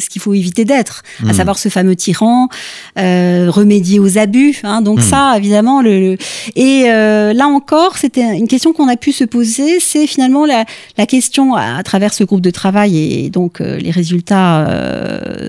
ce 0.00 0.08
qu'il 0.08 0.20
faut 0.20 0.34
éviter 0.34 0.64
d'être, 0.64 1.04
à 1.22 1.26
hmm. 1.26 1.34
savoir 1.34 1.56
ce 1.56 1.68
fameux 1.68 1.94
tyran, 1.94 2.48
remédier 2.96 4.00
aux 4.00 4.18
abus. 4.18 4.60
Hein, 4.64 4.82
donc 4.82 4.98
hmm. 4.98 5.02
ça, 5.02 5.34
évidemment, 5.36 5.82
le, 5.82 6.16
et 6.56 6.84
là 6.86 7.46
encore, 7.46 7.96
c'était 7.96 8.36
une 8.36 8.48
question 8.48 8.72
qu'on 8.72 8.88
a 8.88 8.96
pu 8.96 9.12
se 9.12 9.24
poser, 9.24 9.78
c'est 9.78 10.08
finalement 10.08 10.46
la, 10.46 10.64
la, 10.98 11.06
question 11.06 11.54
à, 11.54 11.80
travers 11.84 12.12
ce 12.12 12.24
groupe 12.24 12.40
de 12.40 12.50
travail 12.50 12.98
et 12.98 13.30
donc 13.30 13.60
les 13.60 13.90
résultats 13.92 14.68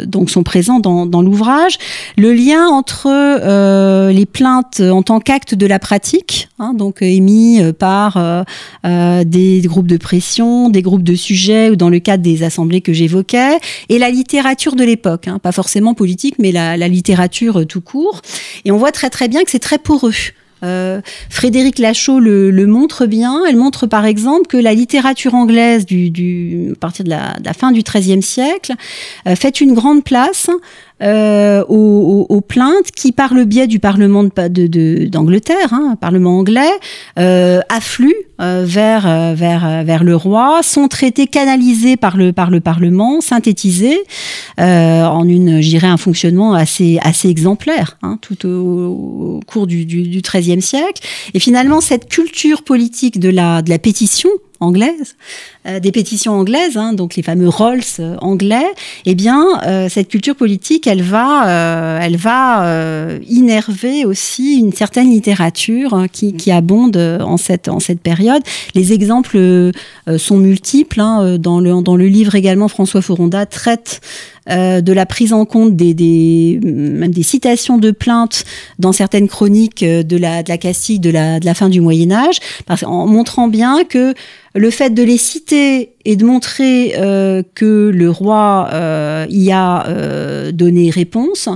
donc 0.05 0.29
sont 0.29 0.43
présents 0.43 0.79
dans, 0.79 1.08
dans 1.08 1.23
l'ouvrage, 1.23 1.77
le 2.17 2.34
lien 2.34 2.67
entre 2.67 3.10
les 4.12 4.25
plaintes 4.27 4.81
en 4.81 5.01
tant 5.01 5.19
qu'acte 5.19 5.55
de 5.55 5.65
la 5.65 5.79
pratique 5.79 6.35
Hein, 6.60 6.74
donc 6.74 7.02
euh, 7.02 7.06
émis 7.06 7.62
euh, 7.62 7.74
par 7.74 8.17
euh, 8.17 9.24
des 9.24 9.62
groupes 9.65 9.88
de 9.88 9.98
pression, 9.98 10.69
des 10.69 10.82
groupes 10.82 11.04
de 11.04 11.15
sujets 11.15 11.69
ou 11.69 11.76
dans 11.76 11.89
le 11.89 12.00
cadre 12.00 12.24
des 12.24 12.43
assemblées 12.43 12.82
que 12.82 12.93
j'évoquais, 12.93 13.58
et 13.89 14.00
la 14.00 14.10
littérature 14.10 14.76
de 14.76 14.84
l'époque, 14.84 15.28
hein, 15.28 15.39
pas 15.39 15.52
forcément 15.52 15.93
politique, 15.93 16.36
mais 16.39 16.52
la, 16.52 16.76
littérature 16.88 17.65
tout 17.67 17.82
court. 17.82 18.21
Et 18.63 18.71
on 18.71 18.78
voit 18.78 18.91
très 18.91 19.10
très 19.10 19.28
bien 19.28 19.43
que 19.43 19.52
c'est 19.52 19.60
très 19.60 19.80
poreux. 19.80 20.13
Frédéric 21.30 21.78
Lachaud 21.78 22.19
le, 22.19 22.65
montre 22.65 23.06
bien. 23.06 23.41
Elle 23.48 23.56
montre 23.56 23.86
par 23.86 24.06
exemple 24.06 24.48
que 24.48 24.58
la 24.58 24.74
littérature 24.74 25.36
anglaise 25.36 25.86
du, 25.86 26.71
à 26.71 26.80
partir 26.80 27.06
de 27.06 27.10
la, 27.10 27.54
fin 27.56 27.71
du 27.71 27.84
XIIIe 27.84 28.24
siècle 28.24 28.74
fait 29.36 29.62
une 29.62 29.74
grande 29.74 30.04
place 30.04 30.50
aux, 31.01 32.41
plaintes 32.47 32.91
qui, 32.95 33.12
par 33.12 33.34
le 33.34 33.45
biais 33.45 33.67
du 33.67 33.79
Parlement 33.79 34.23
d'Angleterre, 34.23 35.69
de, 35.69 35.75
hein, 35.75 35.97
Parlement 35.99 36.39
anglais, 36.39 36.71
affluent 37.15 38.13
vers, 38.39 39.36
vers, 39.36 39.84
vers 39.84 40.03
le 40.03 40.15
roi, 40.15 40.62
sont 40.63 40.88
traités, 40.88 41.27
canalisés 41.27 41.97
par 41.97 42.17
le, 42.17 42.34
par 42.34 42.49
le 42.49 42.62
Parlement, 42.62 43.21
synthétisés 43.21 43.99
en 44.58 45.27
une, 45.27 45.62
j'irais, 45.62 45.88
un 45.88 45.97
fonctionnement 45.97 46.53
assez, 46.53 46.99
assez 47.01 47.29
exemplaire, 47.29 47.98
hein, 48.02 48.17
tout 48.21 48.48
au, 48.48 49.39
cours 49.48 49.67
du, 49.67 49.85
du, 49.85 50.21
XIIIe 50.21 50.62
siècle. 50.62 51.04
Et 51.33 51.39
finalement, 51.39 51.81
cette 51.81 52.08
culture 52.10 52.63
politique 52.63 53.19
de 53.19 53.29
la, 53.29 53.62
de 53.62 53.69
la 53.69 53.79
pétition, 53.79 54.29
anglaise, 54.66 55.16
euh, 55.68 55.80
des 55.80 55.92
pétitions 55.92 56.34
anglaises, 56.34 56.78
hein, 56.78 56.94
donc 56.94 57.16
les 57.16 57.24
fameux 57.24 57.50
Rolls 57.50 57.82
euh, 58.00 58.16
anglais, 58.20 58.66
eh 59.06 59.16
bien, 59.16 59.46
euh, 59.66 59.88
cette 59.90 60.10
culture 60.10 60.36
politique, 60.36 60.88
elle 60.88 61.02
va, 61.02 62.00
elle 62.02 62.18
va 62.18 63.16
innerver 63.28 64.06
aussi 64.06 64.58
une 64.58 64.74
certaine 64.74 65.10
littérature 65.10 65.94
hein, 65.94 66.08
qui, 66.08 66.34
qui, 66.34 66.52
abonde 66.52 66.98
en 66.98 67.38
cette, 67.38 67.68
en 67.68 67.80
cette 67.80 68.02
période. 68.02 68.42
Les 68.74 68.94
exemples 68.94 69.72
sont 70.18 70.38
multiples. 70.38 71.00
Hein, 71.00 71.38
dans, 71.38 71.60
le, 71.60 71.82
dans 71.82 71.96
le 71.96 72.08
livre 72.08 72.36
également, 72.36 72.68
François 72.68 73.02
Foronda 73.02 73.46
traite 73.46 74.02
de 74.48 74.93
la 74.93 75.06
prise 75.06 75.33
en 75.33 75.46
compte 75.46 75.75
des, 75.75 75.93
des, 75.93 76.60
même 76.63 77.12
des 77.12 77.23
citations 77.23 77.77
de 77.77 77.91
plaintes 77.91 78.46
dans 78.79 78.91
certaines 78.91 79.27
chroniques 79.27 79.83
de 79.83 80.17
la, 80.17 80.43
de 80.43 80.50
la 80.50 80.58
Castille 80.58 81.00
de 81.00 81.10
la, 81.10 81.39
de 81.39 81.46
la 81.46 81.54
fin 81.54 81.69
du 81.69 81.81
Moyen 81.81 82.12
Âge, 82.12 82.37
en 82.83 83.08
montrant 83.08 83.48
bien 83.48 83.83
que 83.83 84.13
le 84.56 84.69
fait 84.69 84.89
de 84.89 85.04
les 85.04 85.17
citer 85.17 85.93
et 86.06 86.15
de 86.15 86.25
montrer 86.25 86.93
euh, 86.98 87.43
que 87.56 87.91
le 87.93 88.10
roi 88.10 88.69
euh, 88.71 89.25
y 89.29 89.52
a 89.52 89.85
euh, 89.87 90.52
donné 90.52 90.89
réponse 90.89 91.50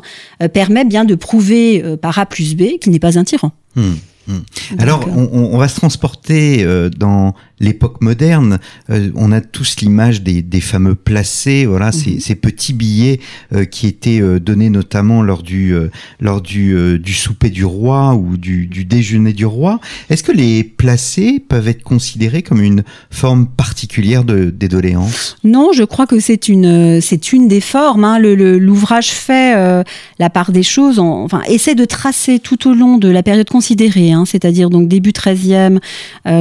permet 0.54 0.86
bien 0.86 1.06
de 1.06 1.16
prouver 1.16 1.84
par 2.02 2.20
A 2.20 2.26
plus 2.26 2.56
B 2.56 2.78
qu'il 2.82 2.92
n'est 2.92 3.00
pas 3.00 3.18
un 3.18 3.24
tyran. 3.24 3.52
Hmm, 3.76 3.94
hmm. 4.28 4.40
Alors, 4.80 5.08
on, 5.16 5.58
va 5.58 5.68
se 5.68 5.76
transporter 5.76 6.66
dans 6.98 7.34
l'époque 7.60 8.02
moderne, 8.02 8.60
euh, 8.90 9.12
on 9.16 9.32
a 9.32 9.42
tous 9.42 9.78
l'image 9.82 10.22
des, 10.22 10.42
des, 10.42 10.62
fameux 10.62 10.96
placés, 10.96 11.66
voilà, 11.66 11.92
ces, 11.92 12.12
mhm. 12.12 12.20
ces, 12.20 12.36
petits 12.36 12.74
billets 12.74 13.20
euh, 13.54 13.66
qui 13.66 13.88
étaient 13.88 14.22
euh, 14.22 14.40
donnés 14.40 14.70
notamment 14.70 15.22
lors 15.22 15.44
du 15.44 15.74
lors 16.20 16.42
du, 16.42 17.00
du 17.00 17.14
souper 17.14 17.50
du 17.50 17.66
roi 17.66 18.16
ou 18.16 18.38
du, 18.38 18.68
du 18.68 18.86
déjeuner 18.86 19.34
du 19.34 19.46
roi. 19.46 19.80
Est-ce 20.10 20.24
que 20.24 20.32
les 20.32 20.64
placés 20.64 21.44
peuvent 21.48 21.68
être 21.68 21.84
considérés 21.84 22.42
comme 22.42 22.62
une 22.62 22.84
forme 23.10 23.48
particulière 23.48 24.24
de 24.24 24.50
des 24.50 24.68
doléances? 24.68 25.38
Non, 25.44 25.72
je 25.74 25.84
crois 25.84 26.08
que 26.08 26.20
c'est 26.20 26.48
une 26.48 27.02
c'est 27.02 27.34
une 27.34 27.48
des 27.48 27.62
formes. 27.62 28.04
Hein. 28.04 28.20
L'ouvrage 28.20 29.10
fait 29.10 29.84
la 30.20 30.30
part 30.30 30.52
des 30.52 30.64
choses, 30.64 31.00
enfin 31.00 31.42
essaie 31.48 31.76
de 31.76 31.86
tracer 31.86 32.40
tout 32.40 32.70
au 32.70 32.74
long 32.74 32.98
de 32.98 33.10
la 33.10 33.24
période 33.24 33.50
considérée, 33.50 34.12
hein, 34.12 34.26
c'est-à-dire 34.26 34.70
donc 34.70 34.88
début 34.88 35.12
13e 35.12 35.80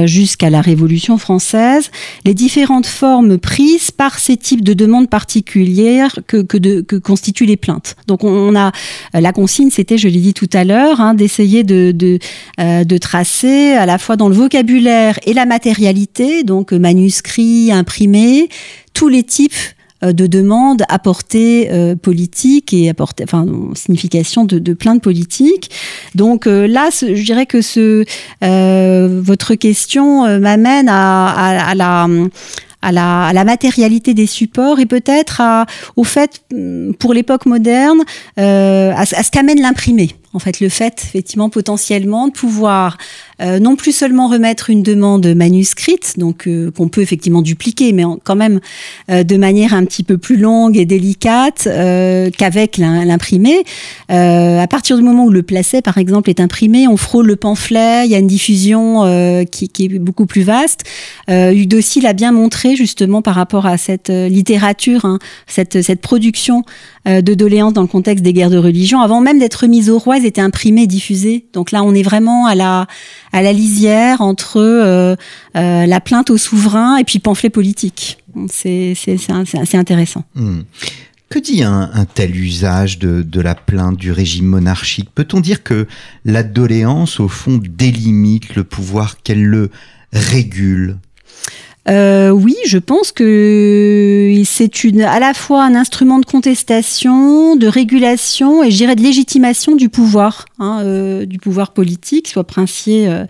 jusqu'à 0.05 0.49
la 0.49 0.61
Révolution 0.61 1.08
française, 1.17 1.91
les 2.25 2.33
différentes 2.33 2.85
formes 2.85 3.37
prises 3.37 3.91
par 3.91 4.19
ces 4.19 4.37
types 4.37 4.63
de 4.63 4.73
demandes 4.73 5.09
particulières 5.09 6.19
que, 6.27 6.99
constituent 6.99 7.45
les 7.45 7.57
plaintes. 7.57 7.95
Donc 8.07 8.23
on 8.23 8.55
a 8.55 8.71
la 9.13 9.31
consigne, 9.33 9.69
c'était, 9.69 9.97
je 9.97 10.07
l'ai 10.07 10.19
dit 10.19 10.33
tout 10.33 10.49
à 10.53 10.63
l'heure, 10.63 11.01
hein, 11.01 11.13
d'essayer 11.13 11.63
de, 11.63 12.19
euh, 12.59 12.83
de, 12.83 12.97
tracer 12.97 13.73
à 13.73 13.85
la 13.85 13.97
fois 13.97 14.15
dans 14.15 14.29
le 14.29 14.35
vocabulaire 14.35 15.19
et 15.25 15.33
la 15.33 15.45
matérialité, 15.45 16.43
donc 16.43 16.71
manuscrits, 16.71 17.71
imprimés, 17.71 18.49
tous 18.93 19.07
les 19.07 19.23
types 19.23 19.53
euh, 19.53 19.78
de 20.01 20.27
demandes 20.27 20.83
à 20.89 20.99
portée 20.99 21.69
euh, 21.71 21.95
politique 21.95 22.73
et 22.73 22.89
à 22.89 22.93
enfin, 23.23 23.45
signification 23.75 24.45
de, 24.45 24.59
de 24.59 24.73
plainte 24.73 25.01
politique. 25.01 25.71
Donc 26.15 26.47
euh, 26.47 26.67
là, 26.67 26.89
je 26.91 27.21
dirais 27.21 27.45
que 27.45 27.61
ce, 27.61 28.05
votre 29.21 29.55
question 29.55 30.39
m'amène 30.39 30.89
à, 30.89 31.27
à, 31.27 31.75
la 31.75 32.07
à 32.81 32.93
la, 32.93 33.27
à 33.27 33.33
la, 33.33 33.43
matérialité 33.43 34.13
des 34.13 34.25
supports 34.25 34.79
et 34.79 34.85
peut-être 34.85 35.41
au 35.97 36.05
fait, 36.05 36.41
pour 36.97 37.13
l'époque 37.13 37.45
moderne, 37.45 37.99
à, 38.37 39.01
à, 39.01 39.05
ce 39.05 39.31
qu'amène 39.31 39.61
l'imprimé. 39.61 40.15
En 40.31 40.37
fait, 40.37 40.59
le 40.59 40.69
fait, 40.69 41.01
effectivement, 41.07 41.49
potentiellement, 41.49 42.27
de 42.27 42.33
pouvoir 42.33 42.97
euh, 43.41 43.57
non 43.59 43.75
plus 43.75 43.93
seulement 43.93 44.27
remettre 44.27 44.69
une 44.69 44.83
demande 44.83 45.25
manuscrite, 45.25 46.19
donc 46.19 46.47
euh, 46.47 46.69
qu'on 46.69 46.87
peut 46.87 47.01
effectivement 47.01 47.41
dupliquer, 47.41 47.93
mais 47.93 48.03
quand 48.23 48.35
même 48.35 48.59
euh, 49.09 49.23
de 49.23 49.37
manière 49.37 49.73
un 49.73 49.85
petit 49.85 50.03
peu 50.03 50.19
plus 50.19 50.37
longue 50.37 50.77
et 50.77 50.85
délicate 50.85 51.67
qu'avec 52.37 52.77
l'imprimé. 52.77 53.63
à 54.09 54.67
partir 54.69 54.97
du 54.97 55.03
moment 55.03 55.25
où 55.25 55.31
le 55.31 55.41
placet, 55.41 55.81
par 55.81 55.97
exemple, 55.97 56.29
est 56.29 56.39
imprimé, 56.39 56.87
on 56.87 56.97
frôle 56.97 57.25
le 57.25 57.35
pamphlet, 57.35 58.05
il 58.05 58.11
y 58.11 58.15
a 58.15 58.19
une 58.19 58.27
diffusion 58.27 59.45
qui, 59.51 59.69
qui, 59.69 59.85
est 59.85 59.99
beaucoup 59.99 60.25
plus 60.25 60.43
vaste. 60.43 60.83
Udossi 61.27 62.01
l'a 62.01 62.13
bien 62.13 62.31
montré 62.31 62.75
justement 62.75 63.21
par 63.21 63.35
rapport 63.35 63.65
à 63.65 63.77
cette 63.77 64.09
littérature, 64.09 65.05
hein, 65.05 65.19
cette, 65.47 65.81
cette 65.81 66.01
production 66.01 66.63
de 67.05 67.33
doléances 67.33 67.73
dans 67.73 67.81
le 67.81 67.87
contexte 67.87 68.23
des 68.23 68.33
guerres 68.33 68.49
de 68.49 68.57
religion, 68.57 68.99
avant 68.99 69.21
même 69.21 69.39
d'être 69.39 69.65
mise 69.67 69.89
au 69.89 69.97
roi, 69.97 70.17
elles 70.17 70.25
étaient 70.25 70.41
imprimées 70.41 70.83
et 70.83 70.87
diffusées. 70.87 71.45
Donc 71.53 71.71
là, 71.71 71.83
on 71.83 71.93
est 71.93 72.03
vraiment 72.03 72.45
à 72.45 72.55
la 72.55 72.87
à 73.31 73.41
la 73.41 73.53
lisière 73.53 74.21
entre 74.21 74.57
euh, 74.57 75.15
euh, 75.55 75.85
la 75.85 75.99
plainte 76.01 76.29
au 76.29 76.37
souverain 76.37 76.97
et 76.97 77.03
puis 77.03 77.19
pamphlet 77.19 77.49
politique. 77.49 78.17
C'est 78.47 78.95
intéressant. 79.73 80.23
Hmm. 80.35 80.61
Que 81.29 81.37
dit 81.37 81.61
un, 81.61 82.05
tel 82.15 82.35
usage 82.35 82.97
de, 82.97 83.21
de, 83.21 83.39
la 83.39 83.53
plainte 83.53 83.97
du 83.97 84.11
régime 84.11 84.47
monarchique? 84.47 85.09
Peut-on 85.13 85.41
dire 85.41 85.61
que 85.61 85.85
la 86.25 86.41
doléance, 86.41 87.19
au 87.19 87.27
fond, 87.27 87.59
délimite 87.63 88.55
le 88.55 88.63
pouvoir, 88.63 89.21
qu'elle 89.21 89.45
le 89.45 89.69
régule? 90.11 90.97
Euh, 91.89 92.29
oui, 92.29 92.55
je 92.65 92.77
pense 92.77 93.11
que 93.11 94.31
c'est 94.45 94.83
une, 94.83 95.01
à 95.01 95.19
la 95.19 95.33
fois 95.33 95.63
un 95.63 95.75
instrument 95.75 96.19
de 96.19 96.25
contestation, 96.25 97.55
de 97.55 97.67
régulation 97.67 98.63
et 98.63 98.69
je 98.69 98.77
dirais 98.77 98.95
de 98.95 99.01
légitimation 99.01 99.75
du 99.75 99.89
pouvoir, 99.89 100.45
hein, 100.59 100.81
euh, 100.83 101.25
du 101.25 101.39
pouvoir 101.39 101.71
politique, 101.71 102.27
soit 102.27 102.43
princier, 102.43 103.07
euh, 103.07 103.25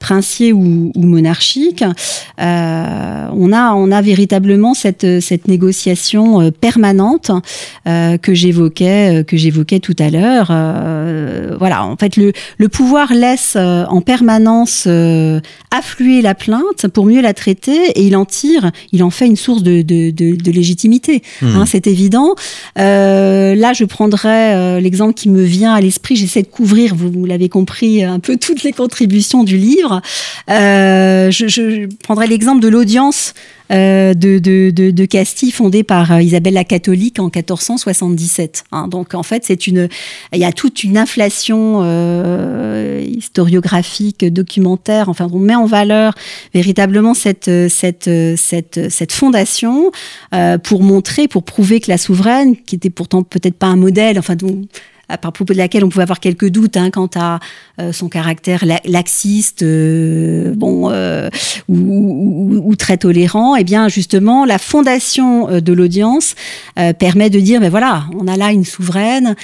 princier 0.00 0.52
ou, 0.52 0.90
ou 0.94 1.02
monarchique. 1.02 1.84
On 2.38 3.52
a, 3.52 3.74
on 3.74 3.92
a 3.92 4.02
véritablement 4.02 4.74
cette, 4.74 5.20
cette 5.20 5.46
négociation 5.46 6.50
permanente 6.52 7.30
que 7.84 8.34
j'évoquais, 8.34 9.24
que 9.26 9.36
j'évoquais 9.36 9.78
tout 9.78 9.94
à 9.98 10.10
l'heure. 10.10 10.46
voilà, 11.58 11.84
en 11.84 11.96
fait, 11.96 12.16
le, 12.16 12.32
le 12.58 12.68
pouvoir 12.68 13.12
laisse 13.12 13.56
en 13.56 14.00
permanence 14.00 14.88
affluer 15.70 16.22
la 16.22 16.34
plainte 16.34 16.88
pour 16.92 17.06
mieux 17.06 17.20
la 17.20 17.34
traiter 17.34 17.99
et 18.00 18.06
il 18.06 18.16
en 18.16 18.24
tire, 18.24 18.70
il 18.92 19.02
en 19.02 19.10
fait 19.10 19.26
une 19.26 19.36
source 19.36 19.62
de, 19.62 19.82
de, 19.82 20.10
de, 20.10 20.34
de 20.34 20.50
légitimité. 20.50 21.22
Hmm. 21.42 21.56
Hein, 21.56 21.64
c'est 21.66 21.86
évident. 21.86 22.34
Euh, 22.78 23.54
là, 23.54 23.72
je 23.72 23.84
prendrai 23.84 24.54
euh, 24.54 24.80
l'exemple 24.80 25.14
qui 25.14 25.28
me 25.28 25.42
vient 25.42 25.74
à 25.74 25.80
l'esprit. 25.80 26.16
J'essaie 26.16 26.42
de 26.42 26.48
couvrir, 26.48 26.94
vous, 26.94 27.10
vous 27.10 27.26
l'avez 27.26 27.48
compris, 27.48 28.02
un 28.02 28.20
peu 28.20 28.36
toutes 28.36 28.62
les 28.62 28.72
contributions 28.72 29.44
du 29.44 29.56
livre. 29.56 30.00
Euh, 30.48 31.30
je, 31.30 31.46
je 31.48 31.88
prendrai 32.02 32.26
l'exemple 32.26 32.60
de 32.60 32.68
l'audience 32.68 33.34
de, 33.70 34.38
de, 34.38 34.70
de, 34.70 34.90
de, 34.90 35.04
Castille 35.04 35.52
fondée 35.52 35.84
par 35.84 36.12
euh, 36.12 36.22
Isabelle 36.22 36.54
la 36.54 36.64
catholique 36.64 37.18
en 37.18 37.30
1477. 37.34 38.64
Hein. 38.72 38.88
Donc 38.88 39.14
en 39.14 39.22
fait, 39.22 39.44
c'est 39.44 39.66
une, 39.66 39.88
il 40.32 40.38
y 40.38 40.44
a 40.44 40.52
toute 40.52 40.82
une 40.82 40.98
inflation 40.98 41.80
euh, 41.82 43.04
historiographique, 43.06 44.24
documentaire. 44.24 45.08
Enfin, 45.08 45.28
on 45.32 45.38
met 45.38 45.54
en 45.54 45.66
valeur 45.66 46.14
véritablement 46.52 47.14
cette 47.14 47.50
cette 47.68 48.10
cette 48.36 48.90
cette 48.90 49.12
fondation 49.12 49.92
euh, 50.34 50.58
pour 50.58 50.82
montrer, 50.82 51.28
pour 51.28 51.44
prouver 51.44 51.80
que 51.80 51.90
la 51.90 51.98
souveraine, 51.98 52.56
qui 52.56 52.76
était 52.76 52.90
pourtant 52.90 53.22
peut-être 53.22 53.56
pas 53.56 53.66
un 53.66 53.76
modèle, 53.76 54.18
enfin 54.18 54.36
donc 54.36 54.66
à 55.10 55.18
propos 55.18 55.52
de 55.52 55.58
laquelle 55.58 55.84
on 55.84 55.88
pouvait 55.88 56.04
avoir 56.04 56.20
quelques 56.20 56.48
doutes 56.48 56.76
hein, 56.76 56.90
quant 56.90 57.10
à 57.16 57.34
euh, 57.34 57.38
son 57.92 58.08
caractère 58.08 58.64
laxiste, 58.84 59.62
euh, 59.62 60.54
bon, 60.54 60.90
euh, 60.90 61.28
ou, 61.68 62.74
très 62.76 62.96
tolérant. 62.96 63.56
Et 63.56 63.60
eh 63.60 63.64
bien, 63.64 63.88
justement, 63.88 64.44
la 64.44 64.58
fondation 64.58 65.60
de 65.60 65.72
l'audience 65.72 66.34
permet 66.98 67.30
de 67.30 67.40
dire, 67.40 67.60
mais 67.60 67.66
ben 67.66 67.70
voilà, 67.70 68.06
on 68.18 68.26
a 68.26 68.36
là 68.36 68.52
une 68.52 68.64
souveraine 68.64 69.34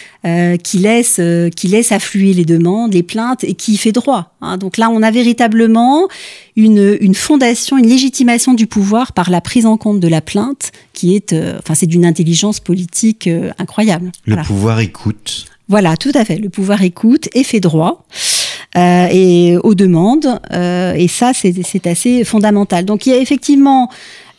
qui 0.63 0.79
laisse, 0.79 1.21
qui 1.55 1.69
laisse 1.69 1.93
affluer 1.93 2.33
les 2.33 2.45
demandes, 2.45 2.95
les 2.95 3.03
plaintes 3.03 3.45
et 3.45 3.55
qui 3.55 3.77
fait 3.77 3.93
droit. 3.93 4.35
Hein. 4.41 4.57
Donc 4.57 4.79
là, 4.79 4.89
on 4.91 5.03
a 5.03 5.11
véritablement 5.11 6.09
une, 6.57 6.97
une 7.01 7.15
fondation, 7.15 7.77
une 7.77 7.89
légitimation 7.89 8.55
du 8.55 8.67
pouvoir 8.67 9.13
par 9.13 9.31
la 9.31 9.41
prise 9.41 9.67
en 9.67 9.77
compte 9.77 10.01
de 10.01 10.09
la 10.09 10.21
plainte, 10.21 10.73
qui 10.93 11.15
est, 11.15 11.35
enfin, 11.59 11.75
c'est 11.75 11.87
d'une 11.87 12.07
intelligence 12.07 12.61
politique 12.61 13.29
incroyable. 13.59 14.13
Le 14.25 14.37
pouvoir 14.43 14.81
écoute. 14.81 15.47
Voilà, 15.69 15.97
tout 15.97 16.13
à 16.15 16.25
fait. 16.25 16.37
Le 16.37 16.49
pouvoir 16.49 16.83
écoute 16.83 17.29
et 17.35 17.43
fait 17.43 17.61
droit. 17.61 18.05
Euh, 18.77 19.09
et 19.11 19.57
aux 19.63 19.75
demandes. 19.75 20.39
Euh, 20.53 20.93
et 20.95 21.09
ça, 21.09 21.33
c'est 21.33 21.87
assez 21.87 22.25
fondamental. 22.25 22.85
Donc 22.85 23.07
il 23.07 23.11
y 23.11 23.13
a 23.15 23.19
effectivement 23.19 23.89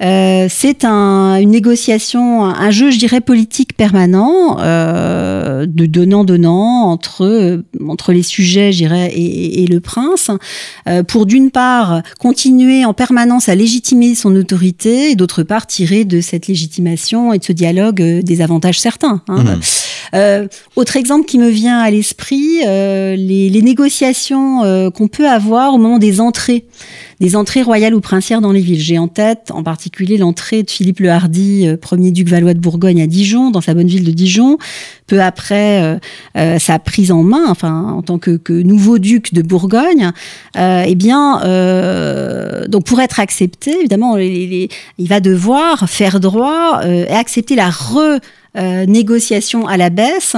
Euh, 0.02 0.48
c'est 0.50 0.86
un, 0.86 1.38
une 1.38 1.50
négociation, 1.50 2.46
un 2.46 2.72
jeu, 2.72 2.92
je 2.92 3.00
dirais, 3.00 3.20
politique 3.20 3.76
permanent, 3.76 4.58
euh, 4.60 5.66
de 5.66 5.86
donnant-donnant 5.88 6.84
entre, 6.92 7.24
euh, 7.26 7.64
entre 7.88 8.14
les 8.14 8.24
sujets, 8.24 8.72
je 8.72 8.78
dirais, 8.78 9.12
et, 9.14 9.64
et 9.64 9.68
le 9.68 9.80
prince, 9.80 10.30
euh, 10.88 11.02
pour 11.02 11.26
d'une 11.26 11.50
part 11.50 12.04
continuer 12.20 12.86
en 12.86 12.94
permanence 12.94 13.50
à 13.50 13.56
légitimer 13.56 14.14
son 14.14 14.36
autorité, 14.36 15.12
et 15.12 15.16
d'autre 15.16 15.44
part 15.44 15.66
tirer 15.66 16.06
de 16.06 16.22
cette 16.22 16.48
légitimation 16.48 17.34
et 17.34 17.40
de 17.40 17.44
ce 17.44 17.54
dialogue 17.54 18.02
euh, 18.02 18.22
des 18.22 18.42
avantages 18.42 18.80
certains. 18.80 19.22
Hein. 19.28 19.44
Mmh. 19.44 19.60
Euh, 20.16 20.48
autre 20.76 20.96
exemple 20.96 21.26
qui 21.26 21.38
me 21.38 21.50
vient 21.50 21.80
à 21.80 21.90
l'esprit, 21.90 22.62
euh, 22.66 23.16
les, 23.16 23.50
les 23.50 23.62
négociations 23.62 24.64
euh, 24.64 24.90
qu'on 24.90 25.08
peut 25.08 25.28
avoir 25.28 25.74
au 25.74 25.78
moment 25.78 25.98
des 25.98 26.22
entrées, 26.22 26.66
des 27.20 27.36
entrées 27.36 27.64
royales 27.64 27.96
ou 27.96 28.02
princières 28.02 28.42
dans 28.42 28.52
les 28.52 28.62
villes. 28.62 28.80
J'ai 28.80 28.98
en 28.98 29.08
tête 29.08 29.52
en 29.52 29.64
particulier 29.64 30.18
l'entrée 30.18 30.64
de 30.64 30.70
Philippe 30.70 31.00
le 31.00 31.10
Hardy, 31.10 31.68
euh, 31.68 31.78
premier 31.78 32.12
duc 32.12 32.28
valois 32.28 32.54
de 32.54 32.60
Bourgogne 32.60 33.02
à 33.02 33.08
Dijon, 33.08 33.50
dans 33.52 33.62
sa 33.62 33.74
bonne 33.74 33.88
ville 33.88 34.04
de 34.04 34.12
Dijon. 34.12 34.58
Peu 35.08 35.22
après 35.22 35.82
euh, 35.82 35.96
euh, 36.36 36.60
sa 36.60 36.80
prise 36.80 37.12
en 37.12 37.24
main, 37.24 37.46
enfin 37.48 37.84
en 37.84 38.02
tant 38.02 38.20
que, 38.20 38.40
nouveau 38.62 39.00
duc 39.00 39.34
de 39.34 39.42
Bourgogne, 39.42 40.12
euh, 40.58 40.84
eh 40.86 40.96
bien, 40.96 41.42
euh, 41.44 42.68
donc 42.68 42.84
pour 42.84 43.00
être 43.00 43.20
accepté, 43.20 43.72
évidemment, 43.80 44.18
il 44.18 44.70
va 45.00 45.20
devoir 45.22 45.90
faire 45.90 46.20
droit 46.20 46.82
et 46.86 47.08
accepter 47.08 47.56
la 47.56 47.70
re 47.70 48.20
négociation 48.88 49.68
à 49.68 49.78
la 49.78 49.92
baisse 49.92 50.36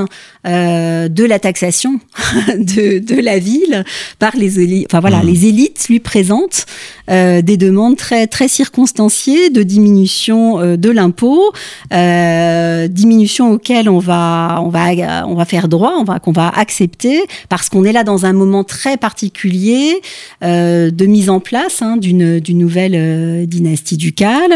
euh, 0.47 1.09
de 1.09 1.25
la 1.25 1.37
taxation 1.37 1.99
de, 2.57 2.99
de 2.99 3.21
la 3.21 3.39
ville 3.39 3.83
par 4.19 4.37
les 4.37 4.61
élites. 4.61 4.87
Enfin 4.89 5.01
voilà, 5.01 5.19
Mhm. 5.19 5.27
les 5.27 5.45
élites 5.47 5.87
lui 5.89 5.99
présentent 5.99 6.65
euh, 7.11 7.41
des 7.41 7.57
demandes 7.57 7.97
très 7.97 8.25
très 8.25 8.47
circonstanciées 8.47 9.49
de 9.49 9.63
diminution 9.63 10.61
euh, 10.61 10.77
de 10.77 10.91
l'impôt, 10.91 11.51
diminution 11.91 13.51
auquel 13.51 13.89
on 13.89 13.99
va 13.99 14.61
on 14.63 14.69
va 14.69 15.27
on 15.27 15.35
va 15.35 15.43
faire 15.43 15.67
droit, 15.67 15.95
on 15.99 16.05
va 16.05 16.19
qu'on 16.19 16.31
va 16.31 16.47
accepter 16.47 17.21
parce 17.49 17.67
qu'on 17.67 17.83
est 17.83 17.91
là 17.91 18.05
dans 18.05 18.25
un 18.25 18.31
moment 18.31 18.63
très 18.63 18.95
particulier 18.95 19.99
de 20.41 21.05
mise 21.05 21.29
en 21.29 21.41
place 21.41 21.81
hein, 21.81 21.97
d'une 21.97 22.39
d'une 22.39 22.59
nouvelle 22.59 23.45
dynastie 23.45 23.97
ducale 23.97 24.53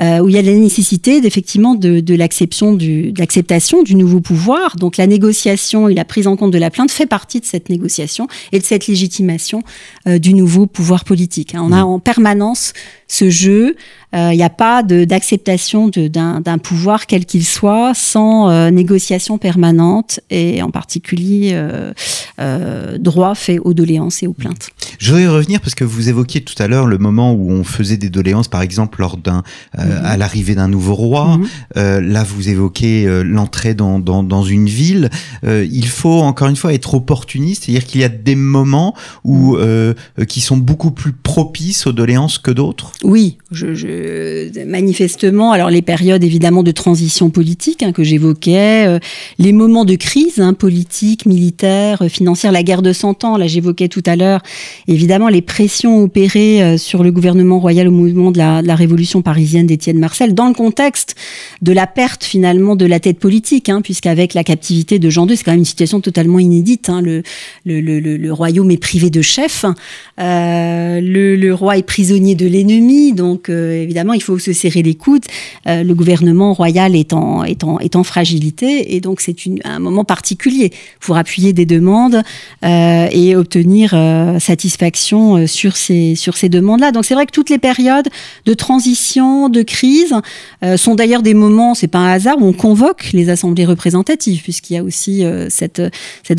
où 0.00 0.28
il 0.28 0.34
y 0.34 0.38
a 0.38 0.42
la 0.42 0.52
nécessité 0.52 1.20
d'effectivement 1.20 1.74
de, 1.74 2.00
de 2.00 2.14
l'acceptation 2.14 2.72
du 2.72 3.12
de 3.12 3.18
l'acceptation 3.18 3.82
du 3.82 3.96
nouveau 3.96 4.20
pouvoir. 4.20 4.76
Donc 4.76 4.96
la 4.96 5.06
négociation 5.06 5.25
et 5.88 5.94
la 5.94 6.04
prise 6.04 6.26
en 6.26 6.36
compte 6.36 6.50
de 6.52 6.58
la 6.58 6.70
plainte 6.70 6.90
fait 6.90 7.06
partie 7.06 7.40
de 7.40 7.44
cette 7.46 7.68
négociation 7.68 8.26
et 8.52 8.58
de 8.58 8.64
cette 8.64 8.86
légitimation 8.86 9.62
euh, 10.06 10.18
du 10.18 10.34
nouveau 10.34 10.66
pouvoir 10.66 11.04
politique. 11.04 11.54
hein. 11.54 11.62
On 11.64 11.72
a 11.72 11.82
en 11.84 11.98
permanence 11.98 12.72
ce 13.08 13.30
jeu. 13.30 13.76
Euh, 14.14 14.30
Il 14.32 14.36
n'y 14.36 14.42
a 14.42 14.50
pas 14.50 14.82
d'acceptation 14.82 15.88
d'un 15.88 16.58
pouvoir 16.58 17.06
quel 17.06 17.24
qu'il 17.26 17.44
soit 17.44 17.92
sans 17.94 18.50
euh, 18.50 18.70
négociation 18.70 19.38
permanente 19.38 20.20
et 20.30 20.62
en 20.62 20.70
particulier 20.70 21.52
droit 22.98 23.34
fait 23.34 23.58
aux 23.58 23.74
doléances 23.74 24.22
et 24.22 24.26
aux 24.26 24.32
plaintes. 24.32 24.68
Je 24.98 25.08
voudrais 25.10 25.24
y 25.24 25.28
revenir 25.28 25.60
parce 25.60 25.74
que 25.74 25.84
vous 25.84 26.08
évoquiez 26.08 26.42
tout 26.42 26.54
à 26.62 26.68
l'heure 26.68 26.86
le 26.86 26.98
moment 26.98 27.32
où 27.32 27.50
on 27.50 27.64
faisait 27.64 27.96
des 27.96 28.08
doléances, 28.10 28.48
par 28.48 28.62
exemple 28.62 29.00
lors 29.00 29.16
d'un 29.16 29.42
Mhm. 29.76 30.00
à 30.04 30.16
l'arrivée 30.16 30.54
d'un 30.54 30.68
nouveau 30.68 30.94
roi. 30.94 31.36
Mhm. 31.36 31.46
Euh, 31.76 32.00
là, 32.00 32.24
vous 32.24 32.48
évoquez 32.48 33.06
l'entrée 33.24 33.74
dans, 33.74 33.98
dans, 33.98 34.22
dans 34.22 34.42
une 34.42 34.66
ville. 34.68 35.10
Euh, 35.44 35.66
il 35.70 35.86
faut 35.86 36.20
encore 36.20 36.48
une 36.48 36.56
fois 36.56 36.72
être 36.72 36.94
opportuniste, 36.94 37.64
c'est-à-dire 37.64 37.86
qu'il 37.86 38.00
y 38.00 38.04
a 38.04 38.08
des 38.08 38.34
moments 38.34 38.94
où 39.24 39.56
euh, 39.56 39.94
qui 40.28 40.40
sont 40.40 40.56
beaucoup 40.56 40.90
plus 40.90 41.12
propices 41.12 41.86
aux 41.86 41.92
doléances 41.92 42.38
que 42.38 42.50
d'autres. 42.50 42.92
Oui, 43.04 43.38
je, 43.50 43.74
je- 43.74 44.64
manifestement. 44.64 45.52
Alors 45.52 45.70
les 45.70 45.82
périodes 45.82 46.24
évidemment 46.24 46.62
de 46.62 46.70
transition 46.70 47.30
politique 47.30 47.82
hein, 47.82 47.92
que 47.92 48.04
j'évoquais, 48.04 48.86
euh, 48.86 48.98
les 49.38 49.52
moments 49.52 49.84
de 49.84 49.94
crise 49.94 50.40
hein, 50.40 50.54
politique, 50.54 51.26
militaire, 51.26 52.02
euh, 52.02 52.08
financière, 52.08 52.52
la 52.52 52.62
guerre 52.62 52.82
de 52.82 52.92
Cent 52.92 53.24
Ans. 53.24 53.36
Là, 53.36 53.46
j'évoquais 53.46 53.88
tout 53.88 54.02
à 54.06 54.16
l'heure 54.16 54.42
évidemment 54.88 55.28
les 55.28 55.42
pressions 55.42 56.02
opérées 56.02 56.62
euh, 56.62 56.78
sur 56.78 57.02
le 57.02 57.10
gouvernement 57.12 57.58
royal 57.58 57.88
au 57.88 57.92
mouvement 57.92 58.30
de 58.30 58.38
la, 58.38 58.62
de 58.62 58.66
la 58.66 58.74
révolution 58.74 59.22
parisienne 59.22 59.66
d'Étienne 59.66 59.98
Marcel, 59.98 60.34
dans 60.34 60.48
le 60.48 60.54
contexte 60.54 61.14
de 61.62 61.72
la 61.72 61.86
perte 61.86 62.24
finalement 62.24 62.76
de 62.76 62.86
la 62.86 63.00
tête 63.00 63.18
politique, 63.18 63.68
hein, 63.68 63.80
puisqu'avec 63.82 64.34
la 64.34 64.44
captivité 64.44 64.98
de 64.98 65.05
Jean 65.10 65.26
II, 65.26 65.36
c'est 65.36 65.44
quand 65.44 65.52
même 65.52 65.60
une 65.60 65.64
situation 65.64 66.00
totalement 66.00 66.38
inédite. 66.38 66.88
Hein, 66.88 67.02
le, 67.02 68.32
royaume 68.32 68.70
est 68.70 68.76
privé 68.76 69.10
de 69.10 69.22
chef, 69.22 69.64
euh, 70.20 71.00
le, 71.00 71.52
roi 71.52 71.78
est 71.78 71.82
prisonnier 71.82 72.34
de 72.34 72.46
l'ennemi, 72.46 73.12
donc 73.12 73.48
euh, 73.48 73.82
évidemment 73.82 74.12
il 74.12 74.22
faut 74.22 74.38
se 74.38 74.52
serrer 74.52 74.82
les 74.82 74.94
coudes. 74.94 75.24
Euh, 75.66 75.82
le 75.82 75.94
gouvernement 75.94 76.52
royal 76.52 76.94
est 76.96 77.12
en, 77.12 77.44
est 77.44 77.64
en, 77.64 77.78
est 77.78 77.96
en 77.96 78.04
fragilité, 78.04 78.94
et 78.94 79.00
donc 79.00 79.20
c'est 79.20 79.36
un 79.64 79.78
moment 79.78 80.04
particulier 80.04 80.72
pour 81.00 81.16
appuyer 81.16 81.52
des 81.52 81.66
demandes 81.66 82.22
et 82.62 83.36
obtenir 83.36 83.90
satisfaction 84.40 85.46
sur 85.46 85.76
ces, 85.76 86.14
sur 86.14 86.36
ces 86.36 86.48
demandes-là. 86.48 86.92
Donc 86.92 87.04
c'est 87.04 87.14
vrai 87.14 87.26
que 87.26 87.32
toutes 87.32 87.50
les 87.50 87.58
périodes 87.58 88.08
de 88.44 88.54
transition, 88.54 89.48
de 89.48 89.62
crise, 89.62 90.14
sont 90.76 90.94
d'ailleurs 90.94 91.22
des 91.22 91.34
moments, 91.34 91.74
c'est 91.74 91.86
pas 91.86 91.98
un 91.98 92.12
hasard, 92.12 92.36
où 92.40 92.46
on 92.46 92.52
convoque 92.52 93.12
les 93.12 93.30
assemblées 93.30 93.64
représentatives, 93.64 94.42
puisqu'il 94.42 94.74
y 94.74 94.78
a 94.78 94.82
aussi 94.82 94.95
euh, 95.08 95.46
cette, 95.50 95.80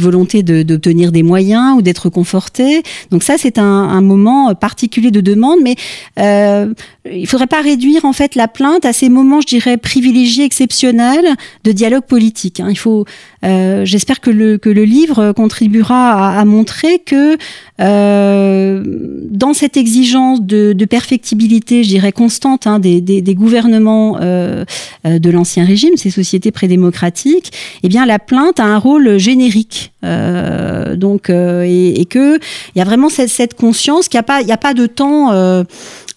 volonté 0.01 0.43
d'obtenir 0.43 1.11
des 1.11 1.23
moyens 1.23 1.77
ou 1.77 1.81
d'être 1.81 2.09
conforté. 2.09 2.83
Donc 3.11 3.23
ça, 3.23 3.35
c'est 3.37 3.57
un, 3.57 4.01
moment 4.01 4.53
particulier 4.55 5.11
de 5.11 5.21
demande, 5.21 5.59
mais 5.63 5.75
euh, 6.19 6.73
il 7.11 7.27
faudrait 7.27 7.47
pas 7.47 7.61
réduire 7.61 8.05
en 8.05 8.13
fait 8.13 8.35
la 8.35 8.47
plainte 8.47 8.85
à 8.85 8.93
ces 8.93 9.09
moments, 9.09 9.41
je 9.41 9.47
dirais, 9.47 9.77
privilégiés, 9.77 10.45
exceptionnels 10.45 11.27
de 11.63 11.71
dialogue 11.71 12.05
politique. 12.05 12.59
hein. 12.59 12.67
Il 12.69 12.77
faut, 12.77 13.05
euh, 13.43 13.85
j'espère 13.85 14.19
que 14.19 14.29
le, 14.29 14.57
que 14.57 14.69
le 14.69 14.83
livre 14.83 15.31
contribuera 15.31 16.13
à, 16.13 16.39
à 16.39 16.45
montrer 16.45 16.99
que 16.99 17.37
euh, 17.79 18.83
dans 19.29 19.53
cette 19.53 19.77
exigence 19.77 20.41
de, 20.41 20.73
de 20.73 20.85
perfectibilité, 20.85 21.83
je 21.83 21.89
dirais 21.89 22.11
constante, 22.11 22.65
hein, 22.65 22.79
des, 22.79 23.01
des, 23.01 23.21
des 23.21 23.35
gouvernements 23.35 24.17
euh, 24.21 24.65
euh, 25.05 25.19
de 25.19 25.29
l'ancien 25.29 25.65
régime, 25.65 25.95
ces 25.97 26.09
sociétés 26.09 26.51
prédémocratiques, 26.51 27.51
eh 27.83 27.89
bien 27.89 28.05
la 28.05 28.19
plainte 28.19 28.59
a 28.59 28.65
un 28.65 28.77
rôle 28.77 29.17
générique. 29.17 29.91
Euh, 30.03 30.95
donc 30.95 31.29
et, 31.29 31.99
et 31.99 32.05
que 32.05 32.37
il 32.37 32.77
y 32.77 32.81
a 32.81 32.85
vraiment 32.85 33.09
cette, 33.09 33.29
cette 33.29 33.55
conscience 33.55 34.07
qu'il 34.07 34.17
n'y 34.17 34.21
a 34.21 34.23
pas 34.23 34.41
il 34.41 34.47
y 34.47 34.51
a 34.51 34.57
pas 34.57 34.75
de 34.75 34.85
temps 34.85 35.31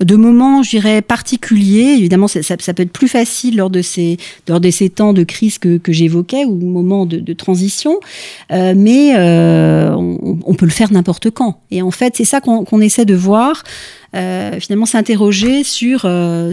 de 0.01 0.17
moments, 0.17 0.63
je 0.63 0.71
dirais, 0.71 1.03
particuliers. 1.03 1.95
Évidemment, 1.99 2.29
ça, 2.29 2.43
ça, 2.43 2.75
peut 2.75 2.83
être 2.83 2.93
plus 2.93 3.09
facile 3.09 3.57
lors 3.57 3.71
de 3.71 3.83
ces, 3.83 4.17
lors 4.49 4.61
de 4.61 4.71
ces 4.71 4.89
temps 4.89 5.13
de 5.13 5.23
crise 5.23 5.59
que, 5.59 5.77
que 5.77 5.93
j'évoquais 5.93 6.45
ou 6.45 6.55
moments 6.55 7.07
de, 7.07 7.33
transition, 7.33 8.01
euh, 8.51 8.75
mais 8.77 9.15
euh, 9.17 9.95
on, 9.95 10.55
peut 10.55 10.67
le 10.67 10.73
faire 10.73 10.93
n'importe 10.93 11.31
quand. 11.31 11.61
Et 11.71 11.81
en 11.81 11.91
fait, 11.91 12.15
c'est 12.17 12.25
ça 12.25 12.41
qu'on 12.41 12.81
essaie 12.81 13.05
de 13.05 13.15
voir. 13.15 13.63
Euh, 14.17 14.59
finalement, 14.59 14.87
s'interroger 14.87 15.63
sur 15.63 16.01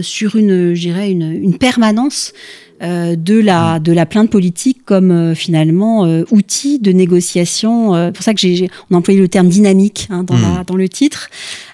sur, 0.02 0.36
une, 0.36 0.74
une, 0.76 1.58
permanence 1.58 2.32
de 2.80 3.40
la 3.40 3.78
de 3.80 3.92
la 3.92 4.06
plainte 4.06 4.30
politique 4.30 4.84
comme 4.84 5.10
euh, 5.10 5.34
finalement 5.34 6.04
euh, 6.04 6.24
outil 6.30 6.78
de 6.78 6.92
négociation. 6.92 7.94
Euh, 7.94 8.10
pour 8.12 8.22
ça 8.22 8.34
que 8.34 8.40
j'ai 8.40 8.70
on 8.90 8.94
a 8.94 8.98
employé 8.98 9.20
le 9.20 9.28
terme 9.28 9.48
dynamique 9.48 10.08
hein, 10.10 10.24
dans, 10.24 10.36
Mmh. 10.38 10.42
la, 10.42 10.64
dans 10.64 10.76
le 10.76 10.88
titre 10.88 11.30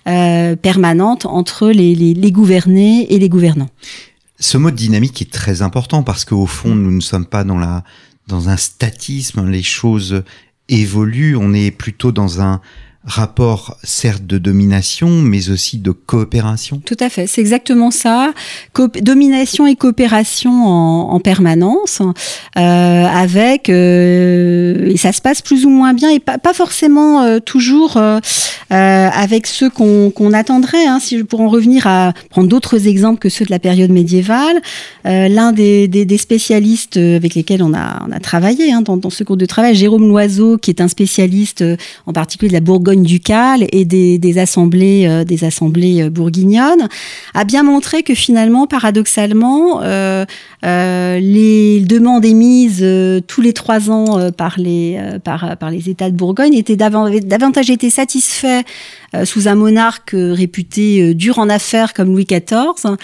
euh, 0.08 0.56
permanente 0.56 1.26
entre 1.26 1.68
les, 1.70 1.94
les, 1.94 2.14
les 2.14 2.32
gouvernés 2.32 3.06
et 3.12 3.18
les 3.18 3.28
gouvernants. 3.28 3.68
Ce 4.40 4.56
mot 4.56 4.70
de 4.70 4.76
dynamique 4.76 5.20
est 5.20 5.30
très 5.30 5.62
important 5.62 6.02
parce 6.02 6.24
qu'au 6.24 6.46
fond, 6.46 6.74
nous 6.74 6.90
ne 6.90 7.00
sommes 7.00 7.26
pas 7.26 7.44
dans 7.44 7.58
la 7.58 7.84
dans 8.26 8.48
un 8.48 8.56
statisme. 8.56 9.48
Les 9.50 9.62
choses 9.62 10.22
évoluent. 10.68 11.36
On 11.36 11.52
est 11.52 11.70
plutôt 11.70 12.10
dans 12.12 12.40
un 12.40 12.60
rapport 13.06 13.76
certes 13.84 14.26
de 14.26 14.38
domination, 14.38 15.10
mais 15.10 15.50
aussi 15.50 15.78
de 15.78 15.90
coopération. 15.90 16.80
Tout 16.84 16.96
à 17.00 17.10
fait, 17.10 17.26
c'est 17.26 17.40
exactement 17.40 17.90
ça. 17.90 18.32
Domination 19.02 19.66
et 19.66 19.76
coopération 19.76 20.66
en, 20.66 21.10
en 21.10 21.20
permanence, 21.20 22.00
euh, 22.56 22.60
avec 23.04 23.68
euh, 23.68 24.90
et 24.90 24.96
ça 24.96 25.12
se 25.12 25.20
passe 25.20 25.42
plus 25.42 25.66
ou 25.66 25.70
moins 25.70 25.92
bien 25.92 26.10
et 26.10 26.18
pas, 26.18 26.38
pas 26.38 26.54
forcément 26.54 27.22
euh, 27.22 27.40
toujours 27.40 28.00
avec 28.70 29.46
ceux 29.46 29.70
qu'on 29.70 30.10
qu'on 30.10 30.32
attendrait. 30.32 30.86
Hein, 30.86 30.98
si 30.98 31.18
je 31.18 31.22
pour 31.22 31.40
en 31.40 31.48
revenir 31.48 31.86
à 31.86 32.12
prendre 32.30 32.48
d'autres 32.48 32.86
exemples 32.88 33.20
que 33.20 33.28
ceux 33.28 33.44
de 33.44 33.50
la 33.50 33.58
période 33.58 33.90
médiévale, 33.90 34.60
l'un 35.04 35.52
des, 35.52 35.86
des, 35.88 36.18
spécialistes 36.18 36.96
avec 36.96 37.34
lesquels 37.34 37.62
on 37.62 37.74
a, 37.74 38.02
on 38.08 38.12
a 38.12 38.20
travaillé 38.20 38.72
hein, 38.72 38.82
dans, 38.82 38.96
dans, 38.96 39.10
ce 39.10 39.22
cours 39.22 39.36
de 39.36 39.46
travail, 39.46 39.74
Jérôme 39.74 40.08
Loiseau, 40.08 40.58
qui 40.58 40.70
est 40.70 40.80
un 40.80 40.88
spécialiste 40.88 41.64
en 42.06 42.12
particulier 42.12 42.48
de 42.48 42.54
la 42.54 42.60
Bourgogne 42.60 42.93
ducale 43.02 43.66
et 43.72 43.84
des, 43.84 44.18
des 44.18 44.38
assemblées, 44.38 45.06
euh, 45.06 45.24
des 45.24 45.44
assemblées 45.44 46.08
bourguignonnes, 46.10 46.88
a 47.34 47.44
bien 47.44 47.62
montré 47.62 48.02
que 48.02 48.14
finalement, 48.14 48.66
paradoxalement, 48.66 49.80
euh, 49.82 50.24
les 50.62 51.80
demandes 51.80 52.24
émises 52.24 52.84
tous 53.26 53.40
les 53.40 53.52
trois 53.52 53.90
ans 53.90 54.30
par 54.32 54.54
les 54.58 54.98
par, 55.22 55.56
par 55.58 55.70
les 55.70 55.90
États 55.90 56.10
de 56.10 56.16
Bourgogne 56.16 56.54
étaient 56.54 56.76
davantage 56.76 57.68
été 57.68 57.90
satisfaits 57.90 58.62
sous 59.24 59.46
un 59.46 59.54
monarque 59.54 60.12
réputé 60.14 61.14
dur 61.14 61.38
en 61.38 61.50
affaires 61.50 61.92
comme 61.92 62.08
Louis 62.08 62.24
XIV 62.24 62.96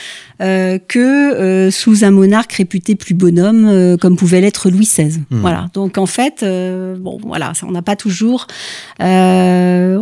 que 0.89 1.69
sous 1.71 2.05
un 2.05 2.11
monarque 2.11 2.55
réputé 2.55 2.95
plus 2.95 3.15
bonhomme 3.15 3.97
comme 4.01 4.17
pouvait 4.17 4.41
l'être 4.41 4.71
Louis 4.71 4.87
XVI. 4.87 5.19
Hmm. 5.31 5.41
Voilà. 5.41 5.67
Donc 5.75 5.99
en 5.99 6.07
fait, 6.07 6.43
bon 6.43 7.19
voilà, 7.23 7.53
ça, 7.53 7.67
on 7.69 7.73
n'a 7.73 7.83
pas 7.83 7.97
toujours. 7.97 8.47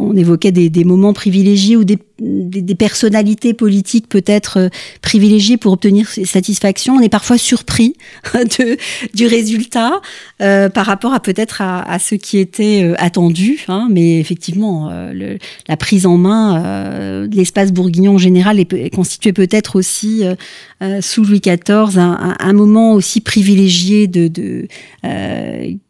On 0.00 0.14
évoquait 0.16 0.52
des, 0.52 0.84
moments 0.84 1.12
privilégiés 1.12 1.76
ou 1.76 1.84
des 1.84 2.74
personnalités 2.74 3.54
politiques 3.54 4.08
peut-être 4.08 4.58
euh, 4.58 4.68
privilégiées 5.02 5.56
pour 5.56 5.72
obtenir 5.72 6.08
satisfaction. 6.08 6.94
On 6.94 7.00
est 7.00 7.08
parfois 7.08 7.38
surpris 7.38 7.94
du 9.14 9.26
résultat 9.26 10.00
euh, 10.40 10.68
par 10.68 10.86
rapport 10.86 11.14
à 11.14 11.20
peut-être 11.20 11.62
à, 11.62 11.98
ce 11.98 12.14
qui 12.14 12.38
était 12.38 12.82
euh, 12.82 12.94
attendu. 12.98 13.64
Hein. 13.68 13.88
mais 13.90 14.18
effectivement, 14.18 14.90
la 15.68 15.76
prise 15.76 16.06
en 16.06 16.16
main 16.16 17.26
de 17.26 17.36
l'espace 17.36 17.72
bourguignon 17.72 18.14
en 18.14 18.18
général 18.18 18.60
est, 18.60 18.94
constituée 18.94 19.32
peut-être 19.32 19.76
aussi 19.76 20.24
sous 21.00 21.24
Louis 21.24 21.40
XIV 21.40 21.98
un, 21.98 22.36
un, 22.38 22.52
moment 22.52 22.92
aussi 22.92 23.20
privilégié 23.20 24.06
de 24.06 24.66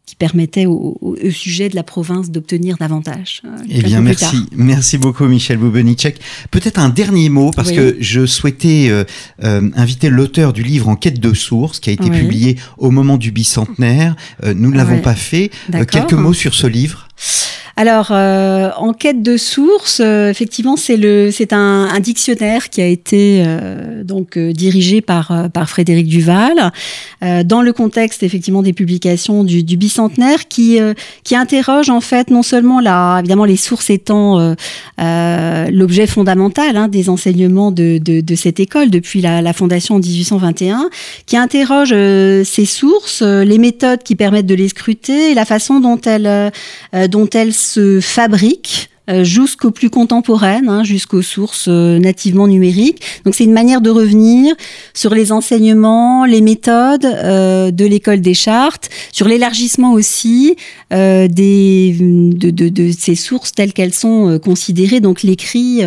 qui 0.09 0.17
permettait 0.17 0.65
au, 0.65 0.97
sujet 1.31 1.69
de 1.69 1.77
la 1.77 1.83
province 1.83 2.31
d'obtenir 2.31 2.79
davantage. 2.79 3.43
Euh, 3.45 3.51
eh 3.69 3.83
bien, 3.83 4.01
merci. 4.01 4.39
Merci 4.57 4.97
beaucoup, 4.97 5.27
Michel 5.27 5.59
Boubenicek. 5.59 6.19
Peut-être 6.51 6.79
un 6.79 6.89
dernier 6.89 7.29
mot, 7.29 7.51
parce 7.51 7.73
que 7.73 7.95
je 8.01 8.25
souhaitais 8.25 8.87
euh, 8.89 9.05
euh, 9.45 9.69
inviter 9.77 10.09
l'auteur 10.09 10.55
du 10.55 10.63
livre 10.63 10.89
En 10.89 10.97
quête 10.97 11.21
de 11.21 11.35
sources, 11.35 11.79
qui 11.79 11.91
a 11.91 11.93
été 11.93 12.09
publié 12.09 12.57
au 12.79 12.91
moment 12.91 13.19
du 13.19 13.33
bicentenaire. 13.33 14.17
nous 14.43 14.71
ne 14.71 14.77
l'avons 14.79 15.01
pas 15.01 15.15
fait. 15.15 15.51
quelques 15.91 16.15
mots 16.15 16.33
sur 16.33 16.55
ce 16.55 16.67
livre 16.67 17.08
alors, 17.81 18.09
euh, 18.11 18.71
en 18.77 18.93
quête 18.93 19.23
de 19.23 19.37
sources, 19.37 20.01
euh, 20.05 20.31
effectivement, 20.31 20.75
c'est 20.75 20.97
le, 20.97 21.31
c'est 21.31 21.53
un, 21.53 21.85
un, 21.85 22.01
dictionnaire 22.01 22.71
qui 22.71 22.83
a 22.83 22.87
été 22.87 23.45
euh, 23.47 24.03
donc 24.03 24.37
euh, 24.37 24.53
dirigé 24.53 25.01
par 25.01 25.49
par 25.55 25.71
Frédéric 25.71 26.09
Duval 26.09 26.73
dans 27.23 27.63
le 27.63 27.73
contexte 27.73 28.25
effectivement 28.25 28.63
des 28.63 28.73
publications 28.73 29.45
du, 29.45 29.63
du 29.63 29.77
bicentenaire, 29.77 30.49
qui 30.49 30.79
qui 31.23 31.37
interroge 31.37 31.89
en 31.89 32.01
fait 32.01 32.31
non 32.31 32.43
seulement 32.43 32.81
la, 32.81 33.19
évidemment 33.21 33.45
les 33.45 33.57
sources 33.57 33.91
étant 33.91 34.55
l'objet 34.99 36.07
fondamental 36.09 36.77
hein, 36.77 36.89
des 36.89 37.09
enseignements 37.09 37.71
de, 37.71 37.99
de, 37.99 38.21
de, 38.21 38.35
cette 38.35 38.59
école 38.59 38.91
depuis 38.91 39.21
la, 39.21 39.43
la 39.43 39.53
fondation 39.53 39.97
en 39.97 39.99
1821, 39.99 40.91
qui 41.27 41.37
interroge 41.37 41.91
ces 41.91 42.65
sources, 42.65 43.23
les 43.23 43.59
méthodes 43.59 44.03
qui 44.03 44.17
permettent 44.17 44.47
de 44.47 44.55
les 44.55 44.69
scruter, 44.69 45.33
et 45.33 45.35
la 45.35 45.45
façon 45.45 45.81
dont 45.81 46.01
elles 46.01 46.53
dont 47.09 47.29
elles 47.31 47.53
se 47.69 48.01
fabrique 48.01 48.89
jusqu'aux 49.25 49.71
plus 49.71 49.91
contemporaines, 49.91 50.69
hein, 50.69 50.85
jusqu'aux 50.85 51.23
sources 51.23 51.67
euh, 51.69 51.99
nativement 51.99 52.47
numériques. 52.47 53.01
Donc 53.25 53.35
c'est 53.35 53.45
une 53.45 53.53
manière 53.53 53.81
de 53.81 53.91
revenir 53.91 54.55
sur 54.95 55.15
les 55.15 55.33
enseignements, 55.33 56.25
les 56.25 56.41
méthodes 56.41 57.05
euh, 57.05 57.71
de 57.71 57.85
l'école 57.85 58.21
des 58.21 58.35
chartes, 58.35 58.91
sur 59.13 59.29
l'élargissement 59.29 59.93
aussi 59.93 60.57
des, 60.91 61.97
de, 62.01 62.51
de, 62.51 62.69
de, 62.69 62.91
ces 62.91 63.15
sources 63.15 63.53
telles 63.53 63.73
qu'elles 63.73 63.95
sont 63.95 64.39
considérées, 64.43 65.01
donc 65.01 65.23
l'écrit 65.23 65.83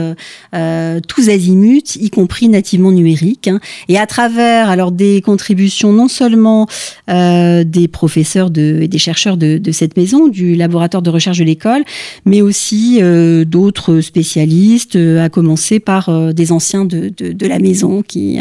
tous 1.08 1.30
azimuts, 1.30 1.96
y 2.00 2.10
compris 2.12 2.50
nativement 2.50 2.92
numérique. 2.92 3.48
Hein. 3.48 3.60
Et 3.90 3.98
à 3.98 4.06
travers 4.06 4.70
alors 4.70 4.92
des 4.92 5.22
contributions 5.22 5.92
non 5.92 6.08
seulement 6.08 6.68
des 7.08 7.88
professeurs 7.92 8.52
de, 8.52 8.80
et 8.82 8.88
des 8.88 9.00
chercheurs 9.00 9.38
de, 9.38 9.58
de 9.58 9.72
cette 9.72 9.98
maison, 9.98 10.28
du 10.28 10.56
laboratoire 10.56 11.02
de 11.02 11.10
recherche 11.10 11.40
de 11.40 11.44
l'école, 11.44 11.84
mais 12.26 12.42
aussi 12.42 13.00
euh, 13.02 13.11
d'autres 13.46 14.02
spécialistes, 14.02 14.96
euh, 14.96 15.24
à 15.24 15.30
commencer 15.30 15.80
par 15.80 16.10
euh, 16.10 16.34
des 16.34 16.52
anciens 16.52 16.86
de, 16.86 17.12
la 17.46 17.60
maison 17.60 18.02
qui 18.02 18.40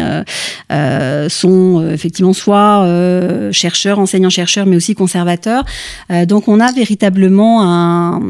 sont 1.28 1.90
effectivement 1.90 2.32
soit 2.32 3.50
chercheurs, 3.52 3.98
enseignants-chercheurs, 3.98 4.66
mais 4.66 4.76
aussi 4.76 4.94
conservateurs. 4.94 5.64
donc 6.28 6.48
on 6.48 6.60
a 6.60 6.70
véritablement 6.72 7.62
un, 7.62 8.20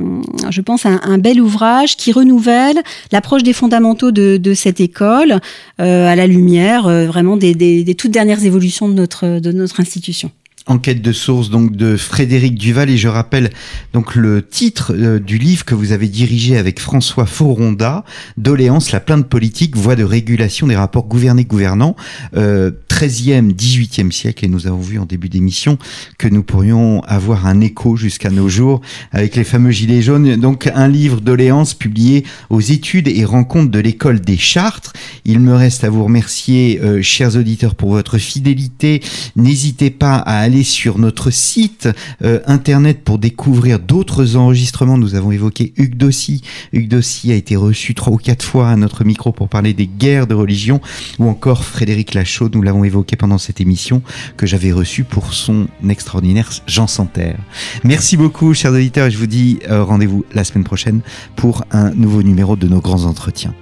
je 0.50 0.60
pense, 0.60 0.86
un, 0.86 1.18
bel 1.18 1.40
ouvrage 1.40 1.96
qui 1.96 2.12
renouvelle 2.12 2.78
l'approche 3.12 3.42
des 3.42 3.52
fondamentaux 3.52 4.10
de, 4.10 4.54
cette 4.54 4.80
école 4.80 5.40
à 5.78 6.16
la 6.16 6.26
lumière 6.26 6.84
vraiment 6.84 7.36
des, 7.36 7.54
des, 7.54 7.94
toutes 7.94 8.12
dernières 8.12 8.44
évolutions 8.44 8.88
de 8.88 8.94
notre, 8.94 9.40
de 9.40 9.52
notre 9.52 9.80
institution. 9.80 10.30
Enquête 10.70 11.02
de 11.02 11.10
source 11.10 11.50
donc 11.50 11.74
de 11.74 11.96
Frédéric 11.96 12.54
Duval 12.54 12.90
et 12.90 12.96
je 12.96 13.08
rappelle 13.08 13.50
donc 13.92 14.14
le 14.14 14.40
titre 14.40 14.94
euh, 14.94 15.18
du 15.18 15.36
livre 15.36 15.64
que 15.64 15.74
vous 15.74 15.90
avez 15.90 16.06
dirigé 16.06 16.56
avec 16.56 16.78
François 16.78 17.26
Foronda, 17.26 18.04
Doléance, 18.36 18.92
la 18.92 19.00
plainte 19.00 19.28
politique, 19.28 19.76
voie 19.76 19.96
de 19.96 20.04
régulation 20.04 20.68
des 20.68 20.76
rapports 20.76 21.08
gouvernés-gouvernants, 21.08 21.96
euh, 22.36 22.70
13e, 22.88 23.52
18e 23.52 24.12
siècle 24.12 24.44
et 24.44 24.48
nous 24.48 24.68
avons 24.68 24.78
vu 24.78 25.00
en 25.00 25.06
début 25.06 25.28
d'émission 25.28 25.76
que 26.18 26.28
nous 26.28 26.44
pourrions 26.44 27.00
avoir 27.00 27.48
un 27.48 27.60
écho 27.60 27.96
jusqu'à 27.96 28.30
nos 28.30 28.48
jours 28.48 28.80
avec 29.10 29.34
les 29.34 29.42
fameux 29.42 29.72
gilets 29.72 30.02
jaunes. 30.02 30.36
Donc 30.36 30.70
un 30.72 30.86
livre 30.86 31.20
doléance 31.20 31.74
publié 31.74 32.24
aux 32.48 32.60
études 32.60 33.08
et 33.08 33.24
rencontres 33.24 33.72
de 33.72 33.80
l'école 33.80 34.20
des 34.20 34.36
Chartres. 34.36 34.92
Il 35.24 35.40
me 35.40 35.54
reste 35.54 35.82
à 35.82 35.90
vous 35.90 36.04
remercier, 36.04 36.78
euh, 36.80 37.02
chers 37.02 37.36
auditeurs, 37.36 37.74
pour 37.74 37.90
votre 37.90 38.18
fidélité. 38.18 39.02
N'hésitez 39.34 39.90
pas 39.90 40.14
à 40.14 40.38
aller 40.38 40.59
sur 40.64 40.98
notre 40.98 41.30
site 41.30 41.88
euh, 42.22 42.40
internet 42.46 43.02
pour 43.04 43.18
découvrir 43.18 43.78
d'autres 43.78 44.36
enregistrements. 44.36 44.98
Nous 44.98 45.14
avons 45.14 45.32
évoqué 45.32 45.72
Hugues 45.76 45.96
Dossy. 45.96 46.42
Hugues 46.72 46.88
Dossy 46.88 47.32
a 47.32 47.34
été 47.34 47.56
reçu 47.56 47.94
trois 47.94 48.12
ou 48.12 48.16
quatre 48.16 48.44
fois 48.44 48.70
à 48.70 48.76
notre 48.76 49.04
micro 49.04 49.32
pour 49.32 49.48
parler 49.48 49.74
des 49.74 49.86
guerres 49.86 50.26
de 50.26 50.34
religion, 50.34 50.80
ou 51.18 51.28
encore 51.28 51.64
Frédéric 51.64 52.14
Lachaud, 52.14 52.50
nous 52.52 52.62
l'avons 52.62 52.84
évoqué 52.84 53.16
pendant 53.16 53.38
cette 53.38 53.60
émission, 53.60 54.02
que 54.36 54.46
j'avais 54.46 54.72
reçu 54.72 55.04
pour 55.04 55.32
son 55.34 55.68
extraordinaire 55.88 56.50
Jean 56.66 56.86
Santerre. 56.86 57.38
Merci 57.84 58.16
beaucoup, 58.16 58.54
chers 58.54 58.72
auditeurs, 58.72 59.06
et 59.06 59.10
je 59.10 59.18
vous 59.18 59.26
dis 59.26 59.58
euh, 59.68 59.84
rendez-vous 59.84 60.24
la 60.32 60.44
semaine 60.44 60.64
prochaine 60.64 61.00
pour 61.36 61.64
un 61.70 61.90
nouveau 61.90 62.22
numéro 62.22 62.56
de 62.56 62.68
nos 62.68 62.80
grands 62.80 63.04
entretiens. 63.04 63.54